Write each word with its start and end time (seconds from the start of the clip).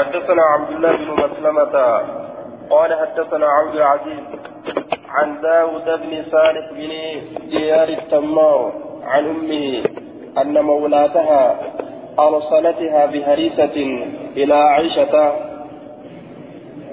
حدثنا 0.00 0.42
عبد 0.42 0.70
الله 0.70 0.96
بن 0.96 1.10
مسلمة 1.24 1.74
قال 2.70 2.94
حدثنا 2.94 3.46
عبد 3.46 3.74
العزيز 3.74 4.24
عن 5.08 5.40
داود 5.40 5.84
بن 5.84 6.24
صالح 6.30 6.72
بن 6.72 6.92
ديار 7.50 7.88
التمار 7.88 8.72
عن 9.04 9.24
أمه 9.26 9.82
أن 10.42 10.64
مولاتها 10.64 11.60
أرسلتها 12.18 13.06
بهريسة 13.06 13.76
إلى 14.36 14.54
عائشة 14.54 15.32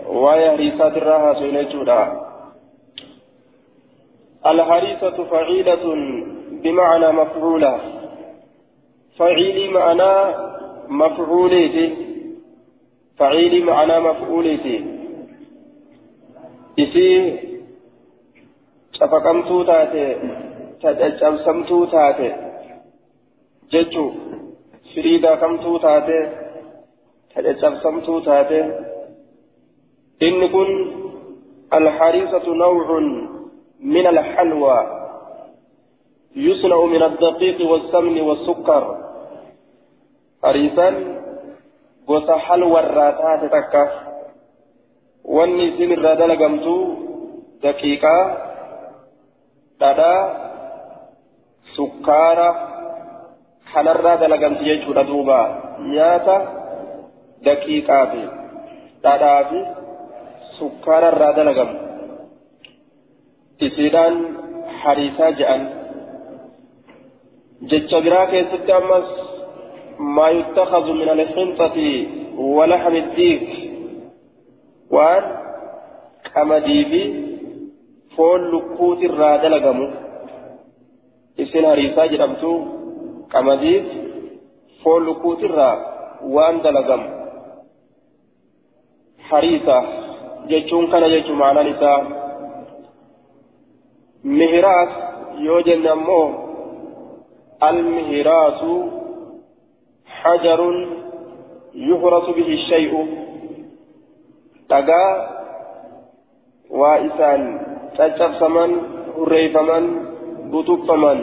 وهي 0.08 0.56
هريسة 0.56 0.88
الراها 0.88 1.34
سنجودا 1.34 2.28
الهريسة 4.46 5.24
فعيلة 5.24 5.86
بمعنى 6.64 7.12
مفعولة. 7.12 7.80
فعيلي 9.20 9.70
معنى 9.70 10.36
مفعوليتي. 10.88 12.07
فعيلي 13.18 13.60
معنى 13.64 14.00
مفعوليتي 14.00 14.86
إسي 16.80 17.08
ta 19.00 19.08
caccabsamtuu 21.00 21.86
taate 21.94 22.28
jechuu 23.72 24.10
firii 24.94 25.20
daakamtuu 25.26 25.78
taate 25.86 26.18
ta 27.34 27.44
caccabsamtuu 27.46 28.20
taate 28.28 28.60
inni 30.28 30.48
kun 30.56 30.70
alhariisatu 31.80 32.54
nawcun 32.64 33.08
من 33.96 34.08
الحلوى 34.08 34.80
يصنع 36.36 36.86
من 36.86 37.04
الدقيق 37.04 37.70
والسمن 37.72 38.22
والسكر 38.22 38.84
هريسان 40.44 40.96
gosa 42.08 42.36
halwarraa 42.48 43.12
taate 43.22 43.48
takka 43.56 43.84
wanni 45.38 45.64
isin 45.70 45.92
irraa 45.96 46.16
dalagamtu 46.22 46.76
daqiiqaa 47.64 48.22
dhadhaa 49.82 50.22
sukkaara 51.76 52.50
kanarraa 53.72 54.18
dalagamti 54.24 54.70
jechuudha 54.70 55.08
duuba 55.10 55.40
nyaata 55.94 56.38
daqiiqaa 57.48 58.06
fi 58.12 58.24
dhadhaa 59.04 59.42
fi 59.50 59.60
sukkaara 60.60 61.12
irraa 61.14 61.34
dalagamu 61.40 61.76
isiidhaan 63.68 64.16
hariisaa 64.82 65.32
je'an 65.40 65.62
jecha 67.72 68.02
biraa 68.06 68.26
keessatti 68.34 68.72
ammas 68.80 69.08
maa 70.00 70.30
yuttakhadu 70.30 70.94
min 70.94 71.10
alxinxati 71.10 71.90
walaxmi 72.38 73.02
diik 73.18 73.46
waan 74.96 75.24
qamadii 76.34 76.84
fi 76.92 77.02
foon 78.16 78.42
lukkuutirraa 78.52 79.38
dalagamu 79.44 79.88
isin 81.44 81.66
hariisaa 81.70 82.08
jedhamtu 82.14 82.52
qamadiif 83.34 83.86
foon 84.84 85.06
lukkuutirraa 85.06 85.76
waan 86.36 86.64
dalagamu 86.64 87.08
hariisa 89.30 89.78
jechuun 90.50 90.88
kana 90.92 91.10
jechuun 91.16 91.38
maanaan 91.44 91.68
isaa 91.74 92.00
mihiraas 94.24 94.92
yoo 95.48 95.62
jenne 95.62 95.90
ammoo 100.24 100.24
almihiraasu 100.24 100.24
hajarun 100.24 100.78
yuhrasu 101.74 102.34
bihi 102.34 102.58
shay'u 102.70 103.02
dhagaa 104.70 105.12
waa 106.70 106.98
isaan 106.98 107.42
caccabsaman 107.98 108.72
hurreeyfaman 109.16 109.86
butuqfaman 110.52 111.20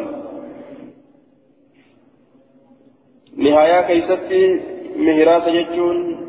nihayaa 3.36 3.82
keeysatti 3.82 4.40
mihiraasa 4.96 5.50
jechuun 5.50 6.24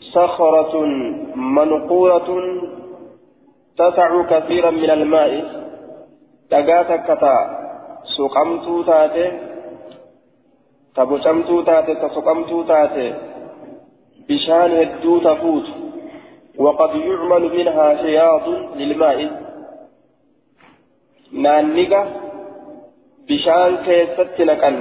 صخرة 0.00 0.84
منقورة 1.36 2.28
تسع 3.76 4.22
كثيرا 4.22 4.70
من 4.70 4.90
الماء 4.90 5.32
dhagaata 6.50 7.16
ta 7.20 7.34
suqamtuu 8.16 8.84
taate 8.84 9.24
ta 10.94 11.06
bocamtuu 11.10 11.62
taate 11.68 11.92
ta 12.00 12.08
suqamtuu 12.16 12.62
taate 12.70 13.06
bishaan 14.28 14.70
hedduu 14.80 15.20
tafuut 15.28 15.66
وقد 16.64 16.92
يعمل 17.08 17.42
منها 17.56 17.86
حياض 18.02 18.46
للماء 18.80 19.18
نانيغا 21.32 22.02
بشان 23.28 23.70
كيست 23.86 24.36
نقل 24.48 24.76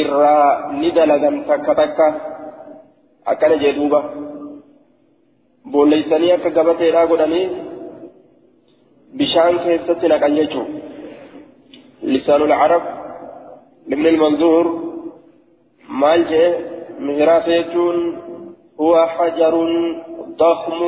إرى 0.00 0.34
ندلغا 0.80 1.30
تكا 1.48 1.72
تكا 1.80 2.08
أكن 3.26 3.52
جدوبا 3.62 4.00
بوليساني 5.72 6.34
أكا 6.34 6.50
قبتي 6.56 6.90
راغدني 6.96 7.42
بشان 9.18 9.52
كيست 9.64 10.00
نقل 10.12 10.32
يجو 10.38 10.62
لسان 12.12 12.42
العرب 12.48 12.82
لابن 13.88 14.06
المنظور 14.06 14.64
مالجه 15.88 16.58
مهراس 17.00 17.48
يجون 17.48 18.18
هو 18.80 19.06
حجر 19.06 19.54
ضخم 20.38 20.80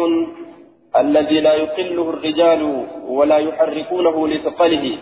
الذي 0.97 1.41
لا 1.41 1.55
يقله 1.55 2.11
الرجال 2.11 2.87
ولا 3.09 3.39
يحركونه 3.39 4.29
لثقله 4.29 4.99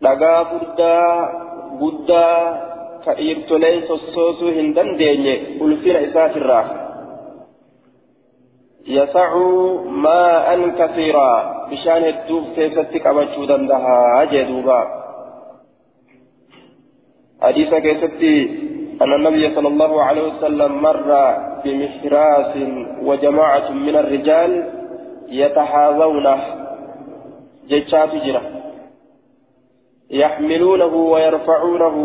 dhagaa 0.00 0.44
guddaa 0.52 1.08
guddaa 1.80 2.36
ka 3.04 3.12
dhiirtolee 3.18 3.84
sossoosuu 3.88 4.52
hin 4.58 4.72
dandeenye 4.76 5.34
ulfina 5.60 6.00
isaatirraa 6.06 6.64
yasacu 8.96 9.44
maa'an 10.06 10.62
kasiiraa 10.78 11.68
bishaan 11.70 12.06
hedduuf 12.08 12.46
keessatti 12.56 13.04
qabachuu 13.06 13.44
dandahaa 13.50 14.24
jee 14.32 14.44
duuba 14.48 14.78
hadiisa 17.40 17.80
keessatti 17.80 18.34
أن 19.00 19.12
النبي 19.12 19.54
صلى 19.54 19.68
الله 19.68 20.02
عليه 20.02 20.22
وسلم 20.22 20.82
مر 20.82 21.10
بمحراس 21.64 22.54
وجماعة 23.02 23.70
من 23.70 23.96
الرجال 23.96 24.52
يتحاذونه. 25.28 26.40
جتشات 27.70 28.12
جرة 28.14 28.42
يحملونه 30.10 30.94
ويرفعونه. 30.94 31.96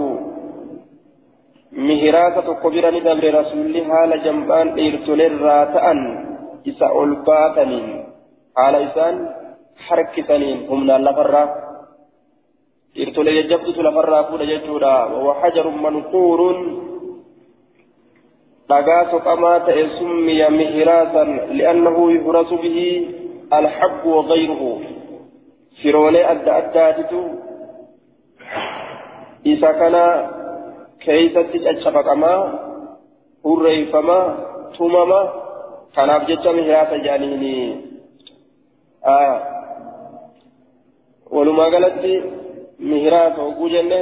مهراسة 1.72 2.48
قبر 2.64 2.84
ندبر 2.96 3.40
رسول 3.40 3.74
حال 3.92 4.12
جنبان 4.24 4.68
إرتلر 4.80 5.34
راتأن 5.42 6.00
إسا 6.68 6.88
ألباتنين 7.04 7.88
حال 8.58 8.76
إسان 8.76 9.16
حركتنين. 9.88 10.60
هم 10.72 10.92
لفرا 10.92 11.65
إرتل 12.98 13.28
يجبت 13.28 13.78
لفرا 13.78 14.22
فود 14.22 14.42
ججورا 14.42 14.96
وهو 15.06 15.34
حجر 15.34 15.66
منقور 15.70 16.42
dhagaa 18.70 19.14
soqamaa 19.14 19.60
ta'e 19.68 19.84
summiya 19.98 20.50
mihiraasan 20.50 21.30
li'annahu 21.58 22.10
yuhrasu 22.18 22.58
bihi 22.64 22.88
alhabbu 23.58 24.08
wagayruhu 24.18 24.70
firoolee 25.82 26.24
adda 26.34 26.56
addaatitu 26.62 27.20
isa 29.54 29.70
kana 29.82 30.04
keeysatti 31.06 31.62
caccabaqamaa 31.66 32.42
hurreeyfamaa 33.46 34.26
tumama 34.78 35.20
kanaaf 35.96 36.26
jecha 36.30 36.54
mihiraasa 36.58 36.98
jedhaniini 37.06 37.54
walumaa 41.36 41.70
galatti 41.76 42.14
mihiraasa 42.80 43.42
oguu 43.50 43.70
jenne 43.76 44.00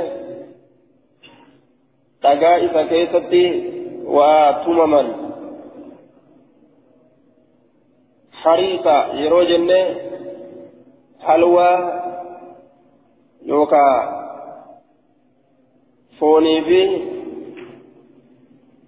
dhagaa 2.23 2.57
isa 2.67 2.83
keessatti 2.91 3.43
waa 4.15 4.53
tumaman 4.65 5.07
hariisa 8.43 8.95
yeroo 9.21 9.43
jenne 9.51 9.79
halwaa 11.27 11.77
yookaa 13.51 13.95
foonii 16.19 16.61
fi 16.67 16.79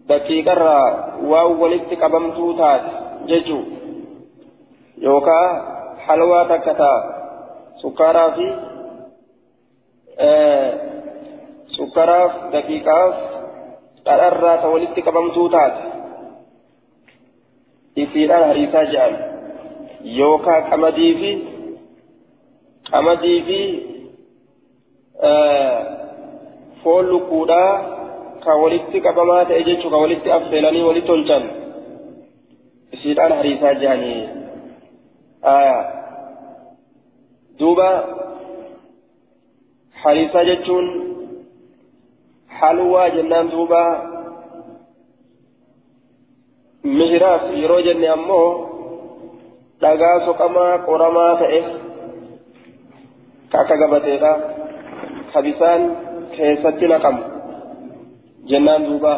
daqiiqarraa 0.10 0.88
waan 1.32 1.52
walitti 1.62 1.96
qabamtuu 2.04 2.54
taate 2.62 2.92
jechuu 3.32 3.64
yookaa 5.08 5.48
halwaa 6.08 6.46
takka 6.52 6.74
taa 6.82 7.00
sukkaaraa 7.82 8.32
fi 8.38 8.48
sukkaraaf 11.78 12.34
daqiiqaaf 12.54 13.14
dhadharraa 14.06 14.58
ta 14.62 14.68
walitti 14.74 15.02
qabamtuu 15.08 15.48
taate 15.56 15.82
isiidhaan 18.04 18.48
hariisaa 18.50 18.86
jedhan 18.94 19.14
yookaan 20.20 20.64
qamadii 20.72 21.12
fi 21.22 21.32
qamadii 22.92 23.40
fi 23.48 23.60
foon 26.84 27.06
lukkuudhaa 27.14 27.74
ka 28.46 28.56
walitti 28.64 28.98
qabamaa 29.08 29.44
ta'e 29.50 29.62
jechuun 29.70 29.92
ka 29.94 30.02
walitti 30.06 30.30
affeelanii 30.38 30.88
walitti 30.88 31.08
tolchan 31.12 31.44
isiidhaan 32.96 33.34
hariisaa 33.40 33.74
jedhanii 33.82 34.22
duuba 37.60 37.90
jennaan 43.16 43.48
duuba 43.54 43.82
mihiraaf 46.98 47.44
yeroo 47.62 47.82
jenne 47.88 48.08
ammoo 48.16 48.48
dhagaa 49.82 50.18
soqamaa 50.26 50.74
qoramaa 50.88 51.32
ta'e 51.42 51.60
ka 53.52 53.58
akka 53.62 53.76
gabateedha 53.82 54.32
ka 55.34 55.40
bisaan 55.48 55.82
keessatti 56.36 56.86
naqamu 56.94 57.24
jennaan 58.52 58.86
duuba 58.90 59.14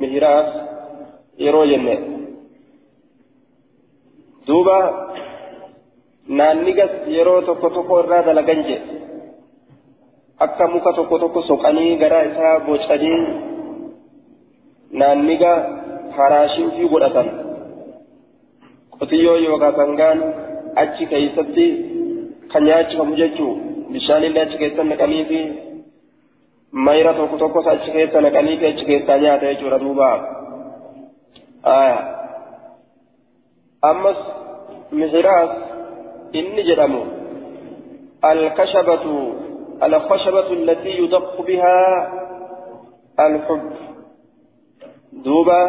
mihiraaf 0.00 0.48
yeroo 1.44 1.66
jenne 1.72 1.94
duuba 4.46 4.78
naannigas 6.38 6.92
yeroo 7.16 7.40
tokko 7.48 7.68
tokko 7.76 8.00
irraa 8.02 8.22
dalagan 8.28 8.60
jedhe 8.68 8.99
akka 10.46 10.68
muka 10.74 10.92
tokko 10.98 11.18
tokko 11.18 11.42
soqanii 11.48 11.96
garaa 12.02 12.22
isaa 12.30 12.54
bocanii 12.66 13.20
naanniga 15.00 15.52
haraashii 16.16 16.68
fi 16.76 16.88
godhatan 16.92 17.28
qotiyyoo 18.98 19.36
yookaan 19.46 19.76
sangaan 19.80 20.22
achi 20.82 21.06
keessatti 21.12 21.66
kan 22.52 22.64
nyaachifamu 22.68 23.18
jechuu 23.20 23.52
bishaanillee 23.92 24.42
achi 24.46 24.58
keessa 24.62 24.84
naqanii 24.92 25.24
fi 25.30 25.40
mayra 26.88 27.14
tokko 27.18 27.36
tokkos 27.42 27.66
achi 27.74 27.90
keessa 27.96 28.24
naqanii 28.26 28.56
fi 28.62 28.66
achi 28.70 28.84
keessaa 28.90 29.18
nyaata 29.24 29.52
jechuudha 29.52 29.78
duuba 29.84 30.08
ammas 33.90 34.18
mihiraas 34.92 35.52
inni 36.42 36.62
jedhamu 36.70 37.02
alkashabatu 38.30 39.14
الخشبة 39.82 40.52
التي 40.52 40.88
يدق 40.88 41.42
بها 41.42 41.76
الحب. 43.20 43.70
دوبا 45.12 45.62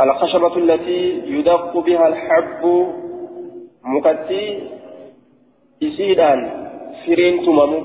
الخشبة 0.00 0.56
التي 0.56 1.22
يدق 1.26 1.78
بها 1.78 2.08
الحب. 2.08 2.86
مكتي 3.84 4.68
إسيدان 5.82 6.40
فرين 7.06 7.46
تمامو. 7.46 7.82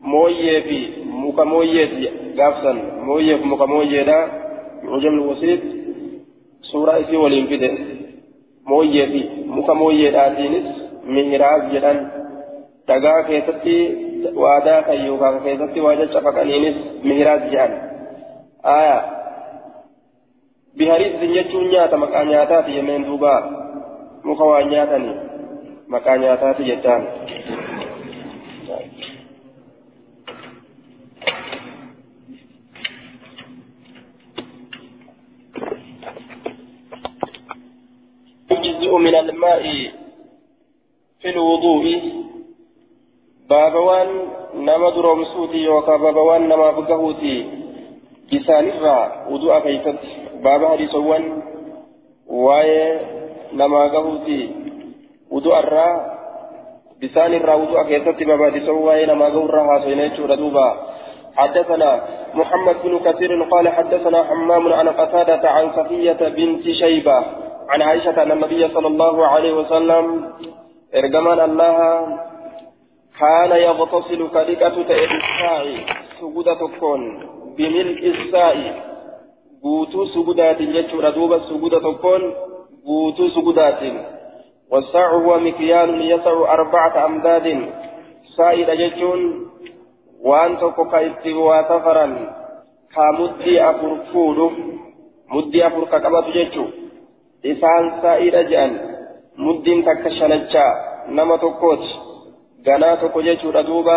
مويه 0.00 0.60
في 0.62 1.02
مكا 1.06 1.44
مويه 1.44 2.10
غافسا 2.38 2.72
مويه 3.02 3.36
في 3.36 3.44
مكا 3.44 3.66
مويه 3.66 4.02
دا 4.02 4.18
معجم 4.82 5.14
الوسيط. 5.14 5.60
سورة 6.62 7.00
إسي 7.00 7.16
والإنفدة 7.16 7.78
مويه 8.66 9.06
في 9.06 9.28
مكا 9.46 9.72
مويه 9.72 10.10
داتينس 10.10 10.66
مهراز 11.06 11.72
جدان. 11.72 12.21
Waadaa 14.42 14.82
kan 14.82 15.06
yookaan 15.06 15.40
keessatti 15.42 15.80
waa 15.80 15.96
caccafaqaniinis 15.96 16.76
mihiraas 17.02 17.42
jedhan 17.52 17.72
aya 18.62 18.98
bihariisin 20.78 21.34
jechuun 21.36 21.70
nyaata 21.70 21.96
maqaa 22.04 22.24
nyaataati 22.24 22.76
jenneen 22.76 23.06
duuba 23.06 23.34
muka 24.24 24.44
waa 24.44 24.62
nyaatani 24.62 25.12
maqaa 25.88 26.16
nyaataati 26.16 26.68
jettaan 26.70 27.02
يجزئ 38.50 38.96
من 38.96 39.14
الماء 39.14 39.62
في 41.20 41.28
الوضوء 41.30 41.84
baaba 43.52 43.80
waan 43.88 44.10
nama 44.68 44.90
duroomsuuti 44.96 45.64
yookaan 45.64 46.00
baaba 46.06 46.22
waan 46.30 46.48
namaaf 46.52 46.78
gahuuti 46.90 47.34
isaanirraa 48.38 49.28
wudu'a 49.30 49.60
keessatti 49.66 50.10
baaba 50.44 50.68
hadiisowwan 50.72 51.24
waa'ee 52.44 52.88
namaa 53.60 53.88
gahuuti 53.88 54.38
wudu'arraa 55.32 55.94
bisaanirraa 57.00 57.58
wudu'a 57.64 57.84
keessatti 57.90 58.28
baaba 58.30 58.48
hadiisowwan 58.48 58.86
waa'ee 58.88 59.06
namaa 59.12 59.30
gahurraa 59.36 59.68
haasofne 59.70 60.08
jechuudha 60.08 60.40
duuba 60.44 60.66
حدثنا 61.36 61.90
محمد 62.34 62.76
بن 62.84 62.98
كثير 62.98 63.42
قال 63.42 63.68
حدثنا 63.68 64.24
حمام 64.24 64.72
عن 64.72 64.88
قتادة 64.88 65.50
عن 65.50 65.72
صفية 65.76 66.20
بنت 66.28 66.62
شيبة 66.62 67.18
عن 67.68 67.82
عائشة 67.82 68.22
أن 68.22 68.32
النبي 68.32 68.68
صلى 68.68 68.86
الله 68.86 69.26
عليه 69.26 69.52
وسلم 69.52 70.04
إرجمان 70.94 71.40
الله 71.40 71.78
كان 73.20 73.50
يغتسل 73.50 74.28
كدكة 74.28 74.76
الساء 74.90 75.66
سجودة 76.20 76.54
تكون 76.54 77.00
بملء 77.58 78.06
الساء 78.06 78.56
بوتو 79.62 80.04
سجودات 80.04 80.60
يجور 80.60 81.10
دوبا 81.10 81.38
سجودة 81.38 81.78
تكون 81.78 82.22
بوتو 82.84 83.28
سجودات. 83.28 83.80
والساع 84.70 85.10
هو 85.10 85.38
مكيال 85.38 86.10
يسع 86.10 86.54
أربعة 86.54 87.06
أمداد. 87.06 87.72
سائد 88.36 88.70
ججون 88.70 89.20
وأن 90.24 90.58
تكو 90.58 90.84
كايتوا 90.84 91.62
سفرا 91.62 92.06
كمدي 92.94 93.70
أفر 93.70 93.96
فودو 94.12 94.50
مدي 95.32 95.66
أفر 95.66 95.84
كقبة 95.84 96.30
ججو 96.30 96.64
إسان 97.46 98.02
سائد 98.02 98.34
أجأن 98.34 98.72
مدين 99.38 99.84
تكشنجا 99.84 100.66
نما 101.08 101.36
تكوتش 101.36 101.88
ganaa 102.64 102.96
tokko 102.96 103.22
jechuudha 103.22 103.66
duuba 103.66 103.96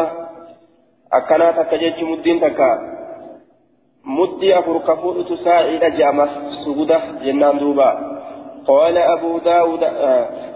akkanaa 1.11 1.53
takka 1.53 1.77
jechuun 1.77 2.09
muddiin 2.09 2.39
takka 2.39 2.69
muddii 4.17 4.53
afur 4.53 4.81
ka 4.87 4.95
fuudhutu 5.01 5.37
saa'iidha 5.37 5.89
je'ama 5.99 6.27
suguda 6.63 7.01
jennaan 7.23 7.59
duuba 7.59 7.89
قال 8.67 8.97
أبو 8.97 9.37
داود 9.37 9.83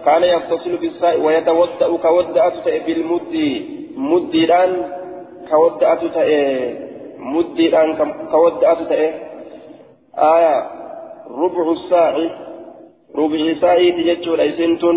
كان 0.04 0.22
يغتسل 0.22 0.76
بالساء 0.76 1.20
ويتوضأ 1.20 1.96
كودأت 1.96 2.68
بالمد 2.86 3.34
مديران 3.96 4.72
كودأت 5.50 6.02
مديران 7.18 7.88
كودأت 8.32 8.90
آية 10.18 10.56
ربع 11.42 11.72
الساع 11.72 12.14
ربع 13.16 13.54
ساعي 13.60 13.92
تجتشو 13.92 14.34
ليسنتن 14.34 14.96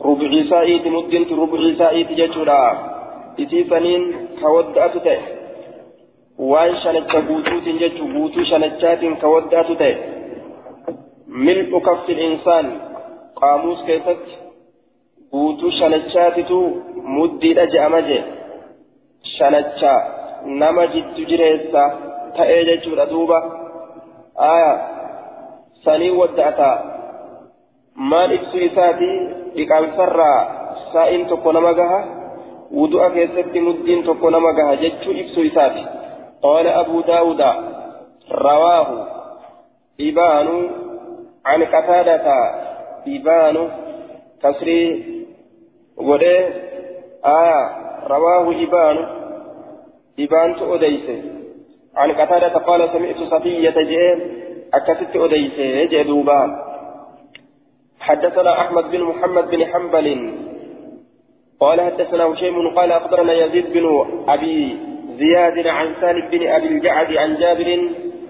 ربع 0.00 0.42
ساعيت 0.50 0.86
مدنت 0.86 1.32
ربع 1.32 1.74
ساعيت 1.78 2.12
ججورا 2.12 2.62
إتي 3.38 3.64
سنين 3.64 4.02
كودأت 4.40 4.96
تأ 5.04 5.18
وان 6.38 6.76
شنجة 6.76 7.18
بوتوت 7.28 7.66
ججو 7.80 8.04
بوتو 8.14 8.44
شنجات 8.50 9.02
كودأت 9.20 9.72
تأ 9.80 9.90
ملء 11.28 11.78
كف 11.78 12.10
الإنسان 12.10 12.66
قاموس 13.36 13.84
كيست. 13.86 14.24
بوتو 15.32 15.70
شنجاتتو 15.70 16.60
مدي 16.96 17.62
أجأمجي 17.62 18.20
شنجة 19.36 19.94
نما 20.46 20.84
جد 20.84 21.16
جريسا 21.30 21.84
تأي 22.36 22.64
ججورا 22.76 23.04
دوبا. 23.04 23.38
آية. 24.38 24.72
سنين 25.84 26.16
ودأتا. 26.16 26.92
maal 27.94 28.32
ibsu 28.32 28.58
isaati 28.58 29.10
dhiqaansarraa 29.56 30.40
saa'in 30.92 31.26
tokko 31.26 31.52
nama 31.52 31.72
gaha 31.80 32.00
wudu'a 32.78 33.10
keessatti 33.16 33.60
muddiin 33.60 34.04
tokko 34.04 34.30
nama 34.30 34.52
gaha 34.52 34.76
jechuu 34.82 35.16
ibsu 35.22 35.44
isaati 35.50 35.84
qaala 36.44 36.76
abuu 36.82 37.02
daawuda 37.06 37.50
rawaahu 38.46 38.96
ibaanu 40.08 40.56
an 41.54 41.66
qataadata 41.74 42.38
ibaanu 43.16 43.62
kasrii 44.42 44.88
godhee 46.08 46.40
aya 47.34 47.60
rawaahu 48.14 48.56
ibaanu 48.66 49.02
ibaantu 50.16 50.72
odeyse 50.72 51.16
عن 51.96 52.12
قتادة 52.12 52.48
قال 52.48 52.88
سمعت 52.92 53.16
صفية 53.16 53.76
جئ 53.90 54.16
أكتت 54.74 55.16
أديس 55.16 55.56
جئ 55.90 56.02
دوبان 56.02 56.50
حدثنا 58.02 58.60
أحمد 58.60 58.90
بن 58.90 59.00
محمد 59.02 59.50
بن 59.50 59.66
حنبل. 59.66 60.06
قال 61.60 61.80
حدثنا 61.80 62.24
هشيم 62.24 62.74
قال 62.76 62.92
أخبرنا 62.92 63.32
يزيد 63.32 63.72
بن 63.72 63.84
أبي 64.28 64.76
زياد 65.18 65.66
عن 65.66 65.88
سالم 66.00 66.28
بن 66.32 66.42
أبي 66.48 66.66
الجعد 66.66 67.10
عن 67.16 67.36
جابر. 67.36 67.68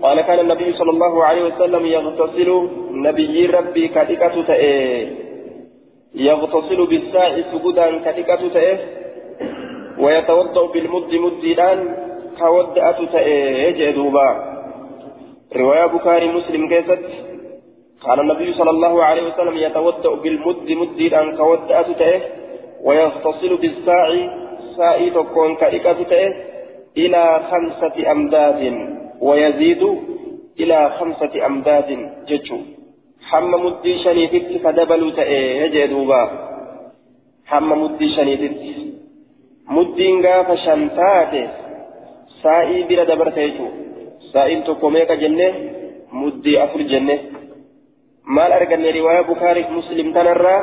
قال 0.02 0.20
كان 0.20 0.38
النبي 0.40 0.72
صلى 0.72 0.90
الله 0.90 1.24
عليه 1.24 1.44
وسلم 1.44 1.86
يغتسل. 1.86 2.68
نبي 2.90 3.46
ربي 3.46 3.88
كتكة 3.88 4.42
تأه. 4.42 5.06
يغتسل 6.14 6.86
بالساء 6.86 7.42
سجودا 7.52 7.86
كتكة 8.04 8.48
تأه. 8.48 8.78
ويتوضأ 9.98 10.66
بالمد 10.72 11.14
مددان 11.14 11.78
كودأة 12.38 12.98
تأه. 13.12 13.70
جدوبا 13.70 14.28
رواية 15.56 15.86
بخاري 15.86 16.28
مسلم 16.28 16.68
كيست. 16.68 17.31
قال 18.04 18.20
النبي 18.20 18.52
صلى 18.54 18.70
الله 18.70 19.04
عليه 19.04 19.22
وسلم 19.28 19.56
يتوضأ 19.56 20.14
بالمد 20.22 20.68
مددان 20.80 21.36
كودأة 21.36 21.88
تأه 22.00 22.20
ويغتسل 22.86 23.56
بالساع 23.62 24.08
ساء 24.76 25.08
تكون 25.08 25.50
كتكة 25.54 26.02
تأه 26.02 26.34
إلى 26.96 27.22
خمسة 27.50 27.96
أمداد 28.12 28.60
ويزيد 29.20 29.82
إلى 30.60 30.78
خمسة 30.98 31.46
أمداد 31.46 31.88
جتشو. 32.28 32.58
حم 33.28 33.50
مدي 33.64 33.92
شنيتت 34.04 34.48
كدبلو 34.64 35.10
تأيه 35.10 35.66
جدوبا 35.74 36.22
حم 37.46 37.68
مدي 37.82 38.06
شنيتت 38.16 38.62
مدين 39.76 40.26
غاف 40.26 40.48
شنتات 40.64 41.32
سائي 42.42 42.82
بلا 42.88 43.04
دبرت 43.04 43.36
يجو 43.36 43.66
سائل 44.32 44.64
تقوميك 44.64 45.12
جنة 45.22 45.48
مدي 46.12 46.52
أفر 46.64 46.82
جنة. 46.92 47.18
مال 48.26 48.52
أرقن 48.52 48.84
رواية 48.84 49.20
بخاري 49.20 49.66
مسلم 49.70 50.12
تنرى 50.12 50.56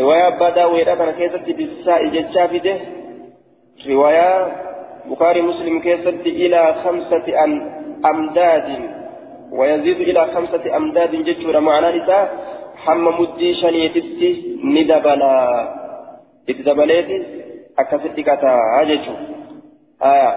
رواية 0.00 0.28
بدا 0.28 0.64
ويرا 0.64 1.10
كيست 1.10 1.46
بالسائي 1.58 2.10
جتشافته 2.10 2.76
رواية 3.88 4.30
بخاري 5.10 5.42
مسلم 5.42 5.80
كيست 5.80 6.26
إلى 6.26 6.74
خمسة 6.84 7.44
أن 7.44 7.50
أمداد 8.06 8.68
ويزيد 9.52 10.00
إلى 10.00 10.26
خمسة 10.34 10.76
أمداد 10.76 11.10
جتشور 11.16 11.60
معنى 11.60 11.98
نساء 11.98 12.24
حم 12.76 13.04
مدي 13.20 13.54
شنيتت 13.54 14.22
ندبلا 14.64 15.34
اتدبليت 16.50 17.08
أكست 17.78 18.16
كتا 18.20 18.52
أجتشو 18.80 19.14
آية 20.02 20.32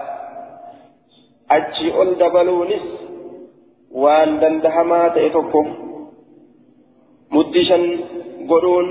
أجي 1.50 1.94
أول 1.94 2.14
دبلونس 2.18 3.09
وأن 3.90 4.40
دندهما 4.40 5.08
تأتوكم 5.08 5.66
مدي 7.30 7.64
شن 7.64 7.84
قرون 8.50 8.86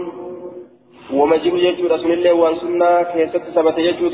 ومجيب 1.13 1.55
يجو 1.55 1.87
رسول 1.87 2.11
الله 2.11 2.33
وان 2.33 2.55
سنة 2.55 3.03
كيست 3.03 3.43
ثبت 3.55 3.77
يجو 3.77 4.09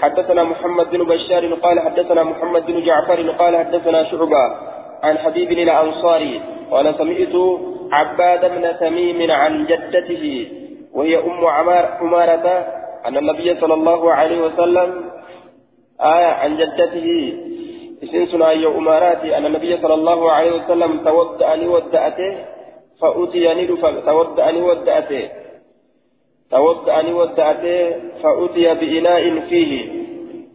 حدثنا 0.00 0.42
محمد 0.44 0.90
بن 0.90 1.04
بشار 1.04 1.54
قال 1.54 1.80
حدثنا 1.80 2.22
محمد 2.22 2.66
بن 2.66 2.84
جعفر 2.84 3.30
قال 3.30 3.56
حدثنا 3.56 4.04
شعبة 4.10 4.44
عن 5.02 5.18
حبيب 5.18 5.52
الأنصاري 5.52 6.40
قال 6.70 6.94
سمعت 6.98 7.34
عباد 7.92 8.42
بن 8.54 8.78
تميم 8.80 9.30
عن 9.30 9.66
جدته 9.66 10.48
وهي 10.92 11.18
أم 11.18 11.46
عمار 11.46 11.84
عمارة 12.00 12.46
أن 13.06 13.16
النبي 13.16 13.54
صلى 13.54 13.74
الله 13.74 14.12
عليه 14.12 14.42
وسلم 14.42 15.04
آية 16.00 16.32
عن 16.42 16.56
جدته 16.56 17.08
اسم 18.02 18.24
سنة 18.24 18.78
أماراتي 18.78 19.36
أن 19.36 19.46
النبي 19.46 19.76
صلى 19.76 19.94
الله 19.94 20.32
عليه 20.32 20.52
وسلم 20.52 21.04
تودأني 21.04 21.68
ودأته 21.68 22.44
فأتيني 23.00 23.66
تودأني 24.06 24.62
ودأته 24.62 25.28
توضأني 26.50 27.12
ودأته 27.12 27.96
فأتي 28.22 28.74
بإناء 28.74 29.40
فيه. 29.40 29.72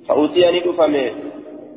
فأتيني 0.08 0.60
دفمه 0.60 1.12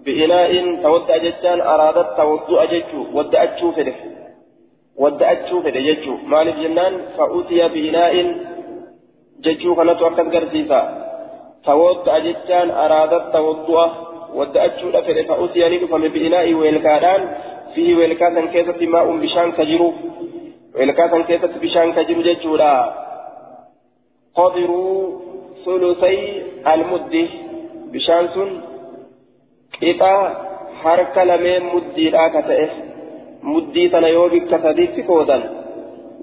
بإناء 0.05 0.83
توضأ 0.83 1.17
جتان 1.17 1.61
أرادت 1.61 2.09
توضأ 2.17 2.65
جتو 2.65 3.01
ودأتشو 3.15 3.73
فده؟ 3.73 3.95
ودأتشو 4.97 5.57
فده 5.63 5.81
جتو 5.81 6.13
مالك 6.27 6.55
جنان 6.55 6.95
فأتي 7.17 7.69
بإناء 7.75 8.15
جتشو 9.45 9.75
كانت 9.75 10.03
وقت 10.03 10.21
قرسيسا. 10.35 10.81
توضأ 11.65 12.19
جتان 12.19 12.71
أرادت 12.71 13.25
توضأ 13.33 14.06
ودأتشو 14.35 14.93
فده 14.93 15.23
فأتيني 15.23 15.79
دفمه 15.79 16.09
بإناء 16.09 16.55
ويلكادان 16.55 17.23
فيه 17.75 17.97
ويلكاسا 17.97 18.47
كيسة 18.47 18.87
ماء 18.87 19.17
بشان 19.17 19.53
كجرو 19.53 19.93
ويلكاسا 20.75 21.19
كيسة 21.23 21.53
بشان 21.63 21.93
كجرو 21.93 22.23
جتشو 22.23 22.57
لا 22.57 22.73
قدروا 24.35 25.21
ثلثي 25.65 26.43
المد 26.73 27.15
بشان 27.93 28.29
سن 28.35 28.51
قطع 29.83 30.17
حركة 30.83 31.25
لمن 31.25 31.63
مدي 31.75 32.11
لا 32.11 32.29
كتئه 32.29 32.71
مدي 33.43 33.89
تنيو 33.89 34.29
بك 34.29 34.53
سديت 34.65 35.01
كودا 35.01 35.39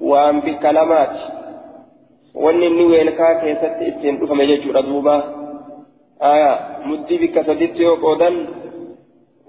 وان 0.02 0.40
بكلمات 0.40 1.16
wanni 2.36 2.66
inni 2.66 2.86
weelkaa 2.86 3.36
keessatti 3.36 3.88
ittiin 3.88 4.20
dhufame 4.20 4.48
jechuudha 4.48 4.82
bikka 7.22 7.42
saditti 7.48 7.84
yoo 7.88 7.98
qoodan 8.04 8.36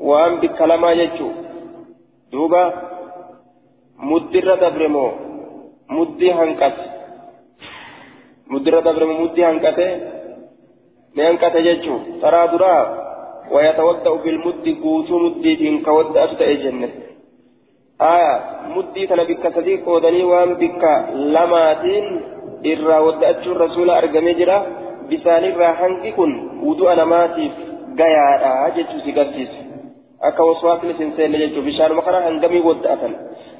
waan 0.09 0.33
bikka 0.41 0.71
lamaa 0.71 0.95
jechuu 1.01 1.33
duuba 2.33 2.63
muddirra 4.09 4.57
dabre 4.63 4.89
moo 4.97 5.11
muddii 5.97 6.37
hanqate 6.41 6.85
مدرة 8.53 8.81
دبر 8.81 9.05
مدي 9.21 9.45
هنكته 9.47 9.89
نهنكته 11.17 11.61
جيتشو 11.67 11.97
ترى 12.23 12.43
درا 12.53 12.77
ويتوضأ 13.55 14.15
بالمد 14.25 14.67
قوتو 14.83 15.15
مدي 15.25 15.53
إن 15.69 15.77
كود 15.87 16.17
أفتأ 16.25 16.53
جنة 16.63 16.89
آية 18.15 18.35
مدي 18.75 19.03
تنا 19.09 19.25
بك 19.29 19.45
صديق 19.57 19.89
ودني 19.89 20.23
وأن 20.31 20.51
بك 20.63 20.83
لماتين 21.35 22.07
إرى 22.71 22.99
ودأتشو 23.07 23.51
الرسول 23.53 23.89
أرقمي 23.91 24.33
جرا. 24.41 24.59
بسان 25.11 25.45
هنكي 25.81 26.11
كن 26.17 26.33
ودو 26.67 26.89
أنا 26.89 27.05
ماتيف 27.05 27.53
غيارا 27.99 28.69
جيتشو 28.75 28.99
سيقرسيس 29.05 29.53
akka 30.25 30.41
waswaasni 30.41 30.97
sin 30.97 31.13
seenne 31.17 31.37
jechuun 31.37 31.65
bishaanuma 31.69 32.01
kana 32.01 32.25
hangamii 32.25 32.65
wadda'atan. 32.65 33.13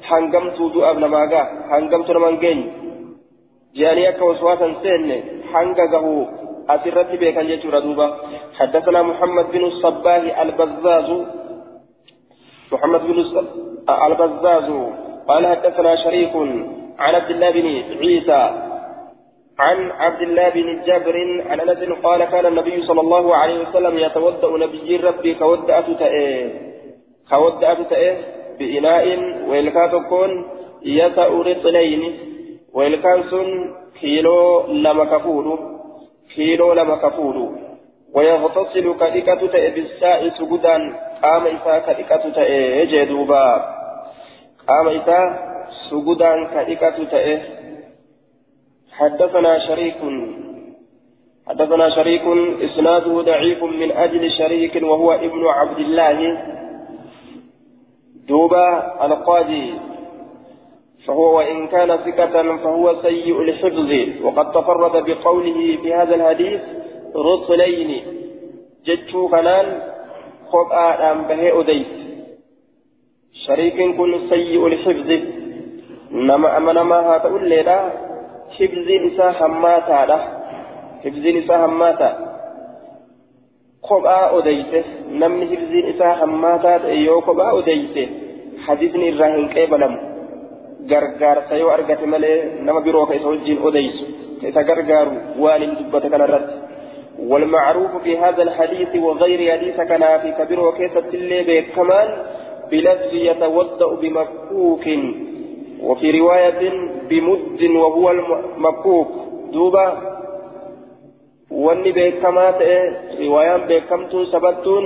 Hangamtuu 0.09 0.73
du'aaf 0.73 0.97
namaa 0.97 1.29
gaa. 1.29 1.45
Hangamtu 1.69 2.09
naman 2.13 2.41
geenyu. 2.41 2.85
جاني 3.75 4.09
أكا 4.09 4.23
وسواسا 4.23 4.73
سين 4.83 5.23
حنقه 5.53 6.05
أسرت 6.69 7.11
بك 7.11 7.37
أن 7.37 7.59
دوبا 7.59 8.07
حدثنا 8.59 9.01
محمد 9.01 9.51
بن 9.51 9.63
الصباه 9.65 10.41
البزاز 10.41 11.09
محمد 12.71 13.01
بن 13.01 13.19
البزاز 13.89 14.69
قال 15.27 15.47
حدثنا 15.47 15.95
شريك 15.95 16.33
عن 16.99 17.15
عبد 17.15 17.29
الله 17.29 17.51
بن 17.51 17.67
عيسى 18.01 18.41
عن 19.59 19.91
عبد 19.91 20.21
الله 20.21 20.49
بن 20.49 20.81
جابر 20.85 21.15
عن 21.49 21.59
أنس 21.59 21.81
قال 22.03 22.25
كان 22.25 22.45
النبي 22.45 22.81
صلى 22.81 23.01
الله 23.01 23.35
عليه 23.35 23.59
وسلم 23.59 23.97
يتوضأ 23.97 24.57
نبي 24.57 24.97
ربي 24.97 25.35
كودأت 25.35 25.89
تأيه 25.99 26.49
كودأت 27.29 27.89
تأيه 27.89 28.17
بإناء 28.59 29.05
ويلكاتكون 29.49 30.45
يسأ 30.83 31.27
رطلين 31.27 32.01
ويلكان 32.73 33.23
سن 33.23 33.75
كيلو 33.99 34.67
لما 34.67 35.05
كفولو. 35.05 35.59
كيلو 36.35 36.73
لما 36.73 36.95
كفولو. 36.95 37.51
ويغتسل 38.13 38.93
كدكة 38.99 39.47
تأي 39.47 39.69
بالساء 39.71 40.29
سجدا. 40.29 40.77
قام 41.23 41.47
إساء 41.47 41.79
كدكة 41.87 42.29
تأي 42.29 42.85
جدوبا. 42.85 43.47
قام 44.67 44.87
إساء 44.87 45.23
سجدا 45.89 46.31
كدكة 46.53 47.03
تأي 47.11 47.41
حدثنا 48.95 49.59
شريك. 49.59 49.95
حدثنا 51.47 51.89
شريك. 51.89 52.21
إسناده 52.61 53.21
ضعيف 53.21 53.63
من 53.63 53.91
أجل 53.91 54.31
شريك 54.31 54.83
وهو 54.83 55.11
ابن 55.11 55.47
عبد 55.47 55.79
الله. 55.79 56.37
دوبا 58.27 58.95
القاضي. 59.05 59.73
فهو 61.07 61.37
وإن 61.37 61.67
كان 61.67 61.97
ثقة 61.97 62.57
فهو 62.57 62.95
سيء 63.01 63.41
الحفظ. 63.41 63.91
وقد 64.25 64.51
تفرد 64.51 65.05
بقوله 65.05 65.77
في 65.81 65.93
هذا 65.93 66.15
الحديث 66.15 66.61
رسلين. 67.15 68.03
جتشو 68.85 69.27
كنان 69.27 69.81
خبأ 70.47 71.11
أم 71.11 71.21
به 71.21 71.59
أديس. 71.59 71.87
شريك 73.47 73.97
كن 73.97 74.29
سيء 74.29 74.67
الحفظ. 74.67 75.09
نما 76.11 76.57
أما 76.57 76.73
نما 76.73 77.17
لنا 78.59 78.59
حفظ 78.59 78.87
نساء 79.05 79.45
هماتا 79.45 80.05
له 80.05 80.21
حفظ 81.03 81.25
نساء 81.27 81.65
هماتا 81.65 82.09
خبأ 83.83 84.37
أديس 84.37 84.85
نمني 85.11 85.45
حفظ 85.47 85.71
نساء 85.89 86.23
هماتا 86.23 86.87
يو 86.87 87.21
خبأ 87.21 87.59
أديس 87.59 88.09
حديثني 88.65 89.09
الرهن 89.09 89.49
كيبلم 89.49 90.15
gargaarsa 90.91 91.57
yoo 91.57 91.69
argate 91.73 92.05
malee 92.05 92.61
nama 92.61 92.81
biroo 92.85 93.05
ka 93.09 93.15
isa 93.15 93.27
wajjin 93.27 93.57
odeysu 93.67 94.05
ka 94.41 94.47
isa 94.47 94.61
gargaaru 94.69 95.41
waan 95.41 95.61
hin 95.61 95.75
dubbate 95.79 96.09
kanarratti. 96.13 96.65
والمعروف 97.19 98.03
في 98.03 98.17
هذا 98.17 98.43
الحديث 98.43 98.95
وغير 98.95 99.51
حديث 99.51 99.75
كان 99.75 100.19
في 100.21 100.31
كبير 100.31 100.59
وكيسة 100.59 101.09
الليل 101.13 101.65
كمان 101.75 102.07
بلفظ 102.71 103.13
يتوضأ 103.13 103.95
بمكوك 103.95 104.85
وفي 105.85 106.07
رواية 106.19 106.61
بمد 107.09 107.61
وهو 107.81 108.05
المكوك 108.11 109.11
دوبا 109.53 109.87
wanni 111.65 111.91
beekamaa 111.95 112.51
ta'e 112.59 112.77
riwaayaan 113.19 113.63
beekamtuun 113.69 114.25
sabattuun 114.31 114.85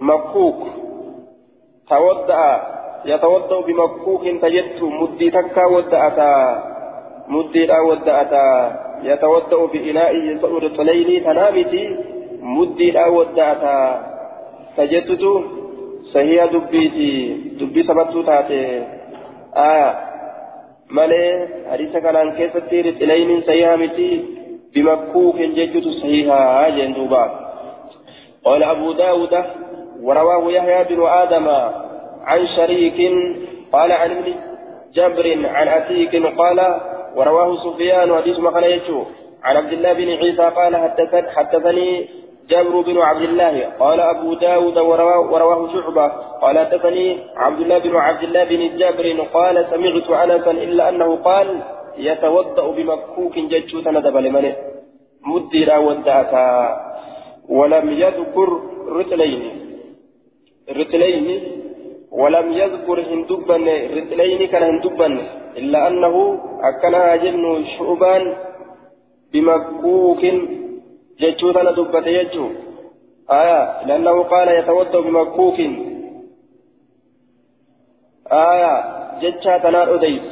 makkuuk 0.00 0.60
tawadda'a 1.90 2.52
yatawadda'u 3.10 3.66
bimakkuukin 3.68 4.40
tajettu 4.44 4.90
muddii 5.00 5.30
takkaa 5.36 5.68
wadda'ataa 5.74 6.44
muddiidhaa 7.34 7.82
wadda'ataa 7.90 8.56
yatawadda'u 9.08 9.68
biinaa'i 9.74 10.20
yasa'u 10.30 10.62
rixleynii 10.64 11.20
tanaa 11.26 11.50
miti 11.58 11.82
muddiidhaa 12.54 13.10
wadda'ataa 13.18 13.86
tajettutu 14.76 15.32
sahiha 16.12 16.46
dubbiiti 16.54 17.10
dubbii 17.60 17.86
sabattuu 17.90 18.22
taate 18.30 18.62
aya 19.66 19.88
malee 20.98 21.32
hadiisa 21.70 22.00
kanaan 22.06 22.36
keessatti 22.38 22.86
rixleyniin 22.88 23.44
sahiha 23.48 23.76
miti. 23.82 24.12
بمكوك 24.74 25.36
ججت 25.36 25.88
صحيحا 25.88 26.68
جندوبا 26.68 27.24
قال 28.44 28.62
أبو 28.62 28.92
داود 28.92 29.44
ورواه 30.02 30.52
يحيى 30.52 30.84
بن 30.84 31.06
آدم 31.06 31.48
عن 32.22 32.46
شريك 32.56 33.12
قال 33.72 33.92
عن 33.92 34.10
ابن 34.10 34.34
جبر 34.94 35.46
عن 35.46 35.68
أتيك 35.68 36.26
قال 36.26 36.80
ورواه 37.16 37.56
سفيان 37.56 38.16
حديث 38.16 38.38
مكان 38.38 38.80
عن 39.42 39.56
عبد 39.56 39.72
الله 39.72 39.92
بن 39.92 40.08
عيسى 40.08 40.42
قال 40.42 40.76
حدثني 41.36 42.08
جابر 42.50 42.80
بن 42.80 42.98
عبد 42.98 43.22
الله 43.22 43.64
قال 43.80 44.00
أبو 44.00 44.34
داود 44.34 44.78
ورواه, 44.78 45.20
ورواه 45.32 45.72
شعبة 45.72 46.06
قال 46.42 46.58
حدثني 46.58 47.18
عبد 47.36 47.60
الله 47.60 47.78
بن 47.78 47.96
عبد 47.96 48.22
الله 48.22 48.44
بن 48.44 48.76
جابر 48.76 49.06
قال 49.34 49.66
سمعت 49.70 50.10
أنسا 50.10 50.50
إلا 50.50 50.88
أنه 50.88 51.16
قال 51.16 51.48
يتوضأ 51.98 52.66
بمكوك 52.76 53.38
ججوتا 53.38 53.90
ندبل 53.90 54.32
منه 54.32 54.56
مديرا 55.26 55.76
ودعتا 55.76 56.48
ولم 57.48 57.86
يذكر 57.90 58.48
رتلين. 58.88 59.42
رتلين. 60.78 61.26
ولم 62.10 62.52
يذكر 62.52 62.98
هندبن. 63.10 63.66
رتلين 63.96 64.40
كان 64.52 64.62
هندبن. 64.62 65.12
إلا 65.56 65.88
أنه 65.88 66.14
أكنا 66.68 67.16
جن 67.16 67.64
شعبان 67.78 68.34
بمكوك 69.32 70.22
ججوتا 71.20 71.62
ندبت 71.62 72.06
يجو 72.06 72.46
آية 73.30 73.86
لأنه 73.86 74.22
قال 74.22 74.48
يتوضأ 74.48 75.00
بمكوك 75.00 75.58
آية 78.32 78.74
ججا 79.20 79.58
تنار 79.58 79.94
أديس 79.94 80.22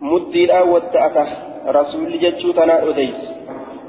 مديرا 0.00 0.60
ودعته 0.60 1.28
رسول 1.66 2.18
جتشو 2.20 2.52
تنا 2.52 2.88
أديس 2.88 3.20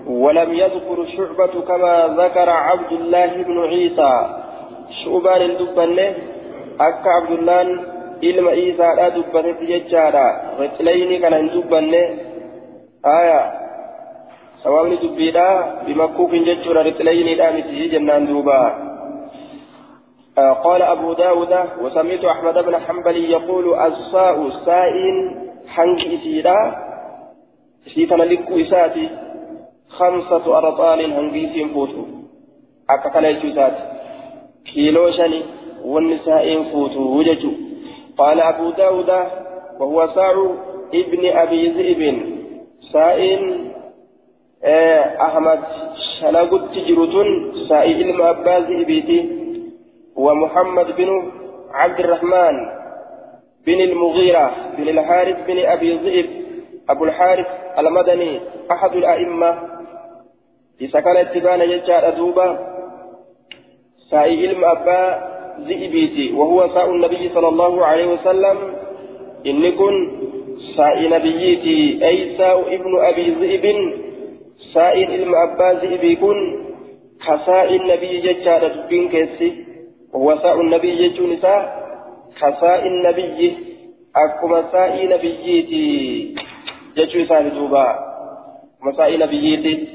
ولم 0.08 0.54
يذكر 0.54 1.06
شعبة 1.18 1.62
كما 1.62 1.94
ذكر 2.18 2.50
عبد 2.50 2.92
الله 2.92 3.44
بن 3.44 3.58
عيسى 3.72 4.14
شعبان 5.04 5.42
الدبنة 5.42 6.16
أكا 6.80 7.10
عبد 7.10 7.32
الله 7.32 7.62
إلما 8.24 8.50
عيسى 8.50 8.88
لا 8.98 9.10
دبنة 9.10 9.60
جتشارا 9.70 10.28
رجلين 10.60 11.22
كان 11.22 11.48
دبنة 11.54 12.04
آية 13.20 13.65
بمكوك 15.88 16.32
جتشورا 16.36 16.82
رجلين 16.82 17.38
لا 17.38 17.52
مثل 17.58 17.92
جنان 17.92 18.26
دوبا 18.28 18.62
آه 20.38 20.54
قال 20.54 20.82
أبو 20.82 21.14
داود 21.14 21.54
وسميت 21.82 22.26
أحمد 22.26 22.66
بن 22.66 22.78
حنبل 22.78 23.18
يقول 23.32 23.66
الساء 23.80 24.50
سائن 24.50 25.46
likkuu 28.25 28.58
isaati 28.60 29.10
khamsatu 29.98 30.56
arxaalin 30.58 31.14
hangi 31.14 31.44
isiin 31.48 31.70
fuutu 31.74 32.06
akka 32.88 33.10
kana 33.10 33.34
jechuu 33.34 33.51
isaati 33.54 33.82
kiiloo 34.70 35.12
shani 35.18 35.40
wanni 35.94 36.18
saa'een 36.25 36.66
fuutu 36.72 37.24
jechuu 37.30 37.56
قال 38.18 38.40
أبو 38.42 38.70
داود 38.70 39.10
وهو 39.80 40.08
ساع 40.16 40.36
ابن 40.94 41.25
أبي 41.25 41.68
ذئب 41.68 42.01
سائل 42.94 43.42
أحمد 44.66 45.60
شلقت 46.22 46.62
تجرتون 46.74 47.54
سائل 47.70 48.10
المأبا 48.10 48.60
ذئبيتي 48.60 49.30
ومحمد 50.16 50.96
بن 50.96 51.32
عبد 51.74 52.00
الرحمن 52.00 52.56
بن 53.66 53.82
المغيرة 53.82 54.56
بن 54.78 54.90
الحارث 54.90 55.48
بن 55.48 55.60
أبي 55.60 55.92
ذئب 55.94 56.30
أبو 56.90 57.06
الحارث 57.06 57.48
المدني 57.80 58.40
أحد 58.72 58.96
الأئمة. 58.96 59.58
كان 60.80 61.18
اتبان 61.18 61.62
يجعل 61.62 62.04
أدوبا 62.04 62.60
سائي 64.12 64.48
علم 64.48 64.66
أبا 64.66 65.01
ذئبيتي 65.60 66.34
وهو 66.34 66.68
ساء 66.74 66.90
النبي 66.90 67.30
صلى 67.30 67.48
الله 67.48 67.86
عليه 67.86 68.06
وسلم. 68.06 68.58
إن 69.46 69.72
كن 69.72 70.12
سائي 70.78 71.08
نبيتي 71.10 72.08
أي 72.08 72.38
ساء 72.38 72.75
ابن 72.75 73.00
أبي 73.00 73.30
ذئب. 73.30 73.66
أبا 75.44 75.70
ذئبي 75.81 76.15
كن 76.15 76.37
كساء 77.25 77.75
النبي 77.75 78.11
يجعل 78.29 78.63
دبين 78.75 79.09
كيسي. 79.09 79.65
وهو 80.13 80.39
ساء 80.44 80.61
النبي 80.61 80.89
يجعل 81.03 81.33
نساء 81.33 81.61
كساء 82.39 82.87
النبي. 82.87 83.57
أكما 84.15 84.72
ساء 84.72 85.07
نبيتي 85.07 86.35
جتشو 86.98 87.25
ساء 87.25 87.48
دوبا 87.50 87.87
مساء 88.81 89.18
نبيتي 89.20 89.87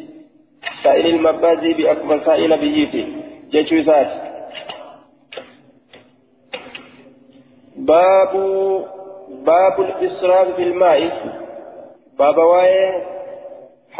سائل 0.82 1.06
المبازي 1.06 1.72
بأكما 1.72 2.24
ساء 2.24 2.48
نبيتي 2.48 3.02
جتشو 3.52 3.82
ساء 3.82 4.30
باب 7.76 8.32
باب 9.46 9.80
الإسراف 9.80 10.56
في 10.56 10.62
الماء. 10.62 11.00
باب 12.18 12.38
واي 12.38 13.02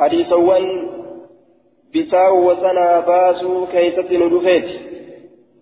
حديث 0.00 0.32
ون 0.32 0.64
بساو 1.94 2.50
وسنا 2.50 3.00
باسو 3.00 3.66
كيسة 3.72 4.10
ندفت 4.22 4.68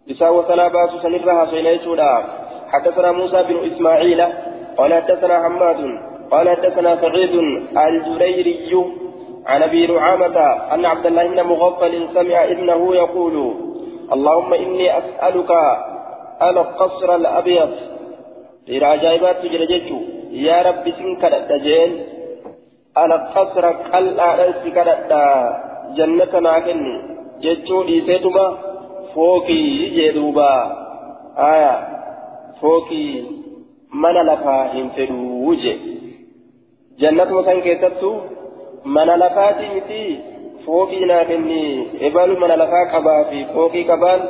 بساو 0.08 0.38
وسنا 0.38 0.68
باسو 0.68 0.98
سنرها 0.98 1.46
سينيتودا 1.50 2.12
حدثنا 2.72 3.12
موسى 3.12 3.42
بن 3.42 3.56
إسماعيل 3.70 4.20
قال 4.78 4.94
حدثنا 4.94 5.36
حماد 5.44 5.80
قال 6.30 6.48
حدثنا 6.48 7.00
سعيد 7.00 7.34
الجريري 7.88 8.86
عن 9.46 9.62
أبي 9.62 9.86
نعامة 9.86 10.38
أن 10.74 10.84
عبد 10.84 11.06
الله 11.06 11.26
بن 11.26 11.42
مغفل 11.42 12.08
سمع 12.14 12.44
ابنه 12.44 12.94
يقول 12.94 13.54
اللهم 14.12 14.54
إني 14.54 14.98
أسألك 14.98 15.50
القصر 16.42 17.14
الأبيض 17.14 17.70
إلى 18.68 18.86
عجائبات 18.86 19.36
تجرجت 19.42 19.92
يا 20.30 20.62
رب 20.62 20.84
سنك 20.98 21.24
الدجين 23.04 23.12
القصر 23.12 23.66
قلع 23.66 24.34
رأسك 24.34 24.76
جنة 25.96 26.38
ناكني 26.40 27.00
جتشو 27.42 27.82
إيسيتما 27.82 28.58
فوقي 29.14 29.88
جدوبا 29.96 30.52
آية 31.38 31.98
fookii 32.60 33.24
mana 33.90 34.22
lafaa 34.22 34.64
hin 34.64 34.90
fedhuu 34.90 35.54
je 35.54 35.80
jannatuma 36.98 37.44
san 37.44 37.62
keessattu 37.62 38.10
mana 38.84 39.16
lafaatii 39.16 39.68
miti 39.74 40.20
fookii 40.64 41.04
naa 41.10 41.24
kenni 41.24 41.60
ebalu 42.00 42.36
mana 42.36 42.56
lafaa 42.56 42.86
qabaa 42.94 43.24
fi 43.30 43.46
fookii 43.54 43.84
qabaan 43.84 44.20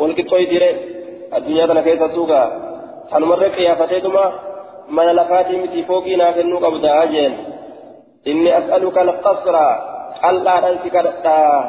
walqixxooyi 0.00 0.46
dire 0.46 0.70
addunyaa 1.30 1.66
kana 1.66 1.82
keessattuu 1.82 2.26
gaa 2.26 2.48
naa 4.90 6.32
kennuu 6.38 6.60
qabdaa 6.66 7.04
jeen 7.12 7.34
inni 8.30 8.50
as'aluka 8.60 9.00
alqasra 9.06 9.66
qal'aadhaan 10.22 10.76
si 10.82 10.90
kadhadhaa 10.96 11.60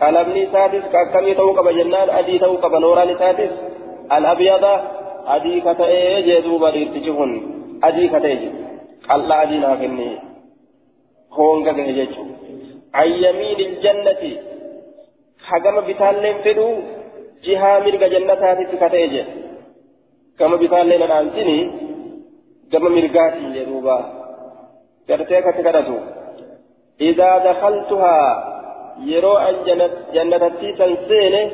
qalamni 0.00 0.40
isaatis 0.46 0.84
akkamii 1.02 1.38
ta'uu 1.38 1.54
qaba 1.58 1.76
jennaan 1.78 2.10
adii 2.20 2.38
ta'uu 2.42 2.58
qaba 2.64 2.80
nooraan 2.80 3.14
isaatis 3.16 3.52
الأبيض 4.12 4.64
أدي 5.26 5.60
كتئي 5.60 6.22
جدوبا 6.22 6.66
لتجهن 6.66 7.32
أدي 7.84 8.08
كتئي 8.08 8.50
قال 9.08 9.32
أدي 9.32 9.58
ناكني 9.58 10.18
هونغا 11.32 11.72
كهججو 11.72 12.24
عن 12.94 13.08
يمين 13.08 13.58
الجنة 13.68 14.22
حكم 15.48 15.80
بتالين 15.80 16.36
فدو 16.44 16.68
جهة 17.44 17.78
ملك 17.78 18.04
جنة 18.04 18.34
كتئي 18.82 19.24
كما 20.38 20.56
بتالين 20.56 21.02
الأنسيني 21.02 21.83
كما 22.72 22.88
ملكاتي 22.88 23.44
جدوبا 23.54 23.98
gartee 25.08 25.36
akkatti 25.36 25.62
kadhatu. 25.62 25.96
إذا 27.00 27.38
دخلتها 27.38 28.18
يرو 29.06 29.36
أن 29.36 29.54
جنة 29.66 29.90
جنتي 30.14 30.72
تنسين 30.78 31.50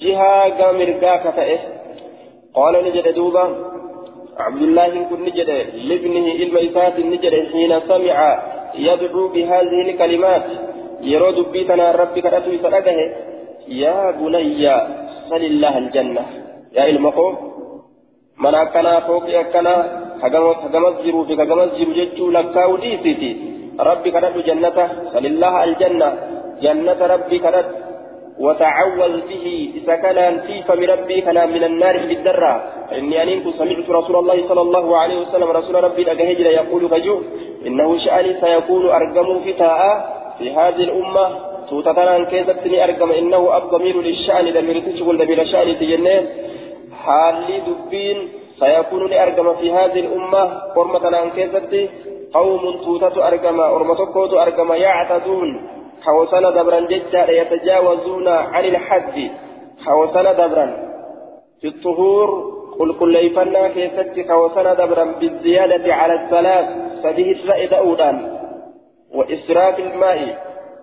جهة 0.00 0.48
قامرقا 0.58 1.16
كتئه 1.16 1.60
قال 2.54 2.84
نجد 2.84 3.14
دوبا 3.14 3.44
عبد 4.38 4.62
الله 4.62 5.02
كن 5.10 5.20
نجد 5.22 5.50
لابنه 5.88 6.26
الميسات 6.46 7.00
نجد 7.00 7.34
حين 7.52 7.80
سمع 7.80 8.18
يدعو 8.74 9.28
بهذه 9.28 9.80
الكلمات 9.86 10.46
يرو 11.00 11.30
دبيتنا 11.30 11.90
ربك 11.90 12.26
أتوي 12.26 12.58
سرقه 12.58 12.98
يا 13.68 14.10
بني 14.10 14.64
صل 15.30 15.42
الله 15.52 15.78
الجنة 15.78 16.24
يا 16.72 16.84
المقوم 16.90 17.51
أكنا 18.46 19.00
فوق 19.00 19.26
أكنا 19.42 19.74
هجمت 20.22 20.60
جرو 21.04 21.24
في 21.24 21.34
هجمت 21.34 21.70
جرو 21.78 21.92
جتشو 21.98 22.30
لكاو 22.30 22.76
ديسيتي 22.76 23.30
ربي 23.80 24.10
كرد 24.10 24.36
جنة 24.48 24.78
صل 25.12 25.24
الله 25.32 25.64
الجنة 25.64 26.08
جنة 26.62 27.00
ربي 27.14 27.38
كرد 27.44 27.66
وتعوذ 28.44 29.14
به 29.30 29.46
سكنا 29.86 30.26
في 30.46 30.62
فم 30.62 30.80
ربي 30.92 31.20
كنا 31.20 31.46
من 31.46 31.64
النار 31.70 31.96
بالدرة 32.08 32.52
إني 32.98 33.22
أنينك 33.22 33.46
سمعت 33.58 33.88
رسول 33.98 34.16
الله 34.22 34.38
صلى 34.48 34.62
الله 34.66 34.86
عليه 34.96 35.18
وسلم 35.22 35.48
رسول 35.58 35.74
ربي 35.84 36.02
أجهجل 36.12 36.46
يقول 36.60 36.82
فجو 36.92 37.16
إنه 37.66 37.88
شأني 38.04 38.30
سيكون 38.40 38.82
أرقم 38.98 39.28
في 39.44 39.52
تاء 39.52 39.80
في 40.38 40.46
هذه 40.58 40.82
الأمة 40.88 41.26
توتتنا 41.68 42.24
كيستني 42.30 42.84
أرقم 42.84 43.10
إنه 43.20 43.42
الضمير 43.58 43.96
للشأن 44.02 44.44
ضمير 44.56 44.76
تشغل 44.86 45.14
ضمير 45.22 45.44
شأن 45.44 45.68
تجنين 45.80 46.24
حالي 47.04 47.56
دبين 47.66 48.18
سيكون 48.60 49.02
لأرقم 49.10 49.54
في 49.60 49.72
هذه 49.72 50.00
الأمة 50.00 50.42
قرمة 50.76 51.04
كيستي 51.36 51.82
قوم 52.34 52.62
توتة 52.84 53.16
أرقم 53.28 53.60
أرمتكوت 53.60 54.32
أرقم 54.34 54.72
يعتدون 54.72 55.48
حوصنا 56.02 56.50
دبرا 56.50 56.80
ججا 56.80 57.22
يتجاوزون 57.30 58.28
عن 58.28 58.64
الحد 58.64 59.30
حوصنا 59.86 60.32
دبرا 60.32 60.66
في 61.60 61.68
الطهور 61.68 62.28
قل 62.78 62.92
قل 62.92 63.12
ليفنا 63.12 63.68
كيست 63.68 64.14
حوصنا 64.28 64.74
دبرا 64.74 65.04
بالزيادة 65.20 65.94
على 65.94 66.14
الثلاث 66.20 66.66
فبه 67.02 67.28
الرأي 67.32 67.78
أودان 67.78 68.16
وإسراف 69.14 69.78
الماء 69.78 70.20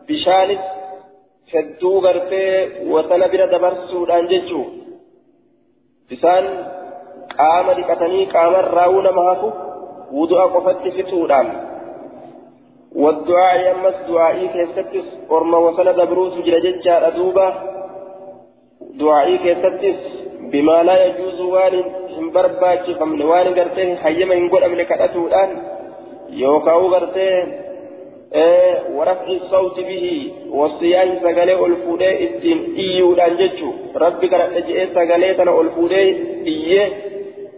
بشانس 0.09 0.59
hedduu 1.53 1.97
gartee 2.05 2.85
wasana 2.93 3.27
bira 3.33 3.47
dabarsuudhaan 3.53 4.27
jechuu 4.31 4.78
isaan 6.15 6.45
qaama 7.39 7.73
dhiqatanii 7.79 8.29
qaama 8.35 8.61
raawuu 8.77 9.01
nama 9.07 9.25
hafu 9.29 9.49
wudu'a 10.19 10.51
qofatti 10.53 10.95
fixuudhaan. 10.99 11.49
والدعاء 12.95 13.55
يمس 13.69 13.97
دعائي 14.09 14.47
كيستس 14.47 15.07
أرما 15.31 15.57
وصل 15.57 15.93
دبروس 15.93 16.33
جلجتشا 16.33 17.07
أدوبا 17.07 17.47
دعائي 19.01 19.37
كيستس 19.37 19.99
بما 20.51 20.83
لا 20.83 21.05
يجوز 21.05 21.39
وان 21.39 21.83
برباك 22.33 22.85
فمن 22.99 23.21
وان 23.21 23.47
قرته 23.57 23.95
حيما 23.95 24.35
ينقل 24.35 24.63
أمن 24.63 24.83
كأتودان 24.83 25.49
يوكاو 26.29 26.93
قرته 26.93 27.68
ورفع 28.95 29.27
الصوت 29.27 29.79
به 29.79 30.31
والصيام 30.51 31.19
سغلي 31.23 31.65
الفودي 31.65 32.27
الدين 32.27 32.75
ايودان 32.77 33.35
جچو 33.37 33.69
ربي 33.95 34.27
كرت 34.27 34.53
جئ 34.67 34.93
سغلي 34.95 35.33
تن 35.33 35.49
الفودي 35.49 36.03
إيه 36.47 36.89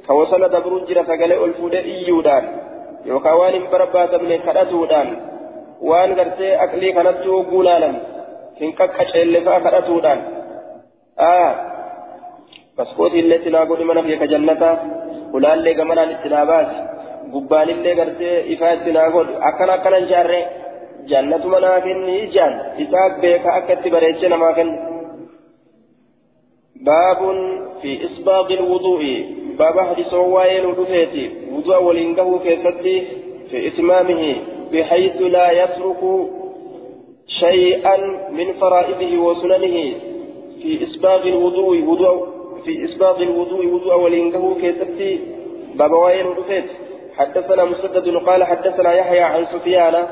كوصل 0.07 0.49
دبرو 0.49 0.79
جرا 0.87 1.03
سغلي 1.03 1.43
الفودي 1.45 1.79
ايودان 1.79 2.43
يوكا 3.05 3.31
وان 3.33 3.63
بربا 3.71 4.17
من 4.17 4.37
كدتودان 4.45 5.07
وان 5.81 6.09
غرتي 6.13 6.55
اقلي 6.63 6.91
كنتو 6.95 7.41
غولالن 7.51 7.95
كن 8.59 8.71
ككچل 8.71 9.33
فا 9.45 9.59
كدتودان 9.59 10.19
آه 11.19 11.53
بسكوت 12.77 13.13
اللي 13.13 13.37
تناغو 13.37 13.75
من 13.75 14.01
في 14.07 14.27
جنته 14.31 14.77
ولالله 15.33 15.71
غمنا 15.79 16.03
الاتنابات 16.03 16.69
gubbaanillee 17.33 17.95
gartee 17.95 18.37
ifaa 18.53 18.71
itti 18.77 18.91
naa 18.97 19.09
godhu. 19.17 19.33
Akkana 19.49 19.73
akkanan 19.73 20.07
jaarree 20.13 20.45
jannatuma 21.11 21.59
naa 21.59 21.81
kenni 21.81 22.23
ijaan 22.23 22.55
isaa 22.85 23.09
beeka 23.21 23.53
akka 23.59 23.73
itti 23.73 23.93
bareeche 23.97 24.29
namaa 24.29 24.53
kennu 24.53 24.91
باب 26.85 27.19
في 27.81 28.05
إسباغ 28.05 28.53
الوضوء 28.53 29.25
باب 29.59 29.79
حديث 29.79 30.13
وائل 30.13 30.65
ودفيتي 30.65 31.31
وضوء 31.51 31.83
ولنقه 31.83 32.39
كيفتي 32.39 33.07
في 33.49 33.67
إتمامه 33.67 34.35
بحيث 34.73 35.21
لا 35.21 35.51
يترك 35.51 36.01
شيئا 37.39 37.97
من 38.31 38.53
فرائضه 38.53 39.17
وسننه 39.17 39.93
في 40.61 40.83
إسباغ 40.83 41.27
الوضوء 41.27 41.83
وضوء 41.83 42.27
في 42.65 42.85
إسباغ 42.85 43.21
الوضوء 43.21 43.65
وضوء 43.65 43.95
ولنقه 43.95 44.55
كيفتي 44.61 45.19
باب 45.75 45.91
وائل 45.91 46.27
ودفيتي 46.27 46.75
حدثنا 47.17 47.65
مسدد 47.65 48.15
قال 48.15 48.43
حدثنا 48.43 48.93
يحيى 48.93 49.21
عن 49.21 49.45
سفيان 49.45 50.07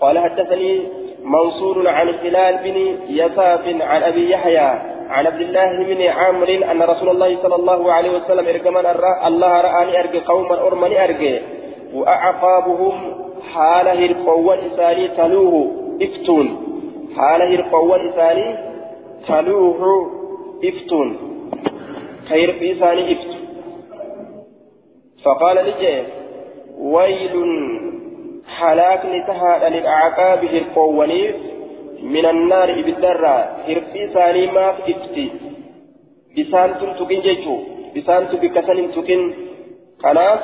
قال 0.00 0.18
حدثني 0.18 0.88
منصور 1.24 1.88
عن 1.88 2.08
هلال 2.08 2.58
بن 2.64 2.76
يساف 3.08 3.64
عن 3.80 4.02
أبي 4.02 4.30
يحيى 4.30 4.70
عن 5.10 5.26
عبد 5.26 5.40
الله 5.40 5.84
بن 5.84 6.02
عامر 6.02 6.48
أن 6.70 6.82
رسول 6.82 7.08
الله 7.08 7.42
صلى 7.42 7.54
الله 7.54 7.92
عليه 7.92 8.10
وسلم 8.10 8.46
ارجمن 8.46 8.86
الله 9.26 9.60
رآني 9.60 10.00
ارجي 10.00 10.20
قوما 10.20 10.66
أرمني 10.66 11.04
ارجي 11.04 11.40
وأعقابهم 11.94 13.14
حال 13.52 13.88
هرقوا 13.88 14.54
لساني 14.54 15.08
تلوه. 15.08 15.70
إفتون. 16.02 16.46
حال 17.16 17.42
هرقوا 17.42 17.96
لساني 17.96 18.58
تلوه. 19.28 20.10
إفتون. 20.64 21.16
خير 22.28 22.52
في 22.52 22.72
لساني 22.72 23.12
إفتون. 23.12 23.40
فقال 25.24 25.56
لجيه 25.56 26.19
ويل 26.80 27.34
حلاك 28.58 29.06
نتهى 29.06 29.70
للأعقاب 29.70 30.44
هرقوانيف 30.44 31.36
من 32.02 32.26
النار 32.26 32.82
بالدرة 32.82 33.36
هرقي 33.66 34.08
ثاني 34.14 34.46
ما 34.46 34.72
فتي 34.72 35.30
بسان 36.38 36.78
تنتقين 36.80 37.20
جيشو 37.20 37.56
بسان 37.96 38.28
تبكسن 38.28 38.90
تكين. 38.92 39.34
خلاص 40.02 40.40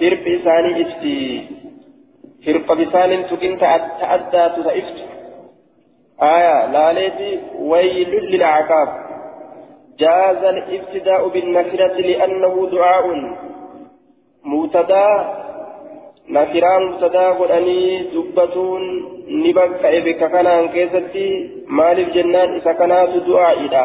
هرقي 0.00 0.38
ثاني 0.38 0.82
افتي 0.82 1.46
هرق 2.46 2.72
بسان 2.72 3.26
تكين 3.30 3.58
تأدى 3.58 4.42
تتأفت 4.56 4.98
آية 6.22 6.66
لا 6.72 6.92
ليتي 6.92 7.40
ويل 7.58 8.10
للأعقاب 8.32 8.88
جاز 9.98 10.44
الإبتداء 10.44 11.28
بالنكرة 11.28 11.94
لأنه 12.08 12.68
دعاء. 12.72 13.06
مبتدا 14.44 15.37
نكران 16.30 16.82
مبتدا 16.86 17.30
قدني 17.30 18.02
دبتون 18.12 18.82
نبك 19.28 19.84
إبك 19.84 20.20
كان 20.32 20.68
كيستي 20.68 21.50
مالف 21.68 22.08
جنان 22.14 22.48
إذا 22.54 22.72
كانت 22.72 23.10
دعائدا 23.26 23.84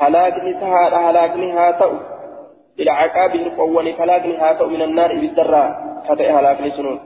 هلاكني 0.00 0.52
تهاد 0.60 0.94
هلاكني 0.94 1.52
هاتو 1.52 1.92
إلى 2.78 2.90
عقابه 2.90 3.42
القواني 3.46 3.92
هلاكني 4.00 4.36
هاتو 4.36 4.66
من 4.66 4.82
النار 4.82 5.14
بالدرة 5.20 5.64
كتئ 6.08 6.30
هلاكني 6.30 6.70
سنون 6.70 6.98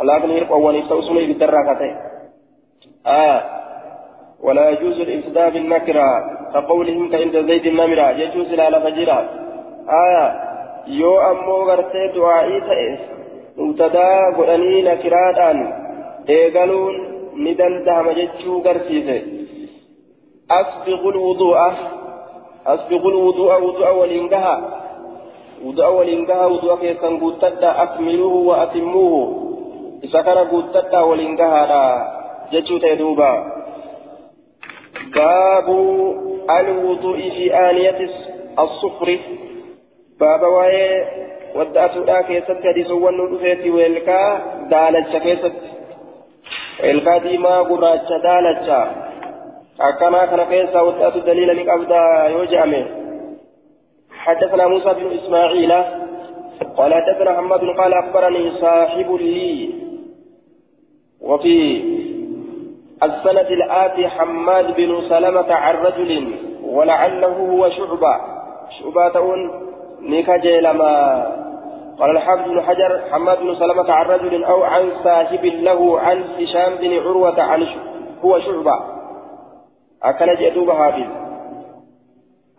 هلاكني 0.00 0.38
القواني 0.38 0.82
سوسني 0.88 1.26
بالدرة 1.26 1.74
كتئ 1.74 1.92
آه 3.06 3.42
ولا 4.42 4.70
يجوز 4.70 5.00
الابتداء 5.00 5.50
بالنكرة 5.50 6.08
كقولهم 6.54 7.10
كعند 7.10 7.36
زيد 7.48 7.66
النمرة 7.66 8.10
يجوز 8.10 8.60
على 8.60 8.80
فجرة 8.80 9.18
آية 10.06 10.44
yoo 10.86 11.16
ammoo 11.16 11.64
gartee 11.64 12.08
du'aa'ii 12.14 12.60
ta'e 12.68 12.88
mubtadaa 13.56 14.32
godhanii 14.36 14.82
nakiraadhaan 14.82 15.58
eegaluun 16.36 16.94
ni 17.44 17.52
dandahama 17.58 18.14
jechuu 18.18 18.60
garsiise 18.66 19.16
asbiqul 20.58 21.18
wudu'a 21.26 21.68
asbiqul 22.74 23.16
wudu'a 23.26 23.56
wudu'a 23.66 23.92
waliin 24.00 24.28
gaha 24.34 24.56
wudu'a 25.64 25.90
waliin 25.98 26.26
gaha 26.30 26.48
wudu'a 26.54 26.76
keessan 26.82 27.18
guuttadha 27.22 27.70
akmiluuhu 27.84 28.46
wa 28.48 28.62
atimmuuhu 28.62 29.22
isa 30.02 30.22
kana 30.22 30.44
guuttadha 30.52 31.04
waliin 31.10 31.36
gahaadha 31.36 31.84
jechuu 32.52 32.78
ta'e 32.78 32.96
duuba 32.98 33.30
baabu 35.14 35.78
alwudu'i 36.58 37.30
fi 37.38 37.44
بابا 41.54 41.60
واي 41.60 41.68
ودأتودا 41.68 42.22
كيست 42.22 42.58
حديثوان 42.64 43.14
ندفيتي 43.20 43.70
ويلكا 43.70 44.42
دالتشا 44.70 45.18
كيست 45.18 45.52
ويلكا 46.82 47.18
ديما 47.18 47.58
قراتشا 47.62 48.18
دالتشا 48.18 48.94
أكما 49.80 50.26
كان 50.26 50.44
كيسا 50.44 50.80
ودأتو 50.80 51.18
دليلا 51.18 51.52
لقبدا 51.52 52.26
يوجعمي 52.26 52.84
حدثنا 54.10 54.66
موسى 54.66 54.94
بن 54.94 55.18
إسماعيل 55.18 55.72
قال 56.76 56.94
حدثنا 56.94 57.32
محمد 57.32 57.60
قال 57.60 57.94
أخبرني 57.94 58.50
صاحب 58.50 59.12
لي 59.14 59.70
وفي 61.20 61.82
السنة 63.02 63.40
الآتي 63.40 64.08
حماد 64.08 64.76
بن 64.76 65.08
سلمة 65.08 65.54
عن 65.54 65.74
رجل 65.74 66.34
ولعله 66.64 67.26
هو 67.26 67.70
شعبة 67.70 68.20
شعبة 68.80 69.36
نكجي 70.00 70.60
لما 70.60 71.43
قال 71.98 72.10
الحافظ 72.10 72.48
بن 72.48 72.62
حجر 72.62 73.02
حماد 73.10 73.38
بن 73.38 73.54
سلمة 73.54 73.92
عن 73.92 74.06
رجل 74.06 74.44
أو 74.44 74.62
عن 74.62 74.92
صاحب 75.04 75.44
له 75.44 76.00
عن 76.00 76.24
هشام 76.38 76.74
بن 76.74 76.98
عروة 76.98 77.42
عن 77.42 77.66
هو 78.24 78.38
شعبة. 78.40 78.78
أكل 80.02 80.36
جدوب 80.36 80.68
هابيل 80.68 81.10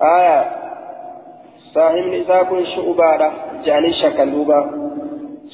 آية. 0.01 0.51
صاحب 1.73 1.97
نساء 1.97 2.43
كن 2.43 2.65
شعبة 2.65 3.31
جاني 3.65 3.93
شكل 3.93 4.31
دوبا 4.31 4.89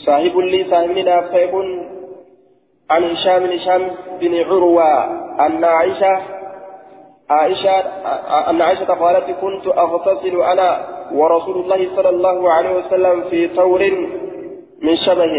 صاحب 0.06 0.38
لي 0.38 0.70
صاحب 0.72 0.98
نافع 0.98 1.52
عن 2.90 3.04
هشام 3.04 3.40
بن 3.40 3.54
هشام 3.54 3.92
بن 4.20 4.44
عروة. 4.44 5.22
أن 5.46 5.64
عائشة 5.64 6.22
عائشة 7.30 7.72
أن 8.50 8.62
عائشة 8.62 8.86
قالت 8.86 9.32
كنت 9.42 9.68
أغتسل 9.68 10.42
أنا 10.42 11.01
ورسول 11.14 11.56
الله 11.64 11.96
صلى 11.96 12.10
الله 12.10 12.52
عليه 12.52 12.72
وسلم 12.80 13.22
في 13.30 13.48
ثور 13.48 13.82
من 14.82 14.96
شبه. 15.06 15.34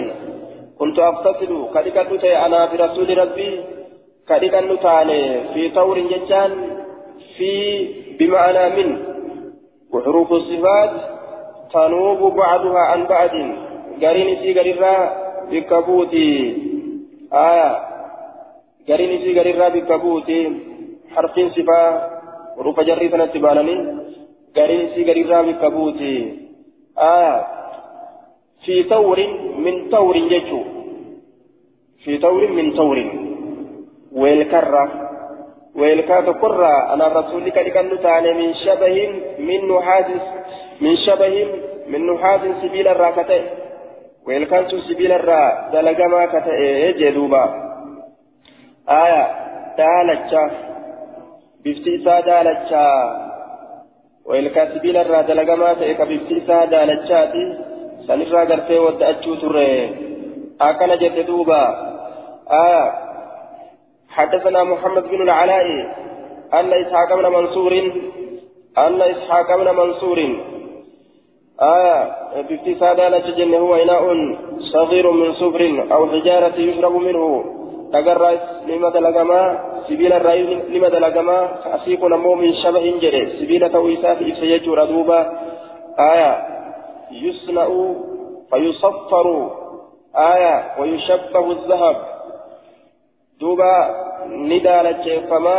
كنت 0.78 0.98
أغتسل 0.98 1.52
كذلك 1.74 2.24
أنا 2.24 2.60
برسول 2.72 3.18
ربي 3.18 3.50
كذلك 4.28 4.54
نتاني 4.54 5.20
في 5.54 5.62
ثور 5.76 5.98
ججان 5.98 6.52
في 7.36 7.52
بمعنى 8.18 8.64
من. 8.76 8.88
وحروف 9.92 10.32
الصفات 10.32 10.92
تنوب 11.72 12.20
بعضها 12.36 12.82
عن 12.90 13.00
بعض. 13.06 13.34
قرين 14.02 14.28
في 14.42 14.58
قريرا 14.58 14.96
بكبوتي 15.50 16.30
آية 17.32 17.70
قرين 18.88 19.12
في 19.22 19.30
قريرا 19.38 19.68
بكبوتي 19.68 20.40
حرفين 21.14 21.50
صفا 21.50 21.80
حروف 22.56 22.80
جري 22.80 23.08
سنة 23.08 23.34
بانني 23.44 23.76
في 24.54 25.04
قريرا 25.10 25.42
بكبوتي 25.42 26.38
آية 26.98 27.46
في 28.64 28.82
ثور 28.82 29.18
من 29.58 29.90
ثور 29.90 30.16
يجو 30.16 30.62
في 32.04 32.18
ثور 32.18 32.48
من 32.48 32.72
ثور 32.76 32.98
والكرة 34.12 34.92
والكاة 35.76 36.32
قرة 36.32 36.94
أنا 36.94 37.08
رسولك 37.08 37.58
لكن 37.58 37.94
نتعني 37.94 38.32
من 38.32 38.54
شبه 38.54 38.96
من 39.38 39.68
نحاس 39.68 40.06
من 40.80 40.96
شبه 40.96 41.46
من 41.88 42.06
نحاس 42.06 42.40
سبيل 42.62 42.88
الراكتين 42.88 43.44
weelkaantu 44.26 44.82
sibiilarraa 44.86 45.72
dalagamaa 45.72 46.26
ka 46.26 46.40
ta'e 46.40 46.92
jee 46.98 47.14
duuba. 47.14 47.42
Aya 48.86 49.22
daalacha 49.76 50.42
bifti 51.62 51.94
isaa 51.94 52.22
dalagamaa 55.28 55.74
ta'e 55.74 55.94
ka 55.94 56.06
bifti 56.06 56.34
isaa 56.42 56.66
daalachaati 56.66 57.44
sanirraa 58.06 58.44
gartee 58.46 58.78
wadda'achuu 58.78 59.36
turre 59.36 59.68
akkana 60.58 60.96
jette 60.96 61.22
duuba 61.26 61.62
aya 62.64 62.84
حدثنا 64.12 64.64
محمد 64.64 65.04
بن 65.08 65.22
العلاء 65.22 65.66
أن 66.54 66.72
إسحاق 66.72 67.14
بن 67.14 67.26
منصور 67.32 67.72
أن 68.78 69.02
إسحاق 69.02 69.56
بن 69.56 69.76
منصور 69.76 70.18
آية 71.62 71.96
بفتي 72.48 72.74
سادة 72.74 73.18
جنة 73.18 73.56
هو 73.56 73.74
إناء 73.74 74.02
صغير 74.58 75.10
من 75.10 75.32
صفر 75.32 75.62
أو 75.92 76.06
حجارة 76.12 76.56
يشرب 76.60 76.92
منه 76.92 77.44
تقرأ 77.92 78.30
لماذا 78.66 79.00
لقما 79.00 79.42
سبيل 79.88 80.12
الرأي 80.12 80.42
لماذا 80.54 80.98
لقما 80.98 81.38
أسيق 81.76 82.04
نمو 82.04 82.34
من 82.34 82.52
شبه 82.62 82.98
جري 83.02 83.22
سبيل 83.40 83.72
تويسات 83.72 84.22
إسيجور 84.22 84.84
دوبا 84.84 85.20
آية 86.12 86.32
يصنع 87.10 87.68
فيصفر 88.50 89.26
آية 90.16 90.80
ويشبه 90.80 91.50
الذهب 91.52 91.96
دوبا 93.40 93.72
ندى 94.28 95.20
فما 95.30 95.58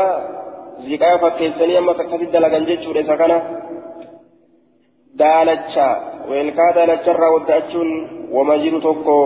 زكاة 0.79 1.17
فكيسانيا 1.17 1.79
ما 1.79 1.93
تكتب 1.93 2.31
دلقان 2.31 2.65
جيتشور 2.65 2.99
إذا 2.99 3.15
كان 3.15 3.33
دالتشا 5.19 5.89
ويلكا 6.29 6.71
دالتشا 6.75 7.27
ودأتشون 7.33 7.89
ومجيد 8.31 8.81
توكو 8.81 9.19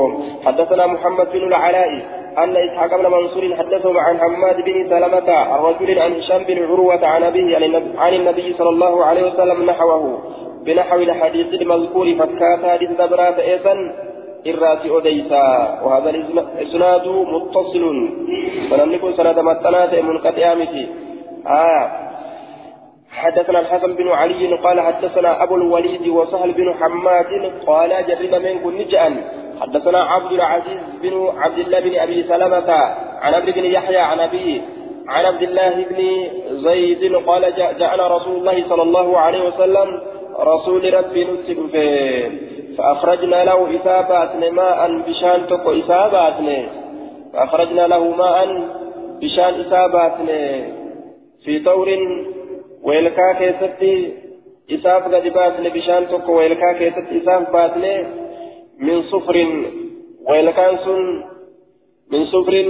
حدثنا 0.46 0.88
محمد 0.88 1.28
بن 1.32 1.44
العلاء 1.48 1.92
أن 2.38 2.58
إسحاق 2.58 3.02
بن 3.02 3.12
منصور 3.12 3.56
حدثهم 3.56 3.98
عن 3.98 4.20
حماد 4.20 4.56
بن 4.66 4.90
سلمة 4.90 5.30
رجل 5.68 6.00
عن 6.00 6.14
هشام 6.14 6.44
بن 6.44 6.64
عروة 6.66 7.06
عن 7.06 7.24
أبيه 7.24 7.58
عن 7.98 8.14
النبي 8.14 8.54
صلى 8.54 8.70
الله 8.70 9.06
عليه 9.06 9.24
وسلم 9.28 9.66
نحوه 9.66 10.20
بنحو 10.66 10.98
الحديث 10.98 11.62
المذكور 11.62 12.16
فكات 12.20 12.66
حديث 12.66 12.90
دبرات 12.92 13.40
إيسا 13.40 13.74
إراتي 14.48 14.98
أديسا 14.98 15.46
وهذا 15.84 16.10
الإسناد 16.10 17.08
متصل. 17.08 18.10
فنملك 18.72 19.02
سند 19.18 19.40
متنات 19.40 19.96
منقطع 19.96 20.54
متي. 20.54 20.90
آه. 21.48 22.07
حدثنا 23.24 23.60
الحسن 23.60 23.96
بن 23.96 24.08
علي 24.08 24.54
قال 24.66 24.82
حدثنا 24.82 25.44
أبو 25.44 25.56
الوليد 25.56 26.08
وسهل 26.08 26.52
بن 26.52 26.74
حماد 26.80 27.32
قال 27.68 27.90
جرب 28.08 28.34
من 28.46 28.56
كن 28.60 28.78
حدثنا 29.62 30.00
عبد 30.04 30.32
العزيز 30.32 30.82
بن 31.04 31.14
عبد 31.38 31.60
الله 31.60 31.80
بن 31.80 31.94
أبي 32.00 32.24
سلمة 32.24 32.70
عن 33.22 33.34
عبد 33.34 33.50
بن 33.58 33.66
يحيى 33.66 33.98
عن 33.98 34.20
أبيه 34.20 34.62
عن 35.08 35.26
عبد 35.26 35.44
الله 35.44 35.86
بن 35.90 36.00
زيد 36.68 37.16
قال 37.16 37.44
جاءنا 37.80 38.08
رسول 38.08 38.36
الله 38.38 38.58
صلى 38.70 38.84
الله 38.84 39.18
عليه 39.18 39.42
وسلم. 39.48 39.90
رسول 40.40 40.94
ربي 40.94 41.26
نتب 41.26 41.74
فأخرجنا 42.78 43.44
له 43.44 43.76
إثابات 43.76 44.36
ماء 44.54 44.80
بشان 45.08 45.48
تكو 45.48 45.72
إثابات 45.72 46.34
فأخرجنا 47.34 47.88
له 47.88 48.04
ماء 48.10 48.38
بشان 49.22 49.54
إثابات 49.60 50.14
في 51.46 51.60
ثور 51.60 51.88
isaaf 54.76 55.04
gadi 55.12 55.30
baasne 55.32 55.70
bishaan 55.70 56.08
tokko 56.12 56.32
weelkaa 56.40 56.74
keessatti 56.80 57.18
isaaf 57.18 57.44
baasne 57.52 57.92
min 58.86 59.04
sufrin 59.12 59.52
weelkaan 60.30 60.76
sun 60.84 61.04
min 62.12 62.28
sufrin 62.34 62.70